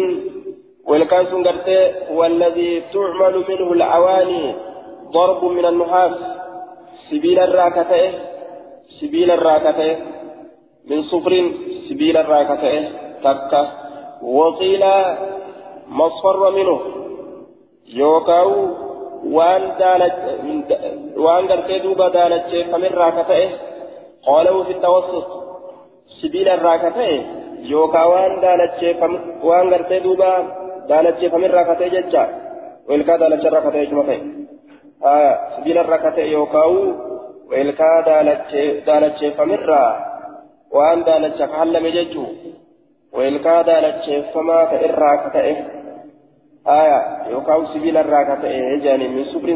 weelkaan 0.89 1.25
sun 1.29 1.43
gartee 1.47 1.83
والذي 2.17 2.81
تعمل 2.93 3.35
منه 3.49 3.71
الأواني 3.71 4.55
ضرب 5.11 5.41
من 5.45 5.65
النحاس 5.65 6.15
سبيل 7.09 7.39
الراكته 7.39 8.03
سبيل 8.99 9.31
الراكته 9.31 9.97
من 10.89 11.03
صفر 11.03 11.33
سبيل 11.89 12.17
الراكته 12.17 12.73
تكة 13.23 13.63
وقيل 14.21 14.83
مصفر 15.87 16.51
منه 16.57 16.79
يوكاو 17.87 18.51
qoolahu 24.27 24.63
fi 24.67 24.73
tawassut 24.85 25.27
sibiila 26.19 26.51
irraa 26.57 26.77
ka 26.83 26.89
ta'e 26.97 27.15
yookaan 27.71 28.09
waan 28.13 28.33
daalacheeffam 28.45 29.13
waan 29.49 29.69
gartee 29.73 30.01
duuba 30.05 30.31
daalacheeffamirraa 30.89 31.65
ka 31.69 31.75
ta'e 31.79 31.89
jecha 31.95 32.23
wilkaa 32.89 33.17
daalacharraa 33.23 33.63
ka 33.65 33.71
ta'e 33.71 33.85
jechuma 33.85 34.03
ta'e 34.09 34.19
sibiila 35.55 35.81
irraa 35.85 36.03
ka 36.05 36.11
ta'e 36.17 36.27
yookaan 36.35 36.77
wilkaa 37.51 37.97
daalacheeffamirraa 38.09 39.91
waan 40.77 40.99
daalacha 41.09 41.45
ka 41.47 41.55
hallame 41.63 41.91
jechuu 41.97 42.29
wilkaa 43.17 43.61
daalacheeffamaa 43.71 44.63
ta'irraa 44.71 45.17
ka 45.23 45.29
ta'e. 45.35 45.53
aya 45.53 45.65
yookaan 45.65 45.67
sibiila 45.67 45.67
irraa 45.67 45.67
ka 45.67 45.69
ta'e 45.69 45.76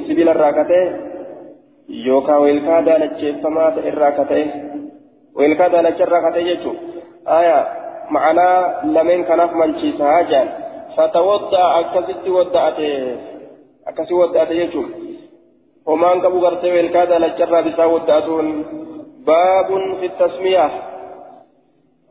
sibiila 0.08 0.32
irraa 0.36 0.52
ka 0.58 0.64
ta'e 0.72 0.84
yookaan 2.08 2.42
weelkaa 2.42 2.82
daalacheeffamaa 2.86 3.72
ta'e 3.76 3.88
irraa 3.94 4.12
ka 4.20 4.26
ta'e 4.32 4.44
weelkaa 5.40 5.70
daalacha 5.76 6.04
irraa 6.08 6.22
ka 6.26 6.32
ta'e 6.36 6.44
jechuun 6.50 6.78
aya 7.38 7.58
ma'anaa 8.18 8.58
lameen 8.96 9.26
kanaaf 9.30 9.58
manchiisa 9.62 10.14
jaan 10.32 10.54
fatawaddaa 10.96 11.68
akkasitti 11.80 12.36
wadda'ate 12.38 12.92
akkasii 13.92 14.22
wadda'ate 14.22 14.62
jechuun 14.62 14.94
homaan 15.92 16.22
qabu 16.22 16.46
gartee 16.46 16.72
weelkaa 16.78 17.10
daalacha 17.12 17.44
irraa 17.48 17.68
bisaa 17.68 17.92
wadda'atuun 17.96 18.48
baabun 19.32 19.84
fi 20.00 20.10
tasmiyaa 20.24 20.72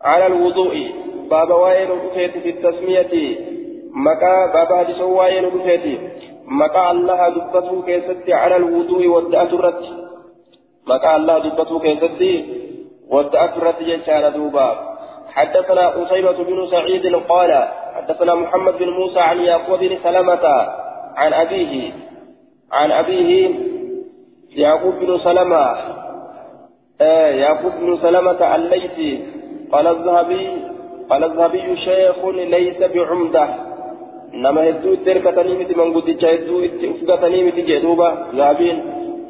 على 0.00 0.26
الوضوء 0.26 0.74
باب 1.30 1.50
وائل 1.50 1.90
في 2.14 2.50
التسمية 2.50 3.36
hadisoo 4.76 5.14
waa'ee 5.16 5.40
nu 5.40 5.50
dhufeeti 5.50 5.98
maqaa 6.46 6.88
allaha 6.90 7.30
dubbatuu 7.30 7.82
keessatti 7.82 8.32
ala 8.32 8.56
alwuduu'i 8.56 9.08
wadda'atu 9.08 9.58
irratti 9.58 9.90
maqaa 10.92 11.14
allaha 11.14 11.40
dubbatuu 11.40 11.80
keessatti 11.80 12.30
wadda'atu 13.10 13.60
irratti 13.60 13.84
jechaadha 13.84 14.30
duuba 14.30 14.90
حدثنا 15.30 15.88
قتيبة 15.88 16.38
بن 16.44 16.66
سعيد 16.70 17.16
قال 17.16 17.68
حدثنا 17.94 18.34
محمد 18.34 18.78
بن 18.78 18.88
موسى 18.90 19.20
عن 19.20 19.38
يعقوب 19.40 19.78
بن 19.78 19.98
سلمة 20.02 20.44
عن 21.16 21.32
أبيه 21.32 21.92
عن 22.72 22.92
أبيه 22.92 23.54
يعقوب 24.56 24.94
بن 24.94 25.18
سلمة 25.18 25.76
آه 27.00 27.28
يعقوب 27.28 27.72
بن 27.80 27.96
سلمة 27.96 28.54
الليثي 28.56 29.26
قال 29.72 29.86
الذهبي 29.86 30.46
قال 31.10 31.24
الذهبي 31.24 31.76
شيخ 31.76 32.24
ليس 32.24 32.78
بعمدة 32.78 33.69
نما 34.34 34.68
هدو 34.68 34.94
تركتني 34.94 35.54
متي 35.58 35.74
من 35.74 35.92
قد 35.94 36.24
هدو 36.24 36.56
افقتني 36.64 37.42
متي 37.44 37.62
جدوبة 37.62 38.08
ذهبين 38.34 38.76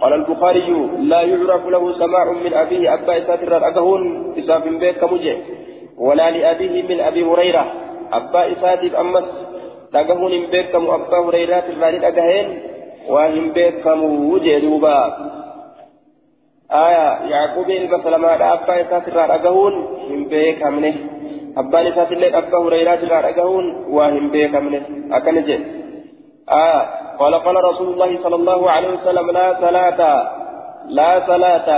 قال 0.01 0.13
البخاري 0.13 0.71
لا 0.99 1.21
يعرف 1.23 1.67
له 1.67 1.99
سماع 1.99 2.33
من 2.33 2.55
أبيه 2.55 2.95
أبا 2.95 3.19
إساتر 3.19 3.69
أكهون 3.69 4.35
إساف 4.39 4.65
بيك 4.69 5.05
مجي 5.05 5.37
ولا 5.99 6.31
لأبيه 6.31 6.83
من 6.83 7.01
أبي 7.01 7.23
هريرة 7.23 7.65
أبا 8.13 8.53
إساتف 8.53 8.95
أمس 8.95 9.25
أكهون 9.95 10.47
بيك 10.47 10.75
أبا 10.75 11.19
هريرة 11.27 11.65
الراني 11.73 12.09
أكهين 12.09 12.63
وهم 13.09 13.53
بيك 13.53 13.87
مجي 13.87 14.61
دوبا 14.61 14.99
آية 16.73 17.07
يعقوب 17.31 17.71
المسلمة 17.71 18.29
أبا 18.29 18.81
إساتر 18.81 19.35
أكهون 19.35 19.75
هم 20.11 20.25
بيك 20.25 20.63
منه 20.67 21.10
أبا 21.59 21.89
إساتر 21.89 22.39
أبا 22.39 22.59
هريرة 22.59 22.95
الراني 22.95 23.29
أكهون 23.29 23.65
وهم 23.95 24.31
بيك 24.31 24.55
منه 24.55 24.83
أكنجي 25.17 25.59
آه 26.49 26.83
قال 27.19 27.35
قال 27.35 27.65
رسول 27.65 27.89
الله 27.93 28.23
صلى 28.23 28.35
الله 28.35 28.71
عليه 28.71 28.89
وسلم 28.97 29.31
لا 29.31 29.47
صلاة 29.61 30.01
لا 30.89 31.11
صلاة 31.27 31.69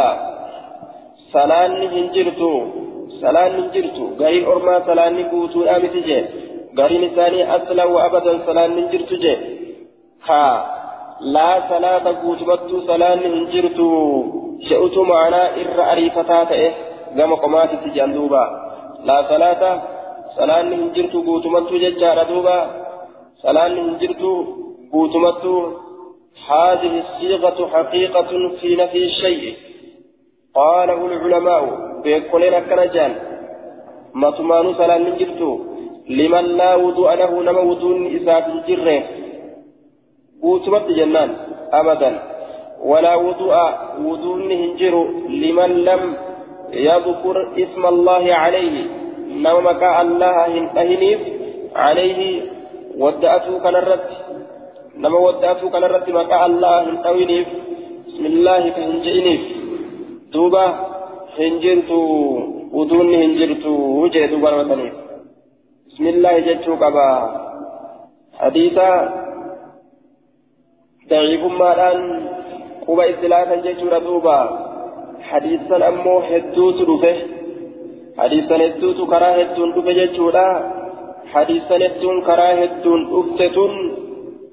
صلاة 1.32 1.66
هنجرتو 1.66 2.52
صلاة 3.22 3.48
هنجرتو 3.48 4.04
غير 4.20 4.52
أرما 4.52 4.76
صلاة 4.86 5.08
نقوتو 5.10 5.64
آمتي 5.64 6.00
جي 6.00 6.18
غير 6.78 6.92
نساني 7.04 7.56
أصلا 7.56 7.84
وأبدا 7.84 8.32
صلاة 8.46 8.66
هنجرتو 8.66 9.16
جي 9.22 9.34
ها 10.28 10.44
لا 11.20 11.50
صلاة 11.68 12.06
قوتبتو 12.22 12.80
صلاة 12.80 13.14
هنجرتو 13.14 13.88
شئتو 14.68 15.02
معنا 15.04 15.42
إر 15.60 15.78
أريفتات 15.92 16.52
إيه 16.52 16.72
غم 17.18 17.34
قماتي 17.34 17.76
تجان 17.76 18.12
دوبا 18.14 18.44
لا 19.04 19.16
صلاة 19.28 19.62
صلاة 20.38 20.62
هنجرتو 20.62 21.18
قوتمتو 21.26 21.76
ججارة 21.84 22.22
دوبا 22.30 22.58
صلاة 23.44 23.68
هنجرتو 23.68 24.32
قوتمت 24.92 25.44
هذه 26.50 26.92
الصيغة 27.04 27.58
حقيقة 27.74 28.30
في 28.60 28.76
نفي 28.76 29.04
الشيء. 29.10 29.54
قاله 30.54 31.00
العلماء 31.06 31.62
بيقولين 32.02 32.54
كنجان 32.68 33.12
ما 34.14 34.30
تمان 34.30 34.74
سلام 34.80 35.00
من 35.04 35.14
جرتو؟ 35.20 35.50
لمن 36.18 36.44
لا 36.60 36.74
وضوء 36.74 37.10
له 37.20 37.32
نما 37.42 37.60
وضوء 37.70 37.96
إساف 38.16 38.44
الجره 38.54 39.02
قوتمت 40.42 40.86
جنان 40.98 41.30
أبدا. 41.72 42.10
ولا 42.90 43.14
وضوء 43.14 43.54
وضوء 44.06 44.38
هنجر 44.60 44.94
لمن 45.42 45.70
لم 45.88 46.02
يذكر 46.72 47.36
اسم 47.58 47.86
الله 47.86 48.34
عليه 48.34 48.84
نومك 49.30 49.82
الله 50.00 50.46
هنتهنيف 50.46 51.20
عليه 51.76 52.42
ودأته 52.98 53.58
كنرت 53.58 54.06
maqaa 55.00 56.44
allah 56.48 56.84
hin 56.86 56.96
dhawiniif 57.04 57.48
bismillaahi 58.06 58.72
ka 58.76 58.82
hin 58.88 58.98
je'iniif 59.04 59.42
duuba 60.32 60.64
hin 61.36 61.60
jirtu 61.64 62.00
uduunni 62.80 63.16
hin 63.22 63.32
jirtu 63.38 63.72
jee 64.16 64.28
duuba 64.32 64.50
nama 64.50 64.68
saniif 64.68 64.94
bismillaahi 65.86 66.44
jechuu 66.48 66.76
qaba 66.84 67.06
hadiisa 68.42 68.88
daciifummaadhaan 71.10 72.00
quba 72.86 73.08
istilaafan 73.12 73.64
jechuudha 73.68 74.04
duuba 74.08 74.36
ammoo 75.90 76.20
hedduutu 76.20 76.86
dhufe 76.86 77.12
hadiisan 78.16 78.60
hedduutu 78.60 79.06
karaa 79.06 79.34
hedduun 79.40 79.74
dhufe 79.74 79.94
jechuudha 79.94 80.46
hadiisan 81.34 81.82
hedduun 81.82 82.22
karaa 82.22 82.54
hedduun 82.62 83.10
dhufte 83.10 83.48
tun 83.48 83.74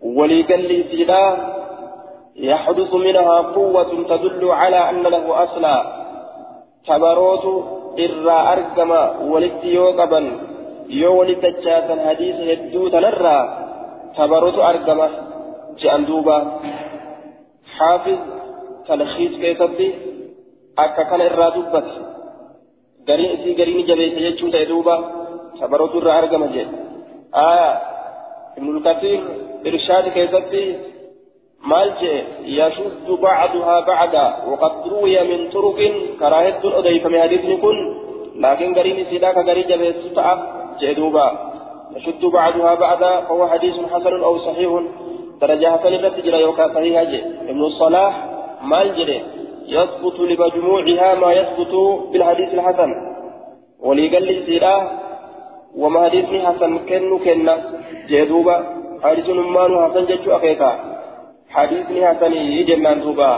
وليقل 0.03 0.85
سيدا 0.91 1.37
يحدث 2.35 2.93
منها 2.93 3.41
قوة 3.41 3.91
تدل 4.09 4.51
على 4.51 4.89
أن 4.89 5.03
له 5.03 5.43
أصلا 5.43 5.83
تبروت 6.87 7.45
إرى 7.99 8.37
أرقم 8.53 8.91
ولدت 9.31 9.63
يوقبا 9.63 10.31
يو 10.89 11.19
ولدت 11.19 11.67
حديث 12.07 12.35
هدو 12.35 12.87
تنرى 12.87 13.39
تبروت 14.17 14.57
أرقم 14.71 14.99
جأندوبا 15.79 16.59
حافظ 17.77 18.17
تلخيص 18.87 19.33
كيسبي 20.79 20.85
أكا 20.85 21.03
كان 21.03 21.21
إرى 21.21 21.51
دبت 21.55 21.87
قرين 23.07 23.29
إسي 23.31 23.53
قرين 23.53 23.85
جبيت 23.85 24.17
يجو 24.17 24.49
تأدوبا 24.49 24.95
تبروت 25.59 25.95
إرى 25.95 26.11
أرقم 26.17 26.45
جي 26.45 26.67
آية 27.35 27.71
ابن 28.57 28.77
الكثير 28.77 29.21
إرشاد 29.67 30.07
كيفتي 30.07 30.63
مالجئ 31.65 32.23
يشد 32.43 33.07
بعضها 33.21 33.79
بعدا 33.79 34.25
وقد 34.47 34.87
روي 34.87 35.23
من 35.29 35.49
طرق 35.49 35.79
كراهة 36.19 36.59
الأضيف 36.63 37.05
من 37.05 37.21
حديث 37.21 37.45
كن 37.63 37.77
لكن 38.35 38.75
قرين 38.75 39.05
سيداك 39.09 39.37
قرين 39.49 39.67
جبه 39.67 39.95
ستعة 40.05 40.35
جدوبا 40.81 41.27
يشد 41.95 42.25
بعضها 42.25 42.75
بعدا 42.75 43.21
فهو 43.21 43.47
حديث 43.47 43.75
حسن 43.93 44.23
أو 44.23 44.37
صحيح 44.37 44.71
درجة 45.41 45.67
حسن 45.77 45.93
التجرى 45.93 46.41
يوكا 46.41 46.73
صحيح 46.73 47.03
جي 47.03 47.23
ابن 47.51 47.63
الصلاح 47.63 48.13
مالجئ 48.63 49.38
يثبت 49.77 50.17
لمجموعها 50.19 51.09
ما 51.21 51.29
يثبت 51.39 51.73
بالحديث 52.11 52.49
الحسن. 52.53 52.91
وليقل 53.79 54.27
سيدا 54.45 54.75
وما 55.81 55.99
حديث 56.05 56.25
حسن 56.47 56.71
كن 56.89 57.11
كن 57.25 57.47
جدوبا 58.09 58.57
حديث 59.03 59.27
نمان 59.29 59.71
حسن 59.83 60.03
جتشو 60.09 60.29
أخيكا 60.37 60.71
حديثني 61.49 61.99
حسني 62.07 62.63
جنان 62.63 62.97
دوبا. 63.01 63.31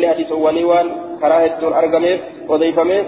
لي 0.00 0.08
حديث 0.12 0.30
ونيوان 0.32 0.86
كراهة 1.20 1.60
أرقميف 1.78 2.20
وضيفميف. 2.48 3.06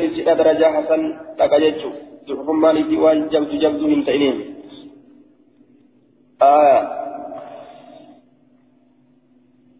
لي 0.00 0.08
سيدة 0.14 0.34
درجة 0.40 0.66
حسن 0.76 1.00
لقا 1.38 1.58
جتشو 1.64 1.90
ضعف 2.28 2.48
مالي 2.62 2.82
ديوان 2.90 3.18
جبد 3.32 3.52
جبد 3.62 3.82
من 3.92 4.04
تأنين. 4.04 4.36
آية 6.42 6.99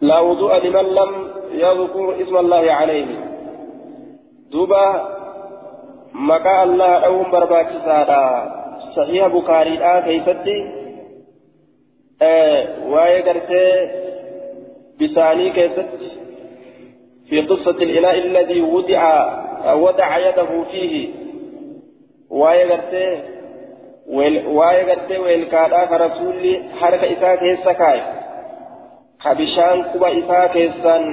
لا 0.01 0.21
وضوء 0.21 0.57
لمن 0.57 0.87
لم 0.95 1.31
يذكر 1.53 2.23
اسم 2.23 2.37
الله 2.37 2.73
عليه. 2.73 3.07
دوبا 4.53 5.09
مكا 6.15 6.63
الله 6.63 6.93
أو 7.07 7.23
برباكي 7.23 7.79
سادا 7.85 8.53
صحيح 8.97 9.27
بخاري 9.27 9.85
آه 9.85 10.01
كيفتي. 10.01 10.81
waa'ee 12.93 13.23
gartee 13.23 13.73
bisaanii 14.99 15.51
keessatti 15.51 16.11
في 17.31 17.41
قصة 17.41 17.71
الإناء 17.71 18.19
الذي 18.19 18.61
وضع 18.61 19.03
وضع 19.75 20.19
يده 20.19 20.65
فيه. 20.71 21.09
waa'ee 22.31 22.67
gartee 22.69 23.13
waa'ee 24.59 24.85
gartee 24.85 25.19
weelkaadhaa 25.19 25.87
ka 25.87 25.99
rasuulli 25.99 26.53
harka 26.81 27.07
isaa 27.07 27.37
keessa 27.37 27.75
ka 29.23 29.35
bishaan 29.41 29.79
quba 29.93 30.09
isaa 30.21 30.47
keessaan 30.57 31.05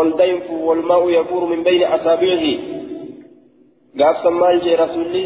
ol 0.00 0.10
dayfu 0.18 0.54
walmaa'u 0.68 1.08
yafuuru 1.18 1.46
min 1.52 1.64
bayni 1.66 1.86
asaabi'ihi 1.96 2.52
gaafsan 4.00 4.34
maal 4.42 4.58
jee 4.64 4.76
rasuulli 4.82 5.24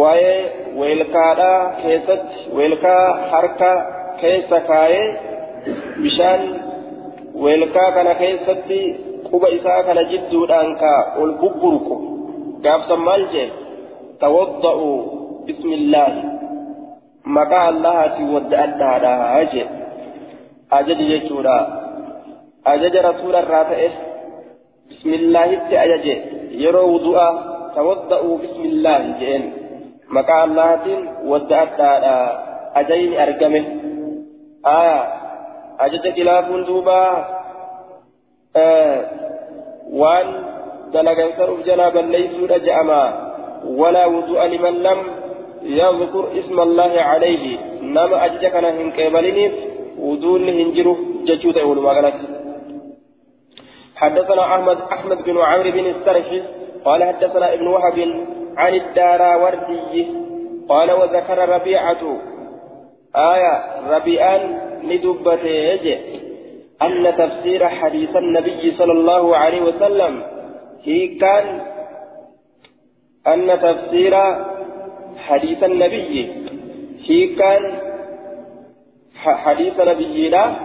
waa'ee 0.00 0.40
weelkaadhaa 0.80 1.60
keessatti 1.82 2.38
weelkaa 2.56 3.04
harka 3.32 3.70
keessa 4.20 4.60
kaayee 4.70 5.08
bishaan 6.02 6.42
weelkaa 7.44 7.88
kana 7.96 8.14
keessatti 8.22 8.80
quba 9.30 9.48
isaa 9.58 9.82
kana 9.88 10.02
jidduudhaan 10.10 10.74
ka 10.82 10.92
ol 11.22 11.32
bubburqu 11.40 11.96
gaafsan 12.66 13.00
maal 13.08 13.24
jee 13.36 13.48
tawadda'u 14.24 14.90
bismillaahi 15.46 16.22
maqaa 17.38 17.64
allahaatiin 17.72 18.34
wadda 18.34 18.62
addaadhaa 18.66 19.40
jee 19.54 19.66
ajaji 20.70 21.08
jechuudha 21.08 21.56
ajaja 22.64 23.02
rasuula 23.02 23.42
irraa 23.44 23.64
ta'e 23.64 23.88
bismillaahitti 24.88 25.76
ajaje 25.76 26.14
yeroo 26.62 26.86
wudu'a 26.92 27.26
tawadda'u 27.74 28.38
bismillaahi 28.38 29.14
jeen 29.20 29.44
maqaa 30.18 30.42
allahaatiin 30.48 31.08
wadda 31.32 31.60
addaadha 31.66 32.14
ajayni 32.82 33.18
argame 33.26 33.60
aya 34.76 34.98
ajaja 35.86 36.12
khilaafuun 36.12 36.66
duuba 36.70 37.00
waan 40.02 40.28
dalagan 40.92 41.36
sanuuf 41.36 41.66
jalaa 41.66 41.90
balleeysuudha 41.98 42.62
je'ama 42.68 43.02
walaa 43.82 44.08
wudu'a 44.16 44.48
liman 44.54 44.82
lam 44.88 45.00
يذكر 45.64 46.24
اسم 46.38 46.60
الله 46.60 47.00
عليه 47.00 47.58
نما 47.82 48.24
أججك 48.24 48.54
أنا 48.56 48.70
هنكيبلني 48.70 49.50
ججود 51.24 51.58
أول 51.58 51.78
ما 51.82 51.90
قالت 51.90 52.14
حدثنا 53.96 54.42
أحمد 54.54 54.78
أحمد 54.92 55.18
بن 55.24 55.38
عمرو 55.38 55.70
بن 55.70 55.86
السرح 55.86 56.28
قال 56.84 57.04
حدثنا 57.04 57.52
ابن 57.52 57.66
وهب 57.66 57.98
عن 58.56 58.74
الداراوردي 58.74 60.06
قال 60.68 60.92
وذكر 60.92 61.48
ربيعة. 61.48 62.02
آية 63.16 63.54
ربيعان 63.90 64.42
ندبته 64.84 65.98
أن 66.82 67.16
تفسير 67.18 67.68
حديث 67.68 68.16
النبي 68.16 68.72
صلى 68.78 68.92
الله 68.92 69.36
عليه 69.36 69.62
وسلم 69.62 70.22
هي 70.84 71.06
كان 71.08 71.60
أن 73.26 73.60
تفسير 73.62 74.14
حديث 75.16 75.64
النبي 75.64 76.32
هي 77.06 77.26
كان 77.26 77.83
حديث 79.28 79.80
نبينا 79.80 80.56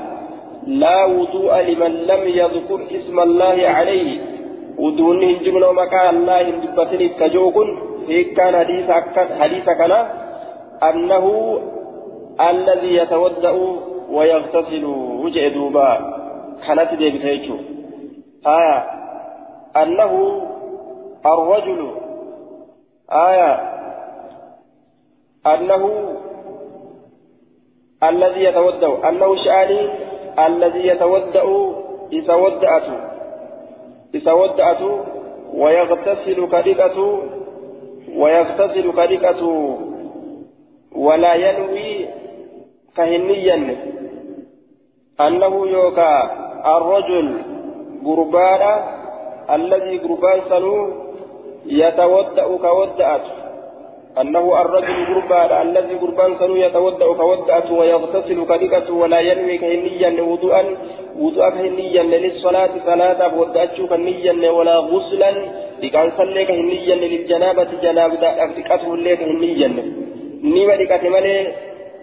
لا 0.68 1.06
وضوء 1.06 1.62
لمن 1.62 1.92
لم 1.92 2.28
يذكر 2.28 2.80
اسم 2.92 3.20
الله 3.20 3.58
عليه. 3.68 4.22
ودون 4.78 5.24
هنجمنا 5.24 5.68
ومكان 5.68 6.16
الله 6.16 6.42
هندبتني 6.50 7.10
كجوكن 7.10 7.68
هي 8.08 8.24
كان 8.24 8.56
حديث 9.40 9.66
كان 9.66 9.92
أنه 10.84 11.26
الذي 12.50 12.96
يتودأ 12.96 13.56
ويغتسل. 14.12 14.86
وجه 15.24 15.48
دوبا. 15.48 15.90
كانت 16.68 16.94
دي 16.94 17.08
آية. 18.48 18.78
أنه 19.78 20.42
الرجل. 21.26 21.92
آية. 23.12 23.52
أنه 25.48 25.84
الذي 28.04 28.44
يتودأ. 28.44 29.10
أنه 29.10 29.36
شأني 29.36 29.90
الذي 30.46 30.88
ودأت 32.34 32.88
إذا 34.16 34.32
ودأت 34.34 34.82
ويغتسل 35.54 36.48
كدقة 36.48 37.20
ويغتسل 38.16 38.92
كدقة. 38.92 39.42
ولا 40.96 41.34
ينوي 41.34 42.08
كهنيا 42.98 43.78
أنه 45.22 45.68
يوكا 45.68 46.14
الرجل 46.78 47.42
قربان 48.06 48.64
الذي 49.50 49.98
قربان 49.98 50.40
سنو 50.50 50.90
يتودأ 51.66 52.58
كودأت. 52.58 53.39
أنه 54.18 54.62
الرجل 54.62 55.06
قربان 55.06 55.68
الذي 55.68 55.96
قربان 55.96 56.32
سنو 56.40 56.56
يتودأ 56.56 57.14
كودأت 57.14 57.72
ويغتسل 57.72 58.46
كدقة 58.46 58.94
ولا 58.94 59.20
ينوي 59.20 59.58
كهنيا 59.58 60.22
وضوءا 60.22 60.64
وضوءا 61.20 61.50
كهنيا 61.50 62.04
للصلاة 62.04 62.70
صلاة 62.86 63.38
ودأتشو 63.40 63.88
كهنيا 63.88 64.52
ولا 64.52 64.76
غسلا 64.78 65.32
لكان 65.84 66.12
صلي 66.18 66.46
كهنيا 66.46 66.96
للجنابة 66.96 67.70
جنابة 67.84 68.24
أفتكته 68.46 68.94
اللي 68.94 69.16
كهنيا. 69.16 69.68
نما 70.44 70.74
لكاتي 70.80 71.10
مالي 71.10 71.54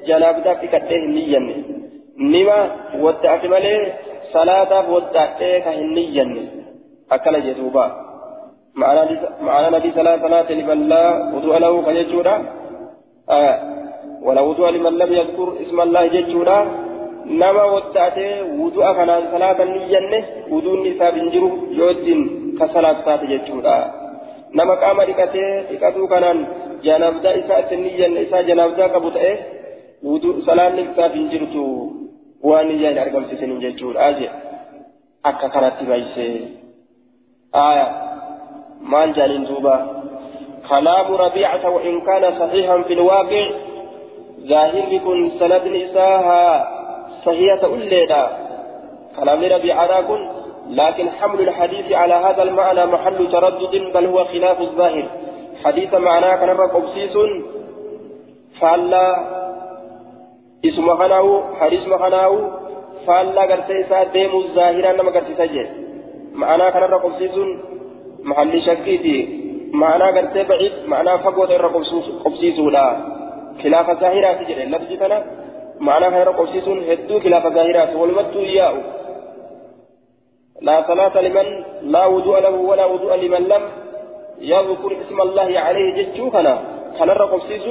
جنابة 0.07 0.53
أفتكته 0.53 0.97
هنيا 1.07 1.41
نما 2.19 2.59
ودأت 3.03 3.45
مالي 3.53 3.93
صلاة 4.33 4.91
ودأت 4.93 5.41
كهنيا. 5.65 6.27
أكل 7.13 7.35
جدوبا. 7.47 8.06
معنى 8.77 9.77
نبي 9.77 9.91
صلاة 9.93 10.17
صلاة 10.27 10.53
لمن 10.53 10.89
لا 10.89 11.03
وضوء 11.35 11.59
له 11.59 11.83
فيجورا 11.83 12.37
آه 13.31 13.57
ولا 14.23 14.41
وضوء 14.41 14.69
لمن 14.71 14.93
لم 14.99 15.13
يذكر 15.13 15.49
اسم 15.63 15.81
الله 15.81 16.07
ججورا 16.07 16.59
نما 17.27 17.65
ودأته 17.65 18.29
وضوء 18.61 18.87
كان 18.93 19.11
صلاة 19.33 19.59
نيجنة 19.65 20.21
وضوء 20.53 20.75
النساء 20.79 21.11
بنجرو 21.15 21.51
يوجن 21.81 22.21
كصلاة 22.59 22.97
صلاة 23.05 23.23
ججورا 23.33 23.77
نما 24.57 24.75
قام 24.83 24.99
دكته 25.09 25.45
دكتو 25.71 26.07
كان 26.13 26.25
جنابدا 26.85 27.31
إساءة 27.41 27.71
نيجنة 27.75 28.19
إساء 28.25 28.43
جنابدا 28.49 28.87
كبوتئه 28.93 29.37
وضوء 30.09 30.35
صلاة 30.49 30.69
النساء 30.69 31.09
بنجرتو 31.15 31.65
وان 32.49 32.67
يجان 32.71 32.99
أرقم 32.99 33.25
سسنين 33.31 33.59
ججورا 33.65 33.99
أجي 34.09 34.29
أكا 35.29 35.49
كانت 35.49 35.77
بايسي 35.89 36.31
آية 37.69 37.87
مال 38.93 39.13
جالين 39.13 39.45
دوبا. 39.45 39.77
كلام 40.69 41.15
ربيعة 41.15 41.71
وإن 41.71 42.01
كان 42.01 42.25
صحيحا 42.41 42.83
في 42.83 42.93
الواقع 42.93 43.45
ظاهر 44.51 44.85
يكون 44.93 45.31
سند 45.39 45.65
نساها 45.77 46.45
صحيحة 47.27 47.63
أوليدا 47.65 48.23
كلام 49.19 49.41
ربيعة 49.45 50.03
كن 50.09 50.21
لكن 50.71 51.11
حمل 51.11 51.41
الحديث 51.41 51.93
على 51.93 52.15
هذا 52.15 52.43
المعنى 52.43 52.87
محل 52.87 53.19
تردد 53.33 53.75
بل 53.95 54.07
هو 54.07 54.25
خلاف 54.25 54.61
الظاهر. 54.61 55.07
حديث 55.65 55.95
معناه 55.95 56.37
كان 56.37 56.51
قبسيس 56.51 57.17
فلا 58.61 59.07
اسم 60.65 60.87
خناو 60.99 61.29
حديث 61.61 61.89
مخناو 61.89 62.33
فلا 63.07 63.43
قرتيسا 63.51 64.05
ديم 64.05 64.33
الظاهرة 64.37 64.93
نما 64.93 65.11
قرتيسا 65.11 65.47
معناه 66.35 66.71
كان 66.71 66.95
قبسيس 66.95 67.35
محل 68.25 68.63
شكيتي. 68.63 69.19
معنى 69.73 70.05
قرتي 70.05 70.43
بعيد 70.43 70.73
معنى 70.87 71.19
فقوة 71.19 71.55
إرى 71.55 71.69
قبسيسو 72.25 72.71
لا 72.71 72.87
خلاف 73.63 73.87
ظاهرات 74.01 74.39
جري. 74.49 74.65
لفظ 74.65 74.93
كان 75.01 75.13
معنى 75.81 76.07
خير 76.11 76.29
قبسيس 76.31 76.69
هدو 76.69 77.21
خلاف 77.21 77.45
ظاهرات 77.47 77.97
والمد 77.97 78.37
إياه. 78.37 78.75
لا 80.63 80.77
صلاة 80.89 81.21
لمن 81.21 81.47
لا 81.83 82.07
وضوء 82.07 82.39
له 82.41 82.55
ولا 82.71 82.85
وضوء 82.87 83.15
لمن 83.15 83.43
لم 83.53 83.63
يذكر 84.41 84.91
اسم 85.03 85.21
الله 85.21 85.51
عليه 85.61 85.87
جتشو 85.97 86.31
كان 86.31 86.49
كان 86.99 87.09
إرى 87.11 87.25
قبسيس 87.33 87.67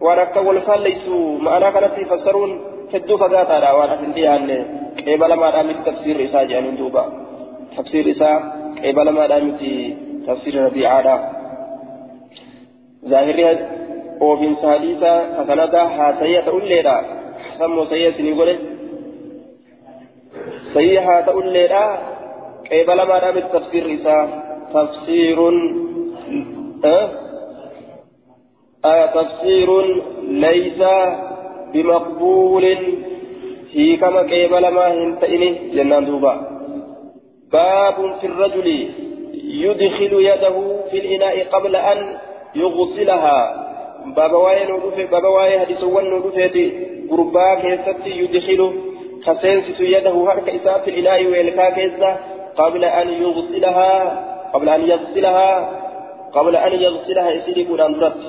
ورك 0.00 0.34
والفال 0.36 0.80
ليسوا 0.82 1.38
معنى 1.46 1.72
كانت 1.74 1.94
يفسرون 1.98 2.50
هدو 2.94 3.16
فقاتا 3.16 3.56
لا. 3.62 3.72
وأنا 3.72 3.96
في 3.96 4.04
انديان 4.06 4.48
قبل 5.06 5.32
ما 5.40 5.50
رأى 5.50 5.74
تفسير 5.86 6.16
إساء 6.24 6.44
جانين 6.50 6.76
دوبا 6.76 7.04
تفسير 7.76 8.10
إساء 8.10 8.40
قبل 8.84 9.08
ما 9.10 9.26
دامتي 9.26 9.96
تفسير 10.26 10.64
ربيعة 10.64 11.32
ظاهرها 13.08 13.52
وفين 14.20 14.56
ساليسا 14.62 15.14
فسندا 15.36 15.82
هاتية 15.82 16.48
أوليدا. 16.48 16.96
سمو 17.58 17.84
سيئة 17.84 18.10
سنقول. 18.10 18.58
سيئة 20.74 21.30
أوليدا 21.30 21.84
قبل 22.72 22.98
ما 23.08 23.18
دامت 23.18 23.46
تفسير 23.54 23.84
إسا 23.94 24.16
تفسير 24.74 25.38
أه؟ 26.84 27.08
آه 28.84 29.06
تفسير 29.06 29.68
ليس 30.22 30.80
بمقبول. 31.72 32.64
هي 33.72 33.96
كما 33.96 34.20
قبل 34.20 34.68
ما 34.68 34.84
هنتئني. 34.92 35.50
جنان 35.74 36.04
دوبا. 36.04 36.51
باب 37.52 38.16
في 38.20 38.26
الرجل 38.26 38.66
يدخل 39.44 40.12
يده 40.12 40.56
في 40.90 40.98
الإناء 40.98 41.44
قبل 41.44 41.76
أن 41.76 42.18
يغسلها. 42.54 43.38
باب 44.16 44.32
واي 44.32 44.66
نودف 44.66 45.10
باب 45.10 45.24
واي 45.24 45.60
حديث 45.60 45.84
ون 45.84 46.04
نودف 46.10 46.54
غربا 47.10 47.46
يدخل 48.06 48.60
كسنس 49.26 49.80
يده 49.80 50.10
هرك 50.10 50.48
إساء 50.48 50.78
في 50.84 50.90
الإناء 50.90 51.26
ويلكا 51.26 51.70
كيسا 51.70 52.10
قبل 52.56 52.84
أن 52.84 53.08
يغسلها 53.08 53.90
قبل 54.54 54.68
أن 54.68 54.80
يغسلها 54.90 55.50
قبل 56.32 56.56
أن 56.56 56.72
يغسلها 56.72 57.30
قرآن 57.70 57.92
درت. 58.00 58.22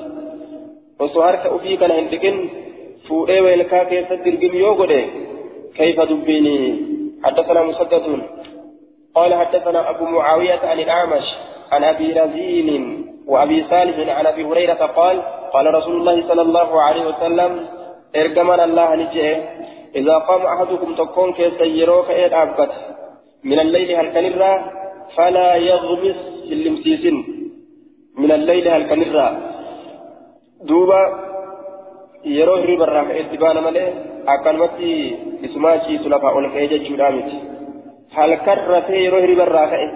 وسهرك 1.00 1.46
أفيك 1.46 1.82
لهندكن 1.82 2.48
فوئي 3.08 3.40
ويلكا 3.40 3.84
كيسا 3.84 4.16
ترقم 4.16 4.56
يوغده 4.56 5.04
كيف 5.76 6.00
دبيني؟ 6.00 6.58
حدثنا 7.24 7.62
مسدد. 7.62 8.04
قال 9.14 9.34
حدثنا 9.34 9.90
أبو 9.90 10.04
معاوية 10.04 10.60
عن 10.62 10.80
الأعمش 10.80 11.24
عن 11.72 11.84
أبي 11.84 12.12
رزين 12.12 12.68
وأبي 13.26 13.64
صالح 13.70 14.16
عن 14.18 14.26
أبي 14.26 14.44
هريرة 14.44 14.74
قال 14.74 15.22
قال 15.52 15.74
رسول 15.74 15.96
الله 16.00 16.28
صلى 16.28 16.42
الله 16.42 16.82
عليه 16.82 17.06
وسلم 17.06 17.66
ارجمنا 18.16 18.64
الله 18.64 18.94
نجئ 18.94 19.26
إذا 19.96 20.18
قام 20.18 20.42
أحدكم 20.42 20.94
تكون 20.94 21.32
كيسيروك 21.32 22.10
إيه 22.10 22.42
أبقت 22.42 22.72
من 23.44 23.58
الليل 23.58 23.96
هل 23.96 24.08
كنرى 24.14 24.64
فلا 25.16 25.54
يغمس 25.56 26.16
اللمسيس 26.52 27.04
من 28.18 28.32
الليل 28.32 28.68
هل 28.68 28.82
كنرى 28.90 29.28
دوبا 30.60 31.24
yeroo 32.24 32.56
hirriba 32.56 32.84
irraa 32.88 33.04
ka'etti 33.08 33.36
baana 33.42 33.60
malee 33.60 33.88
akkanumatti 34.34 34.90
isumaa 35.46 35.74
ciisu 35.84 36.08
lafaa 36.08 36.32
ol 36.38 36.46
ka'ee 36.54 36.68
yeroo 39.04 39.22
hirriba 39.24 39.44
irraa 39.48 39.68
ka'e 39.72 39.88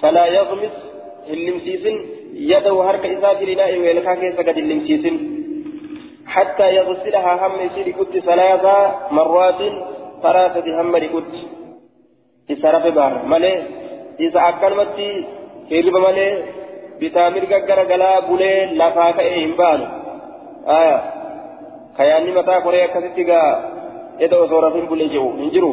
falaa 0.00 0.28
yaqmis 0.38 0.74
hin 1.28 1.38
limsiisin 1.48 1.98
يده 2.34 2.72
هرك 2.72 3.06
إذا 3.06 3.34
في 3.34 3.44
الإناء 3.44 3.78
ويلكا 3.78 4.14
كيف 4.14 4.38
قد 4.40 4.58
اللمسيسن 4.58 5.16
حتى 6.26 6.74
يغسلها 6.74 7.46
هم 7.46 7.60
يسير 7.60 7.88
كت 7.90 8.18
ثلاث 8.18 8.64
مرات 9.10 9.60
ثلاثة 10.22 10.80
هم 10.80 10.96
لكت 10.96 11.34
إسرف 12.50 12.86
بار. 12.94 13.12
ملي 13.26 13.62
إذا 14.20 14.40
أكلمت 14.48 14.98
هرب 15.72 15.96
ملي 16.06 16.28
بتامر 17.00 17.44
غغر 17.52 17.80
غلا 17.90 18.20
بولي 18.20 18.66
لفا 18.66 19.10
كأي 19.10 19.44
هنبان 19.44 19.80
آية. 20.66 20.98
كياني 21.96 22.30
متى 22.32 22.54
قرية 22.64 22.86
كتتغا 22.86 23.42
إذا 24.20 24.44
أصورة 24.44 24.86
بولي 24.88 25.08
جو 25.08 25.30
هنجرو 25.30 25.72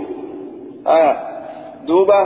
آية. 0.87 1.36
دوبا 1.87 2.21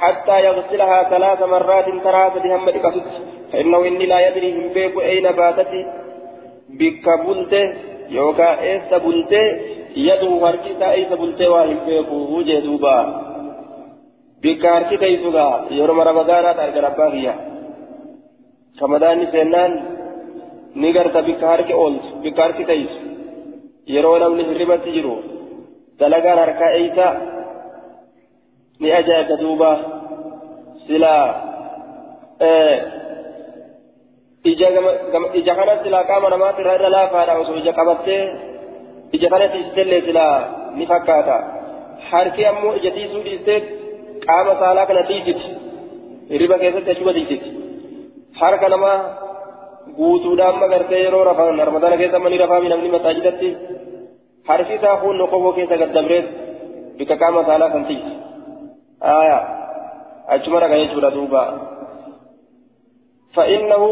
حتى 0.00 0.36
يغسلها 0.46 0.98
ثلاث 1.12 1.40
مرات 1.42 1.84
ثلاثة 2.06 2.56
هم 2.56 2.68
لكت 2.68 3.06
فإنه 3.52 3.78
إني 3.88 4.06
لا 4.06 4.18
يدري 4.26 4.48
هم 4.56 4.68
بيكو 4.74 5.00
أين 5.00 5.26
باتت 5.40 5.72
بك 6.78 7.06
بلته 7.24 7.64
يوكا 8.16 8.60
إيسا 8.60 8.98
بلته 9.04 9.44
يدو 9.96 10.46
هركيسا 10.46 10.90
إيسا 10.96 11.14
بلته 11.14 11.50
واهم 11.52 11.78
بيكو 11.86 12.16
وجه 12.34 12.58
دوبا 12.66 12.96
بك 14.42 14.64
هركي 14.66 14.96
تيسوغا 14.96 15.48
يوم 15.70 16.00
رمضانا 16.00 16.52
تارجل 16.58 16.84
أباغيا 16.84 17.34
رمضان 18.82 19.18
سنان 19.32 19.72
نيغرتا 20.82 21.20
بك 21.20 21.42
هركي 21.44 21.72
أولت 21.72 22.04
بك 22.24 22.40
هركي 22.40 22.64
تيس 22.64 22.94
yeroo 23.94 24.18
namni 24.22 24.46
hirribatti 24.48 24.94
jiru 24.96 25.14
dalagaan 26.00 26.40
harkaa 26.42 26.70
eeysa 26.78 27.06
ni 28.80 28.88
ajaa'ibta 28.98 29.36
duuba 29.42 29.70
silaa 30.86 31.26
ija 34.50 35.54
kanatti 35.58 35.84
silaa 35.86 36.04
qaama 36.10 36.28
namaatti 36.34 36.60
irraa 36.62 36.76
irra 36.78 36.90
laafaadha 36.96 37.32
osoo 37.42 37.56
ija 37.62 37.72
qabattee 37.78 38.22
ija 39.16 39.28
kanatti 39.34 39.58
isillee 39.64 40.00
silaa 40.08 40.36
ni 40.78 40.84
fakkaata 40.92 41.36
harki 42.10 42.42
ammoo 42.50 42.72
ija 42.80 42.90
tiisuu 42.96 43.22
dhiistee 43.26 43.58
qaama 44.26 44.52
saalaa 44.62 44.86
kana 44.90 45.02
dhiisiti 45.10 45.46
hirriba 46.30 46.56
keessatti 46.62 46.90
achuba 46.94 47.12
dhiisiti 47.18 47.48
harka 48.40 48.66
namaa 48.74 48.96
guutuudhaan 49.98 50.56
magartee 50.62 51.00
yeroo 51.04 51.24
rafan 51.30 51.60
ramadana 51.70 51.96
keessa 52.00 52.18
mani 52.24 52.36
rafaa 52.44 52.60
namni 52.72 52.90
masaajidatti 52.96 53.48
harki 54.48 54.72
isaa 54.78 54.96
fuunno 55.02 55.24
qofoo 55.32 55.52
keessa 55.58 55.76
gaddabrees 55.82 56.26
bika 56.98 57.14
qaama 57.22 57.40
saalaa 57.48 57.70
kan 57.74 57.84
tiisi 57.90 58.12
achuma 59.00 60.60
raga 60.60 60.76
jechuudha 60.82 61.10
duuba 61.10 61.44
فإنه 63.34 63.82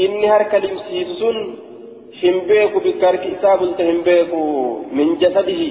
إني 0.00 0.26
هرك 0.30 0.54
لمسيسون 0.54 1.36
همبيكو 2.22 2.78
بكارك 2.78 3.22
إساب 3.34 3.60
همبيكو 3.80 4.42
من 4.92 5.18
جسده. 5.18 5.62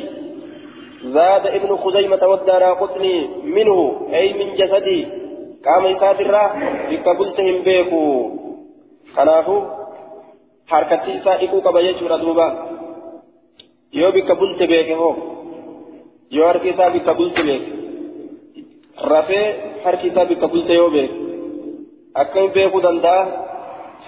زاد 1.04 1.48
ابن 1.48 1.78
خزيمة 1.78 2.22
والدار 2.28 2.64
قطني 2.74 3.16
منه 3.56 3.78
أي 4.14 4.34
من 4.34 4.50
جسدي 4.60 5.08
قام 5.66 5.86
إساب 5.86 6.22
الراه 6.22 6.52
بكبلت 6.90 7.40
همبيكو. 7.40 8.04
خنافو 9.16 9.58
حركتي 10.68 11.14
سائقو 11.24 11.62
كبيت 11.62 12.04
ردوبا 12.04 12.48
yoo 13.92 14.12
bikka 14.12 14.36
bulte 14.36 14.68
beeke 14.68 14.94
hoo 14.94 15.16
yoo 16.30 16.48
harki 16.48 16.70
isaa 16.70 16.90
bikka 16.96 17.14
bulte 17.14 17.42
beeke 17.48 17.79
rafee 19.14 19.46
harki 19.84 20.08
isaa 20.12 20.26
bikka 20.32 20.48
bulte 20.54 20.74
yoo 20.80 20.90
beeke 20.96 21.16
akkam 22.22 22.48
beekuu 22.56 22.82
danda'a 22.86 23.22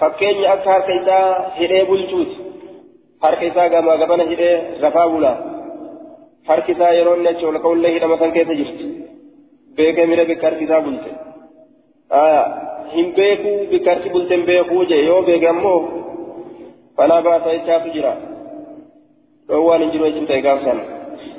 fakkeenyi 0.00 0.46
akka 0.54 0.70
harka 0.74 0.92
isaa 1.00 1.26
hidhee 1.58 1.84
bulchuuti 1.90 2.36
harka 3.24 3.44
isaa 3.50 3.68
gamaa 3.74 3.96
gabana 4.02 4.24
hidhee 4.32 4.54
rafaa 4.84 5.08
bulaa 5.14 5.36
harki 6.48 6.72
isaa 6.76 6.92
yeroo 6.98 7.14
inni 7.18 7.28
achi 7.32 7.46
ol 7.50 7.58
ka'ullee 7.66 7.92
hidhama 7.96 8.18
san 8.22 8.32
keessa 8.36 8.54
jirti 8.60 8.86
beekee 9.76 10.06
mira 10.12 10.24
bikka 10.30 10.46
harki 10.48 10.64
isaa 10.68 10.82
bulte 10.88 11.10
hin 12.94 13.08
beekuu 13.20 13.56
bikka 13.72 13.90
harki 13.94 14.08
bulte 14.16 14.34
hin 14.36 14.44
beekuu 14.50 14.84
je 14.92 14.98
yoo 15.06 15.22
beeke 15.30 15.48
ammoo 15.54 15.78
falaa 16.96 17.22
baasa 17.28 17.56
jechaatu 17.56 17.96
jira 17.96 18.14
روان 19.50 19.90
جلو 19.92 20.04
يجب 20.06 20.24
تيقافا 20.26 20.74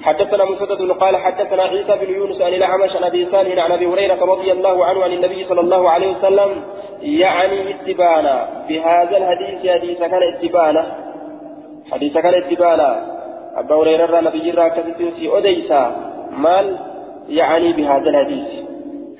حدثنا 0.04 0.45
مسدد 0.45 0.91
قال 0.91 1.18
حدثنا 1.18 1.64
عيسى 1.64 2.06
بن 2.06 2.14
يونس 2.14 2.41
عن 2.41 2.54
الأعمش 2.54 2.95
عن 2.95 3.04
أبي 3.04 3.28
صالح 3.32 3.64
عن 3.64 3.72
أبي 3.72 3.86
هريرة 3.86 4.26
رضي 4.26 4.51
الله 4.51 4.86
عنه 4.86 5.04
عن 5.04 5.12
النبي 5.14 5.45
صلى 5.45 5.62
الله 5.62 5.89
عليه 5.89 6.18
وسلم 6.18 6.64
يعني 7.01 7.72
اتبانا. 7.72 8.66
بهذا 8.70 9.18
الحديث 9.18 9.72
حديث 9.72 9.99
كان 9.99 10.24
اتبانا. 10.34 10.84
حديث 11.91 12.14
كان 12.18 12.34
اتبانا. 12.34 12.89
أبا 13.56 13.76
هريرة 13.76 14.20
نبي 14.20 14.39
جرى 14.39 14.70
كتبتي 14.70 15.38
أديسا 15.38 15.82
مال؟ 16.32 16.78
يعني 17.30 17.74
بهذا 17.74 18.10
الحديث. 18.10 18.47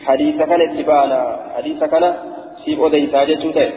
حديث 0.06 0.36
كان 0.36 0.62
اتبانا. 0.70 1.22
حديث 1.56 1.84
كان 1.84 2.14
سيب 2.66 2.84
أديسا 2.84 3.24
جتوته 3.24 3.72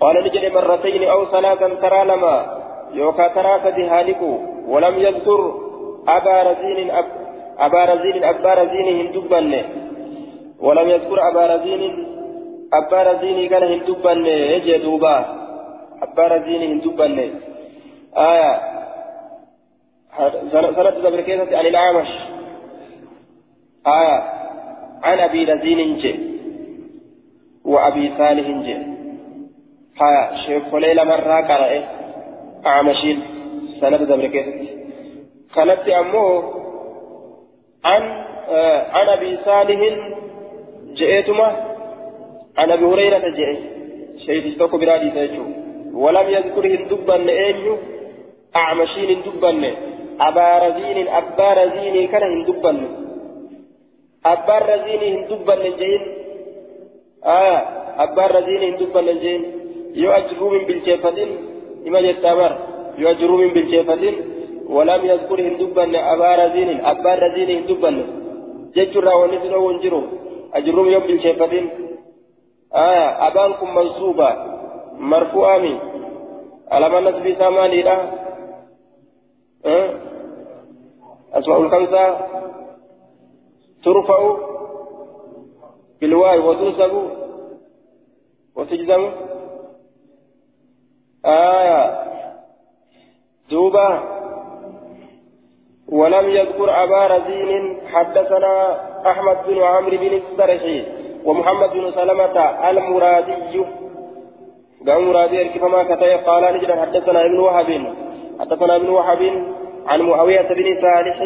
قال 0.00 0.24
نجري 0.24 0.50
مرتين 0.50 1.02
أو 1.04 1.24
ثلاثا 1.24 1.68
ترى 1.68 2.04
لما. 2.04 2.36
يوكا 2.92 3.28
ترى 3.28 3.54
هالكو 3.92 4.38
ولم 4.68 4.98
يذكر. 4.98 5.65
أبا 6.08 6.42
رزين 6.42 6.90
أب 6.90 7.06
أبا 7.58 7.84
رزين 7.84 8.24
أبا 8.24 8.54
رزين 8.54 8.86
هندبن. 9.00 9.52
ولم 10.60 10.88
يذكر 10.88 11.18
أبا 11.30 11.46
رزين 11.54 11.82
أبا 12.72 13.02
رزين 13.02 13.48
كان 13.48 13.62
هندبن. 13.62 14.26
يجي 14.26 14.78
دوبا. 14.78 15.16
أبا 16.02 16.26
رزين 16.26 16.62
هندبن. 16.70 17.16
آية. 18.16 18.52
سنة 20.52 20.90
تبركيزة 20.90 21.58
عن 21.58 21.66
الأعمش. 21.66 22.10
آية. 23.86 24.36
عن 25.02 25.18
أبي 25.18 25.44
رزين 25.44 25.96
جي 25.96 26.12
وأبي 27.64 28.12
صالح 28.18 28.46
جي 28.64 28.76
آية 30.02 30.36
شيخ 30.46 30.74
ليلة 30.74 31.04
مرة 31.04 31.40
قرأه 31.40 31.84
أعمشين 32.66 33.22
سند 33.80 34.02
دبركت 34.02 34.48
كانت 35.56 35.88
أمه 35.88 36.42
عن 37.84 38.02
آه 38.48 38.90
عن 38.96 39.08
أبي 39.08 39.36
صالح 39.44 39.80
جئتما؟ 40.94 41.48
عن 42.58 42.70
أبي 42.70 42.84
هريرة 42.84 43.18
جئ 43.18 43.50
شيء 44.26 44.50
تستوك 44.50 44.74
برادي 44.80 45.10
تجو 45.10 45.44
ولم 45.94 46.26
يذكر 46.36 46.64
هندبا 46.74 47.16
أينيو 47.28 47.76
أعمشين 48.56 49.08
هندبا 49.16 49.50
أبا 50.20 50.58
رزين 50.64 51.08
أبا 51.08 51.48
رزين 51.60 52.08
كان 52.08 52.22
هندبا 52.22 52.72
أبا 54.26 54.56
رزين 54.70 55.02
هندبا 55.14 55.54
جئين 55.80 56.02
آه 57.24 57.58
أبا 58.04 58.26
رزين 58.26 58.62
هندبا 58.68 59.00
جئين 59.22 59.42
يؤجروا 59.94 60.50
من 60.54 60.62
بالجيفتين 60.68 61.30
إما 61.86 62.00
جتامر 62.00 62.52
يؤجروا 62.98 63.38
من 63.40 63.48
ولم 64.68 65.04
يذكر 65.04 65.40
هندبا 65.48 65.84
أبا 66.12 66.34
رزين 66.44 66.80
أبا 66.84 67.14
رزين 67.14 67.48
هندبا 67.58 67.90
جتشرا 68.74 69.14
ونسنا 69.14 69.56
ونجروا 69.56 70.02
أجروا 70.54 70.86
يوم 70.86 71.02
بالجيفتين 71.02 71.70
آه 72.74 73.26
أبانكم 73.28 73.74
منصوبة. 73.74 74.56
مرفوعة 74.98 75.58
من 75.58 75.78
ألم 76.72 76.94
النسب 76.96 77.38
ثمانية 77.38 78.12
أه؟ 79.66 79.94
أسماء 81.32 81.60
الخمسة. 81.60 82.04
ترفع 83.84 84.36
بالواو 86.00 86.50
وتنسب 86.50 86.92
وتجزم 88.56 89.12
آية 91.24 91.80
دوبا 93.50 94.15
ولم 95.92 96.30
يذكر 96.30 96.82
أبا 96.82 97.06
رزين 97.06 97.78
حدثنا 97.92 98.54
أحمد 99.06 99.36
بن 99.46 99.62
عمرو 99.62 99.96
بن 99.96 100.20
السرحي 100.22 100.84
ومحمد 101.24 101.70
بن 101.72 101.90
سلمة 101.90 102.36
المرادي. 102.70 103.64
قام 104.86 105.08
مرادي 105.08 105.44
كما 105.44 105.82
كتب. 105.82 106.10
قال 106.26 106.42
نجد 106.54 106.70
حدثنا 106.70 107.20
ابن 107.26 107.38
وهب. 107.38 107.94
حدثنا 108.40 108.76
ابن 108.76 108.88
وهب 108.88 109.22
عن 109.86 110.00
معاوية 110.02 110.48
بن 110.58 110.80
صالح 110.82 111.18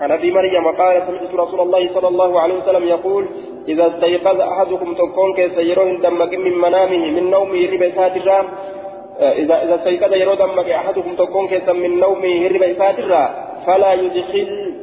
عن 0.00 0.10
أبي 0.12 0.30
مريم 0.30 0.66
قال 0.68 1.02
سمعت 1.06 1.34
رسول 1.34 1.60
الله 1.60 1.94
صلى 1.94 2.08
الله 2.08 2.40
عليه 2.40 2.54
وسلم 2.54 2.84
يقول 2.88 3.26
إذا 3.68 3.86
استيقظ 3.86 4.40
أحدكم 4.40 4.94
تكون 4.94 5.34
كيسيرون 5.34 6.00
دمك 6.00 6.34
من 6.34 6.58
منامه 6.58 7.10
من 7.16 7.30
نومه 7.30 7.68
ربسات 7.72 8.16
الرام 8.16 8.46
إذا 9.20 9.62
إذا 9.62 9.74
استيقظ 9.74 10.12
يرو 10.12 10.34
دمك 10.34 10.68
أحدكم 10.68 11.14
تكون 11.14 11.48
كيسا 11.48 11.72
من 11.72 12.00
نومه 12.00 12.48
ربسات 12.48 12.98
الرام 12.98 13.47
فلا 13.68 13.92
يدخل 13.92 14.74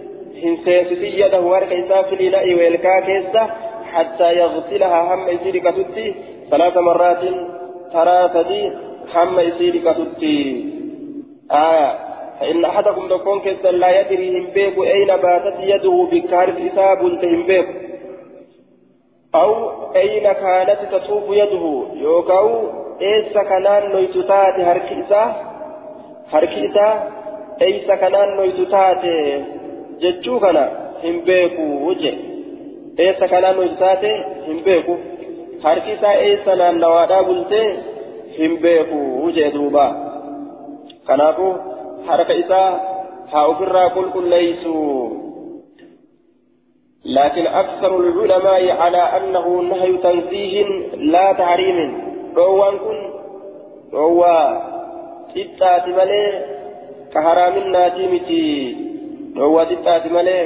هنسيسي 0.43 1.21
يده 1.21 1.41
ورك 1.41 1.73
إساف 1.73 2.13
الإلاء 2.13 2.53
ويلكا 2.53 2.99
كيسا 2.99 3.43
حتى 3.93 4.38
يغسلها 4.38 5.15
هم 5.15 5.29
يسير 5.29 5.57
كتتي 5.57 6.15
ثلاث 6.51 6.77
مرات 6.77 7.23
ترى 7.93 8.29
سدي 8.33 8.71
هم 9.15 9.39
يسير 9.39 9.75
كتتي 9.86 10.38
آية 11.51 11.89
فإن 12.39 12.65
أحدكم 12.65 13.07
تكون 13.07 13.39
كيسا 13.39 13.67
لا 13.67 13.89
يدري 13.99 14.39
هم 14.39 14.45
بيك 14.53 14.77
أين 14.77 15.07
باتت 15.07 15.55
يده 15.59 16.07
بكارف 16.11 16.55
إساب 16.67 16.99
تهم 17.21 17.43
بيك 17.49 17.67
أو 19.36 19.51
أين 19.95 20.33
كانت 20.33 20.79
تطوف 20.91 21.23
يده. 21.29 21.83
يوكاو 21.93 22.49
إيسا 23.01 23.43
كنان 23.43 23.91
نويتتات 23.91 24.59
هركيسا 24.59 25.23
eeysa 27.60 27.97
kanaan 27.97 28.36
noytu 28.38 28.66
taate 28.66 29.14
jechuu 30.01 30.39
kana 30.39 30.64
hin 31.03 31.22
beeku 31.28 31.95
je 32.01 32.12
eeysa 32.97 33.28
kanaan 33.34 33.56
noytu 33.56 33.76
taate 33.84 34.12
hin 34.47 34.64
beeku 34.66 34.97
harki 35.64 35.91
isaa 35.97 36.16
eeysa 36.26 36.56
naannawaadhaa 36.62 37.24
bultee 37.30 37.68
hin 38.38 38.58
beeku 38.66 39.32
je 39.38 39.51
duuba 39.58 39.86
kanaafuu 41.08 41.53
harka 42.08 42.34
isaa 42.34 42.72
haa 43.34 43.45
ofirraa 43.53 43.89
qulqulleeysu 43.99 44.76
لكن 47.06 47.47
أكثر 47.47 47.99
العلماء 47.99 48.72
على 48.82 48.97
أنه 48.97 49.62
نهي 49.62 49.97
تنزيه 49.97 50.64
لا 50.95 51.34
تحريم 51.34 51.78
روان 52.36 52.78
كن 52.78 52.97
روا 53.93 54.38
ستة 55.34 55.86
ملئ 55.97 56.56
كهرام 57.16 57.55
الناتي 57.63 58.03
متي 58.13 58.45
روا 59.38 59.63
تتاتي 59.70 60.09
ملي 60.16 60.39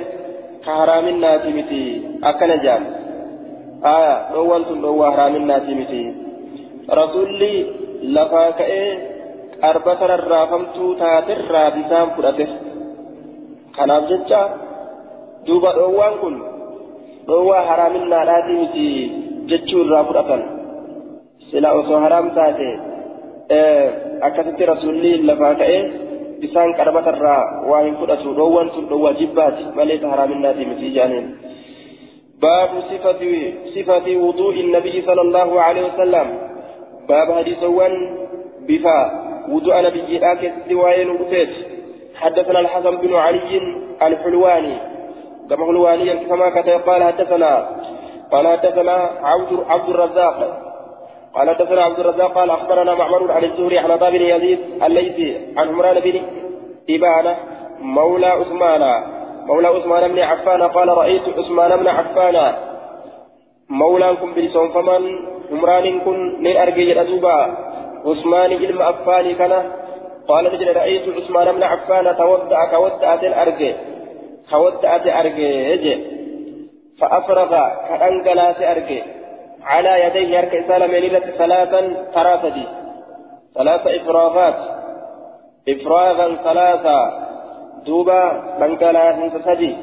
كهرام 0.66 1.06
الناتي 1.08 1.50
متي 1.58 1.84
أكن 2.30 2.52
جان 2.64 2.84
آية 3.96 4.16
روان 4.36 4.64
تن 4.68 4.82
روا 4.86 5.10
حرام 5.14 5.36
الناتي 5.42 5.74
متي 5.80 6.04
رسولي 7.00 7.56
لفاك 8.16 8.60
إيه 8.62 8.94
أربعة 9.64 10.02
الرافمتو 10.20 10.86
تاتر 11.00 11.40
رابسان 11.56 12.08
فرأته 12.16 12.50
jecha 14.10 14.42
duuba 15.46 15.74
dhoowwaan 15.74 16.16
kun 16.22 16.36
dhoowwaa 17.28 17.64
haraaminaadhaati 17.70 18.54
miti 18.62 18.86
jechuu 19.50 19.84
irraa 19.86 20.04
fudhatan 20.10 20.42
sila 21.52 21.72
osoo 21.80 22.00
haraam 22.06 22.32
taate 22.38 22.70
akkasitti 24.28 24.70
rasuulli 24.72 25.12
lafaa 25.30 25.56
ka'ee 25.62 25.82
waa 27.70 27.84
hin 27.84 27.96
fudhatu 28.02 28.34
dhoowwan 28.34 28.70
sun 28.76 28.90
dhoowwaa 28.90 29.14
jibbaati 29.14 29.66
malee 29.76 29.98
ta 29.98 30.10
haraaminaati 30.10 30.66
miti 30.66 30.92
jaaniin 30.92 31.30
باب 32.42 32.70
صفة 32.92 33.22
صفة 33.76 34.18
وضوء 34.18 34.56
النبي 34.60 35.02
صلى 35.02 35.22
الله 35.22 35.62
عليه 35.62 35.84
وسلم 35.94 36.28
باب 37.10 37.28
حديث 37.38 37.64
وان 37.64 38.16
بفا 38.68 39.00
وضوء 39.50 39.82
نبي 39.82 40.32
آكس 40.32 40.52
دواين 40.70 41.10
وتيت 41.10 41.50
حدثنا 42.16 42.60
الحسن 42.60 42.96
بن 42.98 43.16
علي 43.16 43.62
الحلواني 44.02 44.78
كما 45.50 45.66
حلواني 45.66 46.14
كما 46.14 46.46
قال 46.88 47.04
حدثنا 47.04 47.70
قال 48.32 48.48
حدثنا 48.48 48.96
عبد 49.24 49.64
عبد 49.70 49.90
الرزاق 49.90 50.69
قال 51.36 51.50
حدثنا 51.50 51.82
عبد 51.84 52.00
الرزاق 52.00 52.34
قال 52.34 52.50
أخبرنا 52.50 52.96
معمر 52.96 53.32
عن 53.32 53.44
الزهري 53.44 53.78
عن 53.78 53.98
بن 53.98 54.22
يزيد 54.22 54.60
الليثي 54.84 55.38
عن 55.58 55.68
عمران 55.68 56.00
بن 56.00 56.22
إبانة 56.90 57.38
مولى 57.80 58.28
عثمان. 58.28 59.04
مولى 59.46 59.68
عثمان 59.68 60.12
بن 60.12 60.20
عفان 60.20 60.62
قال 60.62 60.88
رأيت 60.88 61.22
عثمان 61.38 61.80
بن 61.80 61.88
عفان 61.88 62.56
مولاكم 63.70 64.34
بلسون 64.34 64.70
فمن 64.70 65.02
عمران 65.52 66.00
كن 66.00 66.44
من 66.44 66.58
أرجي 66.58 66.92
الأدوبا 66.92 67.58
عثمان 68.06 68.54
علم 68.54 68.82
أفاني 68.82 69.34
كان 69.34 69.72
قال 70.28 70.54
نجد 70.54 70.68
رأيت 70.78 71.10
عثمان 71.18 71.56
بن 71.56 71.64
عفان 71.64 72.18
تودع 72.18 72.66
كودعة 72.66 73.22
الأرجي. 73.22 73.76
كودعة 74.52 75.20
أرجي 75.20 75.96
فأفرغ 77.00 77.50
كأنجلات 77.90 78.62
أرجي. 78.62 79.19
على 79.64 80.06
يديه 80.06 80.38
يركع 80.38 80.68
سالمين 80.68 81.20
ثلاثا 81.20 81.82
ثلاثة 82.14 82.80
ثلاث 83.56 83.88
إفراغات 83.88 84.56
إفراغا 85.70 86.36
ثلاثة. 86.44 87.00
دوبا 87.86 88.22
منجلات 88.60 89.18
سدي. 89.46 89.78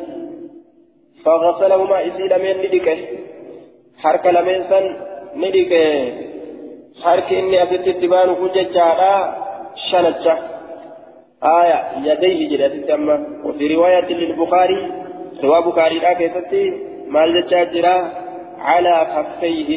فغسلهما 1.25 2.07
إسيل 2.07 2.33
من 2.43 2.57
ندكه 2.63 2.99
حرك 4.03 4.27
لمن 4.27 4.65
سن 4.71 4.85
ندكه 5.37 6.13
حرك 7.05 7.33
إني 7.33 7.63
أفتت 7.63 7.89
تبان 7.89 8.35
كججارا 8.35 9.15
شنجة. 9.91 10.39
آية 11.45 11.79
يديه 12.07 12.41
جلت 12.51 12.91
أما 12.91 13.17
وفي 13.45 13.75
رواية 13.75 14.09
للبخاري. 14.21 14.93
رواية 15.45 15.61
بخاري 15.61 15.99
لا 15.99 16.13
كيستي 16.13 16.65
مال 17.09 17.47
جاجرا 17.47 18.26
على 18.71 18.95
كفيه 19.15 19.69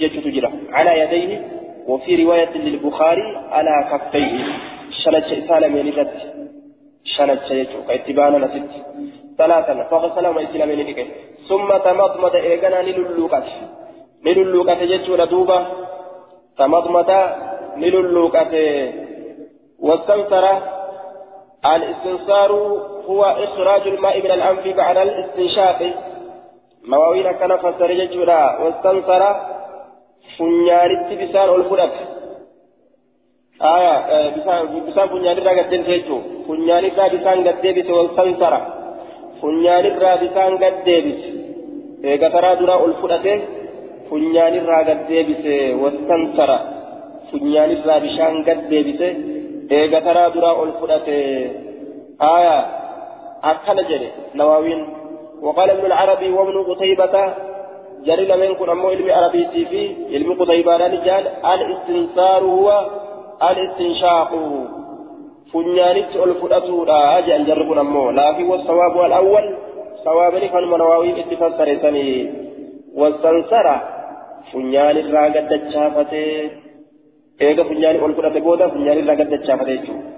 جت 0.00 0.14
تجرا 0.24 0.50
على 0.76 0.92
يديه 1.00 1.30
وفي 1.86 2.24
رواية 2.24 2.54
للبخاري 2.66 3.28
على 3.56 3.74
كفيه. 3.90 4.32
شنجة 5.02 5.32
إسالة 5.40 5.68
من 5.68 5.90
ذات 5.96 6.12
شنجة 7.04 7.52
يجوك 7.60 7.88
اتبانا 7.90 8.38
نسيت. 8.44 8.72
ثلاثا 9.38 9.74
فغسلهما 9.90 10.40
إسلامين 10.42 10.80
لكي 10.88 11.06
ثم 11.48 11.68
تمضمض 11.86 12.34
إيقنا 12.34 12.82
نللوكات. 12.82 13.48
نللوكات 14.26 14.80
جتشون 14.90 15.28
دوبا. 15.32 15.58
تمضمض 16.58 17.10
نللوكات. 17.76 18.52
واستنثر 19.86 20.44
الاستنصار 21.74 22.50
هو 23.10 23.22
إخراج 23.46 23.84
الماء 23.92 24.16
من 24.24 24.30
الأنف 24.30 24.64
بعد 24.76 24.96
الاستنشاق. 24.96 25.80
مواويل 26.90 27.32
كان 27.32 27.56
فسر 27.56 27.92
جتشونا 27.92 28.40
واستنصر 28.62 29.22
فنيارت 30.38 31.08
بسان 31.20 31.48
الفرق 31.58 31.92
آية 33.62 33.94
بسان 34.36 34.60
بسان 34.86 35.08
فنيار 35.08 35.38
را 35.46 35.52
قدين 35.58 35.82
سيجو 35.84 36.18
فنيار 36.48 36.84
را 36.98 37.08
بسان 37.08 37.38
قدين 37.48 37.90
واستنصر 37.90 38.54
funyaanirraa 39.42 40.16
bisaan 40.22 40.54
gad 40.62 40.76
deebise 40.86 41.30
eega 42.10 42.28
taraa 42.34 42.58
duraa 42.60 42.82
ol 42.84 42.92
fudhate 43.00 43.32
funyaanirraa 44.08 44.82
gad 44.88 45.00
deebise 45.08 45.54
wastansara 45.82 46.58
funyaanirraa 47.30 47.98
bishaan 48.04 48.36
gad 48.48 48.60
deebise 48.70 49.08
eega 49.78 50.00
taraa 50.06 50.28
duraa 50.34 50.54
ol 50.62 50.72
fudhate 50.80 51.16
aya 52.34 52.56
akkana 53.52 53.82
jedhe 53.90 54.08
nawaawiin 54.38 54.82
وقال 55.42 55.70
ابن 55.70 55.86
العربي 55.86 56.30
وابن 56.30 56.62
قتيبة 56.62 57.14
جري 58.06 58.24
لمن 58.26 58.54
كن 58.54 58.68
أمو 58.68 58.88
علم 58.88 59.10
عربي 59.10 59.42
في 59.70 59.82
علم 60.12 60.32
قتيبة 60.40 60.76
رجال 60.76 61.24
الاستنصار 61.54 62.42
هو 62.44 62.68
الاستنشاق 63.50 64.32
ol 65.54 66.32
fudhatuudha 66.40 67.20
jedhan 67.26 67.44
jarri 67.48 67.64
kun 67.68 67.78
ammoo 67.78 68.12
laafi 68.18 68.42
wasawaabu 68.52 68.98
al'awwal 69.06 69.46
sawaabni 70.04 70.48
kan 70.48 70.64
manawaawiin 70.72 71.18
itti 71.22 71.36
fassareessanii 71.36 72.16
wasansara 73.00 73.74
funyaanirraa 74.52 75.28
gaddachaafatee 75.34 76.36
eega 77.46 77.64
funyaani 77.70 78.00
ol 78.06 78.14
fudhate 78.18 78.40
booda 78.46 78.70
funyaanirraa 78.74 79.20
gaddachaafate 79.20 79.76
jechuudha 79.76 80.08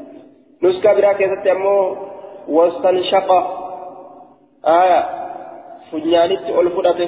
nuskaa 0.63 0.95
biraa 0.99 1.15
keessatti 1.21 1.55
ammoo 1.57 1.83
wasanshaqa 2.57 3.39
funyaanitti 5.91 6.53
ol 6.53 6.71
fudhate 6.77 7.07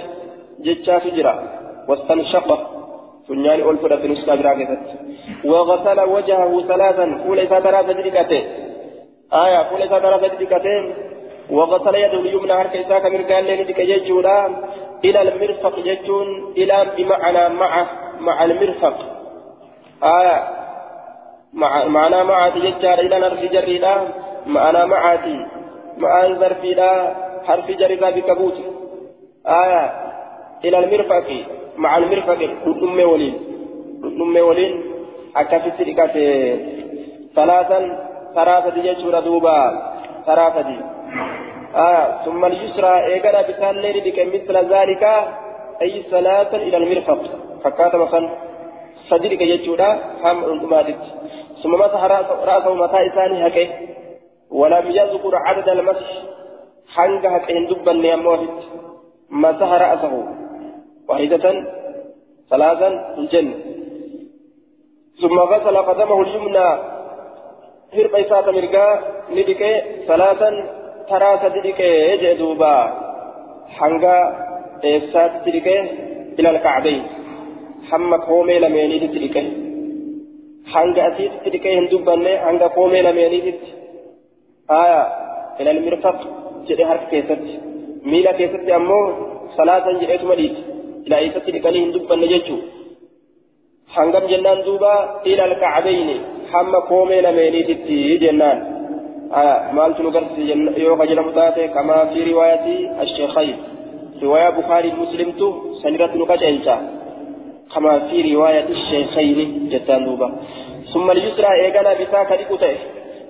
jechaatu 0.67 1.11
jira. 1.17 1.33
Wasanshaqa 1.89 2.57
funyaani 3.27 3.63
ol 3.63 3.79
fudhate 3.83 4.09
nuskaa 4.09 4.37
biraa 4.37 4.55
keessatti 4.55 5.07
وغسل 5.45 6.01
وجهه 6.01 6.63
ثلاثا 6.69 7.07
فول 7.25 7.39
إذا 7.39 7.61
ترى 7.61 7.85
فجركته 7.85 8.43
آية 9.33 9.63
فول 9.63 9.83
إذا 9.83 9.99
ترى 9.99 10.19
فجركته 10.19 10.95
وغسل 11.51 11.95
يده 11.95 12.21
اليمنى 12.21 12.53
هرك 12.53 12.77
إذا 12.77 12.99
كمن 12.99 13.25
قال 13.25 13.45
لي 13.45 13.63
ندك 13.63 13.79
يجولا 13.79 14.39
إلى 15.05 15.23
المرفق 15.23 15.75
يجون 15.79 16.53
إلى 16.57 16.87
بمعنى 16.97 17.49
مع 17.49 17.87
مع 18.21 18.45
المرفق 18.45 18.97
آية 20.03 20.39
مع 21.53 21.85
معنى 21.85 22.25
مع 22.25 22.49
تجار 22.49 22.99
إلى 22.99 23.19
نرف 23.19 23.41
جريدا 23.53 23.95
معنى 24.47 24.87
معاتي 24.87 25.47
مع 25.99 26.29
ظرف 26.29 26.65
إلى 26.65 27.17
حرف 27.47 27.66
جريدا 27.80 28.11
بكبوت 28.11 28.57
آية 29.62 29.82
إلى 30.64 30.78
المرفق 30.78 31.28
مع 31.76 31.97
المرفق 31.97 32.40
أم 32.66 32.99
ولين 33.12 33.34
أم 34.05 34.36
ولين 34.49 34.74
akkasitti 35.40 35.84
dhiqate 35.88 36.24
salaasan 37.36 37.84
karaa 38.36 38.61
sadi 38.64 38.80
jechuudha 38.88 39.20
duuba 39.26 39.57
karaa 40.26 40.51
sadi 40.57 40.76
summa 42.24 42.49
yusraa 42.49 43.05
eegana 43.12 43.42
bisaallee 43.49 43.92
ni 43.97 44.01
dhiqe 44.07 44.22
misla 44.32 44.64
zaalika 44.72 45.12
أي 45.82 46.03
صلاة 46.11 46.57
إلى 46.57 46.76
المرفق. 46.76 47.20
فكات 47.64 47.94
مثلا 47.94 48.30
صدرك 49.09 49.40
يجودا 49.40 49.90
هم 50.22 50.44
أنتماتت 50.53 51.03
ثم 51.62 51.72
مسح 51.74 52.01
رأسه 52.51 52.74
متى 52.74 52.99
إساني 53.07 53.47
هكي. 53.47 53.66
ولم 54.51 54.86
يذكر 54.90 55.34
عدد 55.36 55.68
المسح. 55.68 56.09
حنق 56.95 57.26
هكين 57.34 57.66
دبا 57.70 57.93
نيموفت 57.93 58.59
مسح 59.30 59.70
رأسه 59.82 60.12
واحدة 61.09 61.45
ثلاثا 62.51 62.89
الجنة 63.18 63.55
ثم 65.20 65.39
غسل 65.39 65.76
قدمه 65.76 66.22
اليمنى 66.22 66.68
هرب 67.95 68.14
إساءة 68.14 68.51
مرقا 68.51 68.87
ندك 69.37 69.62
ثلاثا 70.09 70.51
ترى 71.11 71.30
تدك 71.43 71.80
يجدوبا 72.12 72.74
حنقا 73.76 74.18
إساءة 74.84 75.34
تدك 75.45 75.68
إلى 76.39 76.51
الكعبين 76.51 77.03
حمى 77.91 78.16
قومي 78.28 78.59
لميني 78.59 78.99
تدك 79.05 79.37
حنقا 80.72 81.03
أسيت 81.09 81.32
تدك 81.45 81.66
هندوبا 81.66 82.14
حنقا 82.45 82.66
قومي 82.76 83.03
لميني 83.03 83.41
تدك 83.41 83.64
آية 84.70 85.03
إلى 85.61 85.70
المرفق 85.70 86.45
جدي 86.69 86.85
حرف 86.91 87.05
كيست 87.11 87.43
ميلا 88.11 88.33
كيست 88.39 88.69
أمو 88.79 89.01
صلاة 89.59 89.87
جئت 90.01 90.23
مديت 90.31 90.57
إلى 91.07 91.17
إيست 91.23 91.47
لكني 91.55 91.79
هندوبا 91.85 92.17
نججو 92.23 92.57
hangam 93.97 94.25
jennaan 94.31 94.61
duuba 94.67 94.95
ila 95.31 95.43
alkacbayni 95.49 96.17
hamma 96.53 96.81
koomee 96.91 97.21
lameeniititti 97.27 97.97
jennaan 98.25 98.59
maaltu 99.77 100.01
nu 100.05 100.11
garsiise 100.17 100.55
yoo 100.85 100.97
qajeelamu 101.01 101.33
taate 101.39 101.62
kamaa 101.77 102.03
fi 102.11 102.19
riwaayati 102.31 102.75
asheekayn 103.05 103.55
riwaayaa 104.23 104.57
bukaarii 104.59 104.95
muslimtu 105.03 105.47
sanirratti 105.83 106.19
nu 106.21 106.27
qaceelcha 106.33 106.75
kamaa 107.75 107.99
fi 108.09 108.17
riwaayati 108.29 108.73
asheekayni 108.81 109.45
jettaan 109.73 110.05
duuba 110.09 110.29
ثم 110.93 111.07
اليسرى 111.17 111.51
إيقنا 111.62 111.93
بساك 112.01 112.31
لكته 112.41 112.73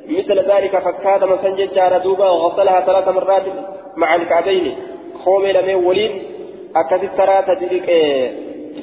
مثل 0.09 0.39
ذلك 0.53 0.79
فكاد 0.79 1.25
مسن 1.25 1.57
ججار 1.57 1.99
دوبا 1.99 2.31
وغسلها 2.31 2.81
ثلاث 2.81 3.09
مرات 3.09 3.43
مع 3.97 4.15
الكعبين. 4.15 4.75
خومي 5.25 5.53
لمن 5.53 5.75
ولين 5.75 6.23
أكثر 6.77 7.07
ثلاثة 7.07 7.55
تلك 7.55 7.89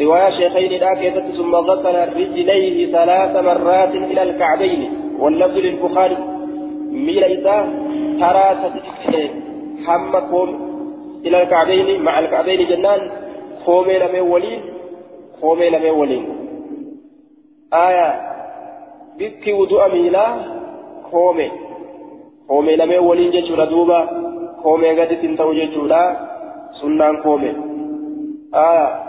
رواية 0.01 0.29
شيخين 0.29 0.71
الآكيدة 0.71 1.21
ثم 1.37 1.55
غسل 1.55 1.95
رجليه 2.15 2.91
ثلاث 2.91 3.35
مرات 3.35 3.95
إلى 3.95 4.23
الكعبين. 4.23 4.99
واللفظ 5.19 5.57
للبخاري 5.57 6.17
ميل 6.91 7.23
إذا 7.23 7.57
ترى 8.19 8.71
حمكم 9.85 10.47
إلى 11.25 11.43
الكعبين 11.43 12.01
مع 12.01 12.19
الكعبين 12.19 12.67
جنان. 12.67 13.11
خومي 13.65 13.99
لمن 13.99 14.19
ولين 14.19 14.61
خومي 15.41 15.69
لمن 15.69 15.89
ولين. 15.89 16.25
آية 17.73 18.21
بك 19.19 19.47
وضوء 19.47 19.87
ميلا 21.13 21.49
خومي 21.49 21.51
خومي 22.47 22.75
لمن 22.75 22.99
ولين 22.99 23.31
جيشورا 23.31 23.65
دوبا 23.65 23.99
خومي 24.63 24.89
قد 24.99 25.21
تنتو 25.21 25.53
جيشورا 25.53 26.01
سنان 26.81 27.23
خومي 27.23 27.51
آية 28.53 29.03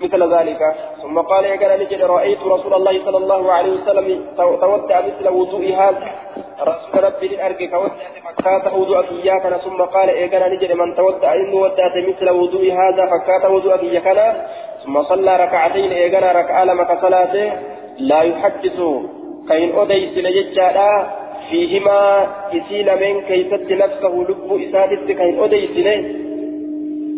مثل 0.00 0.34
ذلك 0.34 0.58
ثم 1.02 1.18
قال 1.18 1.44
يا 1.44 1.56
قال 1.60 1.80
نجد 1.80 2.02
رأيت 2.02 2.38
رسول 2.42 2.74
الله 2.74 3.04
صلى 3.04 3.16
الله 3.16 3.52
عليه 3.52 3.72
وسلم 3.72 4.26
تودع 4.36 5.00
مثل 5.00 5.28
وضوء 5.28 5.64
هذا 5.74 6.08
رسول 6.60 7.04
ربي 7.04 7.28
لأرجع 7.28 7.66
تودع 7.66 7.94
فكات 8.24 8.72
وضوء 8.72 8.98
إياك 9.10 9.44
ثم 9.64 9.82
قال 9.82 10.08
يا 10.08 10.26
قال 10.32 10.52
نجد 10.52 10.72
من 10.72 10.94
تودع 10.96 11.34
إن 11.34 11.54
ودعت 11.54 11.96
مثل 12.08 12.30
وضوء 12.30 12.72
هذا 12.72 13.02
فكات 13.12 13.50
وضوء 13.50 13.80
إياك 13.80 14.36
ثم 14.84 15.02
صلى 15.02 15.36
ركعتين 15.36 15.92
يا 15.92 16.08
قال 16.14 16.36
ركع 16.36 16.62
لما 16.64 17.00
صلاته 17.00 17.52
لا 17.98 18.22
يحدث 18.22 18.78
كين 19.48 19.78
أديس 19.78 20.14
لججالا 20.24 20.90
فيهما 21.50 22.00
إسيل 22.56 22.88
من 23.02 23.20
كيست 23.28 23.72
نفسه 23.82 24.14
لب 24.28 24.50
إسادت 24.62 25.06
كين 25.18 25.40
أديس 25.42 25.74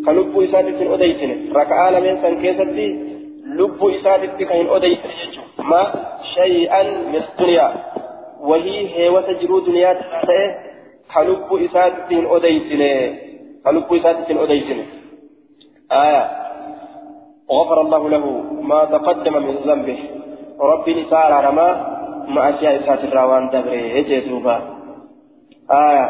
كلب 0.07 0.41
إساتي 0.41 0.95
أديتني 0.95 1.53
ركعة 1.57 1.91
لمن 1.91 2.23
سن 2.23 2.35
كيستي 2.43 2.89
لب 3.59 3.81
إساتي 3.97 4.45
كين 4.45 4.67
أديتني 4.69 5.13
ما 5.59 5.83
شيئا 6.35 6.83
من 6.83 7.23
الدنيا 7.23 7.69
وهي 8.41 8.77
هيوة 8.97 9.33
جرو 9.41 9.59
دنيا 9.59 9.93
تسعي 9.93 10.43
كلب 11.15 11.49
إساتي 11.65 12.17
أديتني 12.37 12.93
كلب 13.65 13.95
إساتي 13.95 14.43
أديتني 14.45 14.85
آية 15.93 16.23
غفر 17.51 17.81
الله 17.81 18.09
له 18.09 18.25
ما 18.63 18.85
تقدم 18.85 19.35
من 19.47 19.55
ذنبه 19.67 19.99
ربي 20.61 20.95
نسار 20.95 21.45
رما 21.45 22.00
مع 22.35 22.49
أشياء 22.49 22.81
إسات 22.81 23.05
الراوان 23.05 23.49
دبره 23.51 23.85
يجدوبا 23.99 24.57
آية 25.71 26.07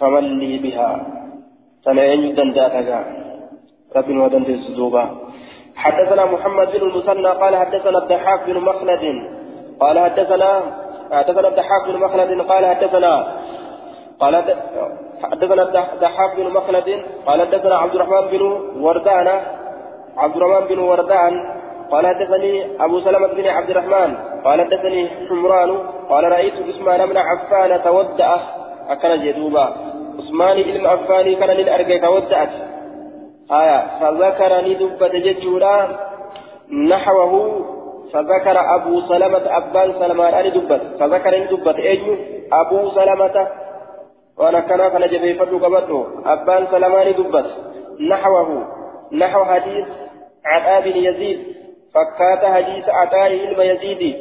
فمن 0.00 0.24
لي 0.38 0.58
بها 0.58 1.06
سنين 1.84 2.34
دنداتك 2.34 2.88
رب 3.96 4.08
ودند 4.10 4.48
الزوبا 4.48 5.04
حدثنا 5.76 6.24
محمد 6.24 6.68
بن 6.72 6.82
المثنى 6.88 7.28
قال 7.42 7.56
حدثنا 7.56 7.98
الضحاك 7.98 8.40
بن 8.46 8.60
مخلد 8.60 9.04
قال 9.80 9.98
حدثنا 9.98 10.50
حدثنا 11.12 11.48
الضحاك 11.48 11.82
بن 11.88 11.96
مخلد 12.04 12.40
قال 12.40 12.66
حدثنا 12.66 13.12
قال 14.20 14.34
حدثنا 15.22 15.62
الضحاك 15.62 16.36
بن 16.36 16.50
مخلد 16.50 16.88
قال 17.26 17.40
حدثنا 17.40 17.76
عبد 17.76 17.94
الرحمن 17.94 18.30
بن 18.30 18.42
وردان 18.84 19.28
عبد 20.16 20.36
الرحمن 20.36 20.66
بن 20.68 20.78
وردان 20.78 21.59
قال 21.90 22.06
حدثني 22.06 22.84
أبو 22.84 23.00
سلمة 23.00 23.26
بن 23.26 23.46
عبد 23.46 23.70
الرحمن 23.70 24.16
قال 24.44 24.60
حدثني 24.60 25.08
حمران 25.28 25.70
قال 26.10 26.24
رأيت 26.24 26.54
عثمان 26.54 27.06
بن 27.06 27.16
عفان 27.16 27.82
تودأ 27.82 28.40
أكل 28.88 29.20
جدوبا. 29.24 29.66
عثمان 30.18 30.56
علم 30.68 30.86
أفاني 30.86 31.34
كان 31.34 31.50
للأرقى 31.50 31.98
كودأت 31.98 32.52
آية 33.50 33.80
فذكرني 34.00 34.74
دبة 34.74 35.08
ججورا 35.08 35.76
نحوه 36.90 37.34
فذكر 38.12 38.56
أبو 38.74 39.00
سلمة 39.00 39.44
أبان 39.56 39.92
سلمان. 40.00 40.34
أني 40.34 40.50
دبت 40.50 40.82
فذكرني 41.00 41.46
دبة. 41.46 41.78
أيجو 41.78 42.14
أبو 42.52 42.90
سلمة. 42.90 43.48
وأنا 44.38 44.60
كان 44.60 44.88
كان 44.88 45.08
جبي 45.10 45.34
فتو 45.34 45.58
قبته 45.58 46.06
أبان 46.26 46.66
سلمان 46.70 47.12
دبت 47.18 47.46
نحوه. 48.10 48.48
نحو 49.12 49.44
حديث 49.44 49.86
عطاء 50.46 50.80
بن 50.80 50.96
يزيد. 50.96 51.40
فكات 51.94 52.44
حديث 52.44 52.88
عطاء 52.88 53.20
علم 53.20 53.60
يزيد 53.60 54.16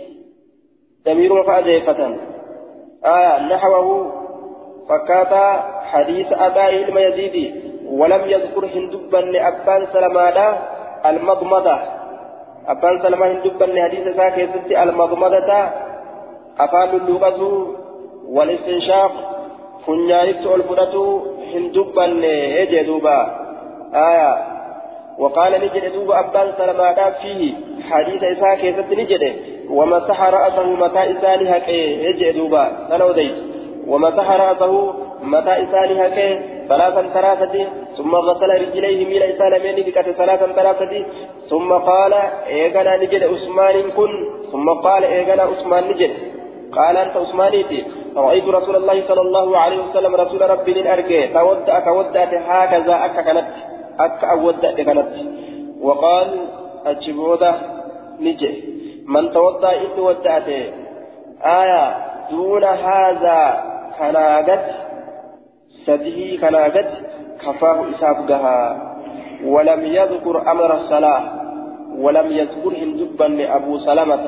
ضمير 1.06 1.44
فأزيفة 1.44 2.16
آية 3.06 3.40
نحوه 3.40 4.12
فكاتا 4.90 5.48
حديث 5.92 6.28
أبا 6.32 6.62
علم 6.62 6.98
يزيد 6.98 7.36
ولم 7.90 8.22
يذكر 8.30 8.66
هندبا 8.66 9.18
لأبان 9.18 9.88
سلمانا 9.94 10.48
المضمضة 11.06 11.80
أبان 12.68 13.02
سلمة 13.04 13.26
هندبا 13.32 13.66
لحديث 13.66 14.16
ساكي 14.16 14.48
ستي 14.48 14.84
المضمضة 14.84 15.70
أفان 16.60 16.90
اللغة 16.90 17.68
والاستنشاق 18.28 19.12
فنيانت 19.88 20.46
الفرة 20.46 21.24
هندبا 21.54 22.02
لهجدوبا 22.02 23.18
آية 23.94 24.59
وقال 25.20 25.52
نجد 25.52 25.94
دوب 25.94 26.12
أبان 26.12 26.48
سلمانا 26.58 27.10
فيه. 27.22 27.54
حديث 27.90 28.22
ساكي 28.42 28.74
ستي 28.74 28.96
نجد. 28.96 29.24
ومسح 29.70 30.20
رأسه 30.22 30.64
متى 30.64 31.02
إساني 31.12 31.46
هكي. 31.58 31.82
هجدوبا 32.10 32.64
سنوديت 32.90 33.36
ومسح 33.88 34.28
رأسه 34.32 34.94
متى 35.24 35.54
إساني 35.64 35.96
هكي. 36.06 36.30
ثلاثا 36.70 37.02
ثلاثة. 37.16 37.56
ثم 37.98 38.16
غسل 38.16 38.50
رجليه 38.62 39.00
ميل 39.06 39.24
ميني 39.64 39.82
بكت 39.88 40.08
ثلاثا 40.22 40.48
ثلاثة. 40.60 40.94
ثم 41.50 41.70
قال 41.74 42.14
إيغانا 42.48 42.98
نجد 42.98 43.24
عثمان 43.24 43.76
كن. 43.98 44.12
ثم 44.52 44.68
قال 44.70 45.04
إيغانا 45.04 45.44
عثمان 45.44 45.84
نجد. 45.92 46.12
قال 46.78 46.98
أنت 46.98 47.18
عثمانيتي 47.18 47.84
رأيت 48.16 48.48
رسول 48.48 48.76
الله 48.76 49.04
صلى 49.08 49.22
الله 49.22 49.58
عليه 49.58 49.80
وسلم 49.86 50.16
رسول 50.16 50.50
ربي 50.50 50.74
للأرجي 50.74 51.28
تودأ 51.28 51.80
كودأت 51.80 52.34
هكذا 52.34 52.96
أكا 53.06 53.22
كانت. 53.22 53.48
أكا 54.00 54.32
أودأت 54.32 54.82
كانت 54.82 55.14
وقال 55.82 56.28
أجبودة 56.86 57.56
نجي 58.20 58.64
من 59.08 59.32
توضأ 59.32 59.72
إن 59.74 60.00
ودأت 60.00 60.48
آية 61.44 61.96
دون 62.32 62.64
هذا 62.64 63.64
كناغت 64.00 64.66
سده 65.86 66.20
كناغت 66.42 66.92
كفاه 67.42 67.90
إسابقها 67.90 68.60
ولم 69.46 69.86
يذكر 69.86 70.52
أمر 70.52 70.74
الصلاة 70.74 71.24
ولم 71.98 72.32
يذكر 72.32 72.74
هندبا 72.78 73.24
لأبو 73.24 73.78
سلمة 73.78 74.26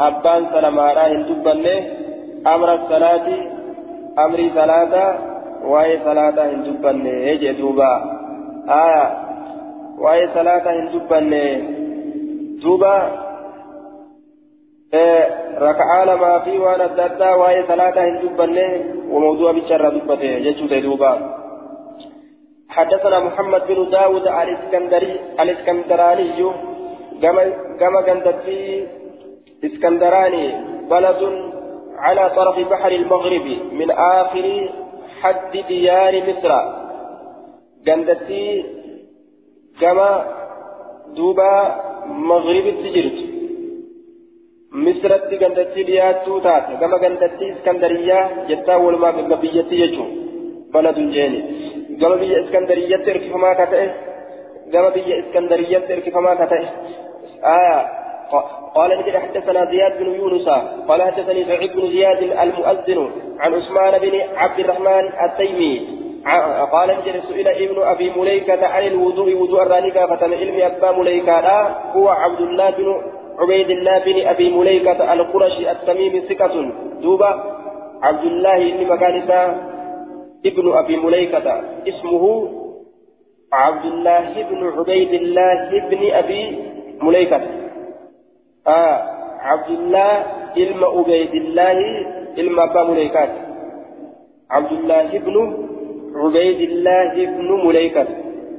أبان 0.00 0.46
سلمة 0.52 0.82
هندبا 0.92 1.54
أمر 2.46 2.74
الصلاة 2.74 3.28
أمر 4.18 4.50
صلاة 4.54 5.18
وهي 5.64 5.98
صلاة 6.04 6.36
هندبا 6.52 6.90
يجي 7.28 7.52
دوبا 7.52 8.13
آية. 8.68 9.24
وأي 9.98 10.28
صلاة 10.34 10.64
هندبن 10.70 11.32
دوبا 12.62 13.24
ركعة 15.58 16.04
لما 16.04 16.38
في 16.38 16.58
وأنا 16.58 16.84
الدادا 16.84 17.34
وأي 17.34 17.66
صلاة 17.68 17.94
هندبن 18.04 18.58
وموضوع 19.10 19.52
بشر 19.52 19.88
دبته 19.88 20.24
يجوز 20.24 20.72
دوبا 20.74 21.44
حدثنا 22.68 23.18
محمد 23.20 23.62
بن 23.68 23.90
داود 23.90 24.26
الاسكندري 24.28 25.20
الإسكندراني. 25.40 26.50
كما 27.80 28.02
في 28.44 28.86
إسكندراني. 29.64 30.46
بلد 30.90 31.20
على 31.98 32.30
طرف 32.36 32.68
بحر 32.70 32.92
المغرب. 32.92 33.46
من 33.72 33.90
آخر 33.90 34.68
حد 35.20 35.52
ديار 35.68 36.22
مصر. 36.28 36.83
جندتي 37.86 38.64
كما 39.80 40.10
دوبا 41.16 41.52
مغرب 42.06 42.66
التجرت 42.66 43.18
مصر 44.72 45.12
جندتي 45.42 45.82
دياتو 45.82 46.38
تات 46.38 46.66
كما 46.80 46.96
جندتي 46.98 47.52
اسكندرية 47.52 48.18
جتا 48.48 48.76
والما 48.76 49.10
بقبيتي 49.10 49.76
يجو 49.82 50.04
بلد 50.74 50.98
جيني 51.14 51.40
كما 52.00 52.16
بيا 52.20 52.44
اسكندرية 52.44 52.96
تركي 52.96 53.28
فما 53.30 53.50
كتئ 53.60 53.90
كما 54.72 54.88
بيا 54.94 55.14
اسكندرية 55.20 55.78
تركي 55.78 56.10
فما 56.10 56.34
كتئ 56.40 56.62
آه 57.44 57.80
قال 58.74 58.90
نجد 58.98 59.16
حدثنا 59.16 59.64
زياد 59.70 59.98
بن 59.98 60.14
يونس 60.14 60.48
قال 60.88 61.02
حدثني 61.02 61.44
سعيد 61.44 61.72
بن 61.76 61.90
زياد 61.90 62.22
المؤذن 62.22 63.10
عن 63.38 63.54
عثمان 63.54 63.98
بن 63.98 64.14
عبد 64.36 64.58
الرحمن 64.60 65.04
التيمي 65.24 66.03
قال 66.72 66.88
نجد 66.88 67.22
سئل 67.28 67.48
ابن 67.48 67.82
أبي 67.82 68.10
مليكة 68.16 68.66
عن 68.66 68.82
الوضوء 68.86 69.34
وضوء 69.34 69.62
الرانيكا 69.62 70.06
فتم 70.06 70.34
علم 70.34 70.60
أبا 70.60 70.90
مليكة. 70.98 71.40
هو 71.96 72.08
عبد 72.08 72.40
الله 72.40 72.70
بن 72.70 73.02
عبيد 73.38 73.70
الله 73.70 73.98
بن 73.98 74.26
أبي 74.26 74.50
مليكة 74.50 75.12
القرشي 75.12 75.70
التميمي 75.70 76.20
ثقة. 76.20 76.54
دوبا 77.02 77.30
عبد 78.02 78.24
الله 78.24 78.72
بن 78.72 78.86
مكانسة 78.86 79.40
ابن 80.46 80.72
أبي 80.72 80.96
مليكة. 80.96 81.62
اسمه 81.88 82.48
عبد 83.52 83.84
الله 83.84 84.42
بن 84.50 84.60
عبيد 84.78 85.12
الله 85.12 85.70
بن 85.90 86.10
أبي 86.12 86.58
مليكة. 87.02 87.40
آه 88.66 88.96
عبد 89.40 89.70
الله 89.70 90.24
إلما 90.56 90.86
عبيد 90.86 91.34
الله 91.34 91.78
إلما 92.38 92.64
أبا 92.64 92.82
مليكات 92.84 93.30
عبد 94.50 94.72
الله 94.72 95.18
بن 95.18 95.64
عبيد 96.14 96.60
الله 96.70 97.14
بن 97.14 97.66
مليكة. 97.66 98.06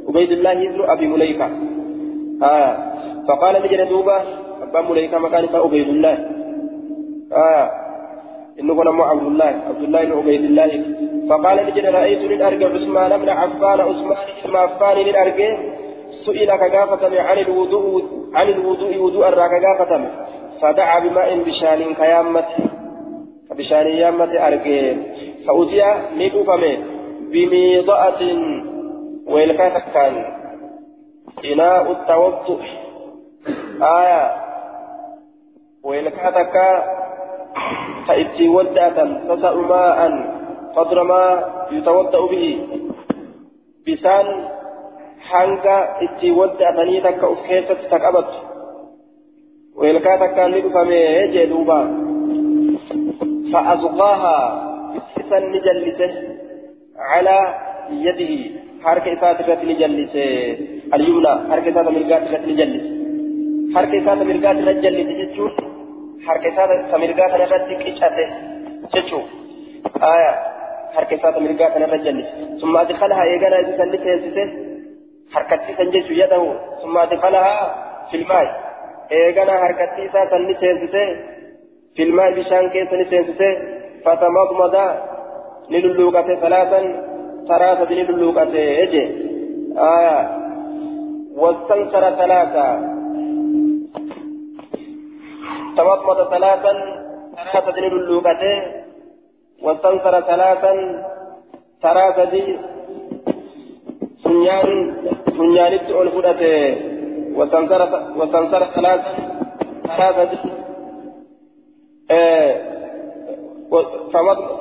عبيد 0.09 0.31
الله 0.31 0.53
بن 0.53 0.81
أبي 0.89 1.07
مليكة. 1.07 1.49
آه. 2.43 2.77
فقال 3.27 3.63
نجد 3.63 3.89
دوبا 3.89 4.21
أبا 4.61 4.81
مليكة 4.81 5.17
مكان 5.19 5.45
عبيد 5.53 5.87
الله. 5.87 6.17
آه. 7.33 7.71
إنه 8.59 8.75
كان 8.75 8.87
عبد 8.87 9.27
الله 9.27 9.45
عبد 9.69 9.83
الله 9.83 10.05
بن 10.05 10.11
عبيد 10.11 10.43
الله. 10.43 10.83
فقال 11.29 11.65
نجد 11.65 11.85
رأيت 11.85 12.31
من 12.31 12.41
أرجع 12.41 12.67
عثمان 12.67 13.21
بن 13.21 13.29
عفان 13.29 13.79
عثمان 13.79 14.17
بن 14.45 14.55
عفان 14.55 14.97
من 14.97 15.15
أرجع. 15.15 15.57
سئل 16.25 16.55
كغافة 16.55 17.21
عن 17.21 17.37
الوضوء 17.37 18.03
عن 18.33 18.49
الوضوء 18.49 18.97
وضوء 18.97 19.27
الراك 19.27 19.51
غافة. 19.51 20.05
فدعا 20.61 20.99
بماء 20.99 21.43
بشان 21.43 21.93
كيامة 21.93 22.45
بشان 23.57 23.87
يامة 23.87 24.47
أرقين 24.47 25.03
فأتي 25.47 25.81
ندفم 26.17 26.63
بميضأة 27.31 28.21
ويلكا 29.27 29.79
كان 29.79 30.15
إناء 31.45 31.91
التوضؤ 31.91 32.61
آية. 33.81 34.23
ويلكا 35.83 36.29
تكا 36.31 36.69
فإتي 38.07 38.49
ودأة 38.49 38.97
تسأ 39.27 39.53
ماء 39.53 39.99
قدر 40.75 41.03
ما 41.03 41.23
يتوضأ 41.71 42.27
به. 42.27 42.67
بسان 43.87 44.27
keessatti 47.45 47.89
ta 47.89 47.97
qabatu 47.97 48.37
weelkaa 49.77 50.17
takkaan 50.21 50.51
ni 50.53 50.61
dhufame 50.61 51.01
jee 51.33 51.49
duuba 51.49 51.79
فأزقاها 53.53 54.37
إسا 55.19 55.39
نجلسه. 55.39 56.34
على 57.11 57.37
يده. 58.05 58.33
حركة 58.85 59.13
إسات 59.13 59.49
رت 59.49 59.61
نجلس 59.71 60.13
اليمنى 60.95 61.33
حركة 61.51 61.69
إسات 61.71 61.87
مرقات 61.95 62.23
رت 62.33 62.45
نجلس 62.51 62.85
حركة 63.75 63.97
إسات 64.01 64.19
مرقات 64.29 64.57
رت 64.67 64.77
نجلس 64.77 65.09
جتشون 65.19 65.51
حركة 66.27 66.47
إسات 66.53 66.69
مرقات 67.01 67.31
رت 67.41 67.69
كيشته 67.81 68.27
جتشو. 68.93 69.21
آية. 70.13 70.33
حركة 70.95 71.15
إسات 71.15 71.35
مرقات 71.45 71.73
رت 71.81 71.93
نجلس 71.93 72.29
ثم 72.61 72.73
أدخلها 72.77 73.23
إيقانا 73.23 73.57
إذا 73.59 73.73
سنتي 73.77 74.65
harkatti 75.35 75.75
san 75.77 75.91
jechu 75.91 76.13
yadahu 76.13 76.47
summa 76.81 76.99
adkhalaha 77.05 77.55
fil 78.11 78.25
ma'i 78.31 78.49
eegana 79.19 79.55
harkatti 79.63 80.07
isaa 80.07 80.29
san 80.31 80.45
ni 80.47 80.55
seensise 80.61 81.03
fil 81.97 82.13
ma'i 82.19 82.35
bishaan 82.39 82.69
keessa 82.75 82.95
ni 82.95 83.05
salaasan 86.41 86.85
saraasati 87.47 87.93
ni 87.95 88.03
lulluuqate 88.09 88.61
eje 88.83 89.03
aya 89.93 90.17
واستنصر 91.35 92.03
ثلاثة 92.15 92.67
تمضمض 95.77 96.19
ثلاثا 96.33 96.73
ثلاثة 97.35 97.77
للوقته 97.79 98.55
واستنصر 99.63 100.13
ثلاثا 100.21 100.73
ثلاثة 101.83 102.33
سنيان 104.23 104.69
funyaanitti 105.37 105.91
ol 105.93 106.09
fudhate 106.15 106.51
wasansara 107.35 108.65
salaasa 108.75 109.11
salaasati 109.87 110.37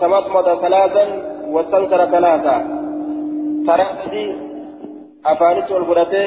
فمضمض 0.00 0.46
ثلاثا 0.64 1.04
واستنكر 1.54 2.06
ثلاثا 2.06 2.56
ثلاثة 3.66 4.14
أفانت 5.26 5.72
والفرته 5.72 6.26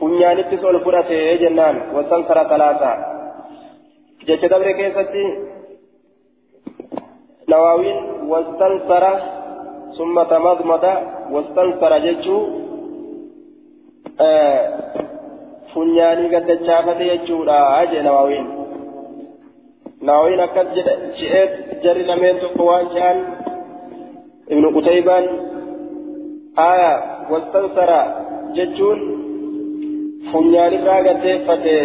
فنيانت 0.00 0.64
والفرته 0.64 1.34
جنان؟ 1.42 1.76
واستنكر 1.94 2.38
ثلاثا 2.52 2.92
جت 4.26 4.44
دبر 4.44 4.70
كيستي 4.78 5.26
نواوين 7.48 7.98
واستنكر 8.30 9.04
ثم 9.98 10.16
تمضمض 10.22 10.84
واستنكر 11.32 11.92
جتشو 11.98 12.38
funyaanii 15.74 16.28
gaddachaafate 16.28 17.04
jechuudha 17.04 17.86
jee 17.90 18.02
nawaawiin 18.02 18.02
nawaawiin 18.02 18.46
akkas 18.46 18.63
jedhee 21.20 21.44
jarri 21.84 22.04
lameen 22.10 22.40
tokko 22.42 22.62
waan 22.70 22.86
jehan 22.94 23.18
ibnu 24.52 24.68
qutaybaan 24.76 25.26
aya 26.70 26.90
wastansara 27.32 28.00
jechuun 28.56 29.00
funyaanirraa 30.32 31.00
gaddeeffate 31.06 31.76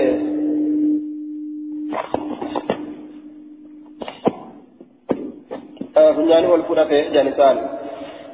funyaanii 6.16 6.52
ol 6.56 6.64
fudhate 6.70 7.00
janisaan 7.16 7.58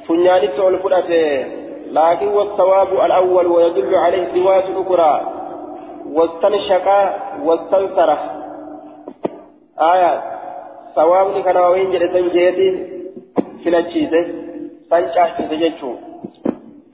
funyaanitti 0.07 0.61
ol 0.69 0.77
fudhate 0.85 1.21
لكن 1.91 2.27
والثواب 2.27 2.89
الأول 3.05 3.47
ويدل 3.47 3.95
عليه 3.95 4.43
رواية 4.43 4.67
أخرى 4.81 5.13
واستنشق 6.15 6.87
واستنثر 7.45 8.09
آية 9.81 10.23
ثواب 10.95 11.43
كان 11.43 11.57
وين 11.57 11.91
جلسن 11.91 12.29
جيتي 12.29 12.69
فلنشيسه 13.65 14.25
سنشاشيسه 14.89 15.55
جيتشو 15.55 15.91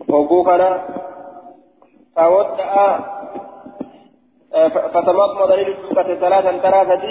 وقو 0.09 0.43
كان 0.43 0.81
فودع 2.15 2.99
فتمضمض 4.93 5.51
للسكة 5.51 6.15
ثلاثا 6.15 6.57
ثلاثة 6.57 7.05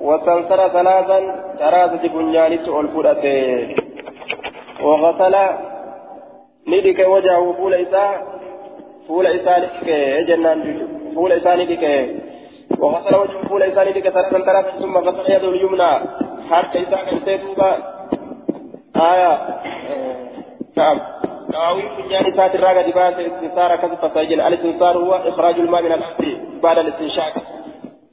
واستنثر 0.00 0.68
ثلاثا 0.68 1.18
ثلاثة 1.58 2.08
بنيانة 2.08 2.72
والفرة 2.72 3.24
وغسل 4.82 5.36
ندك 6.68 6.98
وجهه 7.08 7.52
فول 7.52 7.74
إساء 7.74 8.26
فول 9.08 9.26
إساء 9.26 9.58
ندك 9.60 9.88
جنان 10.28 10.88
فول 11.14 11.32
إساء 11.32 11.56
ندك 11.56 11.84
وغسل 12.78 13.14
وجهه 13.16 13.48
فول 13.48 13.62
إساء 13.62 13.84
ندك 13.90 14.08
ثلاثا 14.08 14.70
ثم 14.80 14.94
غسل 14.96 15.26
يده 15.32 15.48
اليمنى. 15.48 15.92
حتى 16.50 16.80
كان 16.84 17.18
سيدوبا 17.24 17.70
آية 18.96 19.32
نعم. 20.76 20.98
نواوي 21.52 21.82
فنجان 21.96 22.26
سات 22.36 22.54
الراقة 22.54 22.82
دباس 22.88 23.14
استنصار 23.14 23.76
كذب 23.76 23.94
فسجل 24.02 24.40
الاستنصار 24.40 24.94
هو 24.98 25.12
إخراج 25.30 25.56
الماء 25.64 25.82
من 25.82 25.92
الأرض 25.92 26.22
بعد 26.62 26.78
الاستنشاق. 26.78 27.34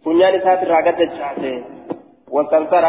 فنجان 0.05 0.33
سات 0.45 0.63
الراقة 0.63 0.91
دجاته 0.91 1.63
واستنصر 2.33 2.85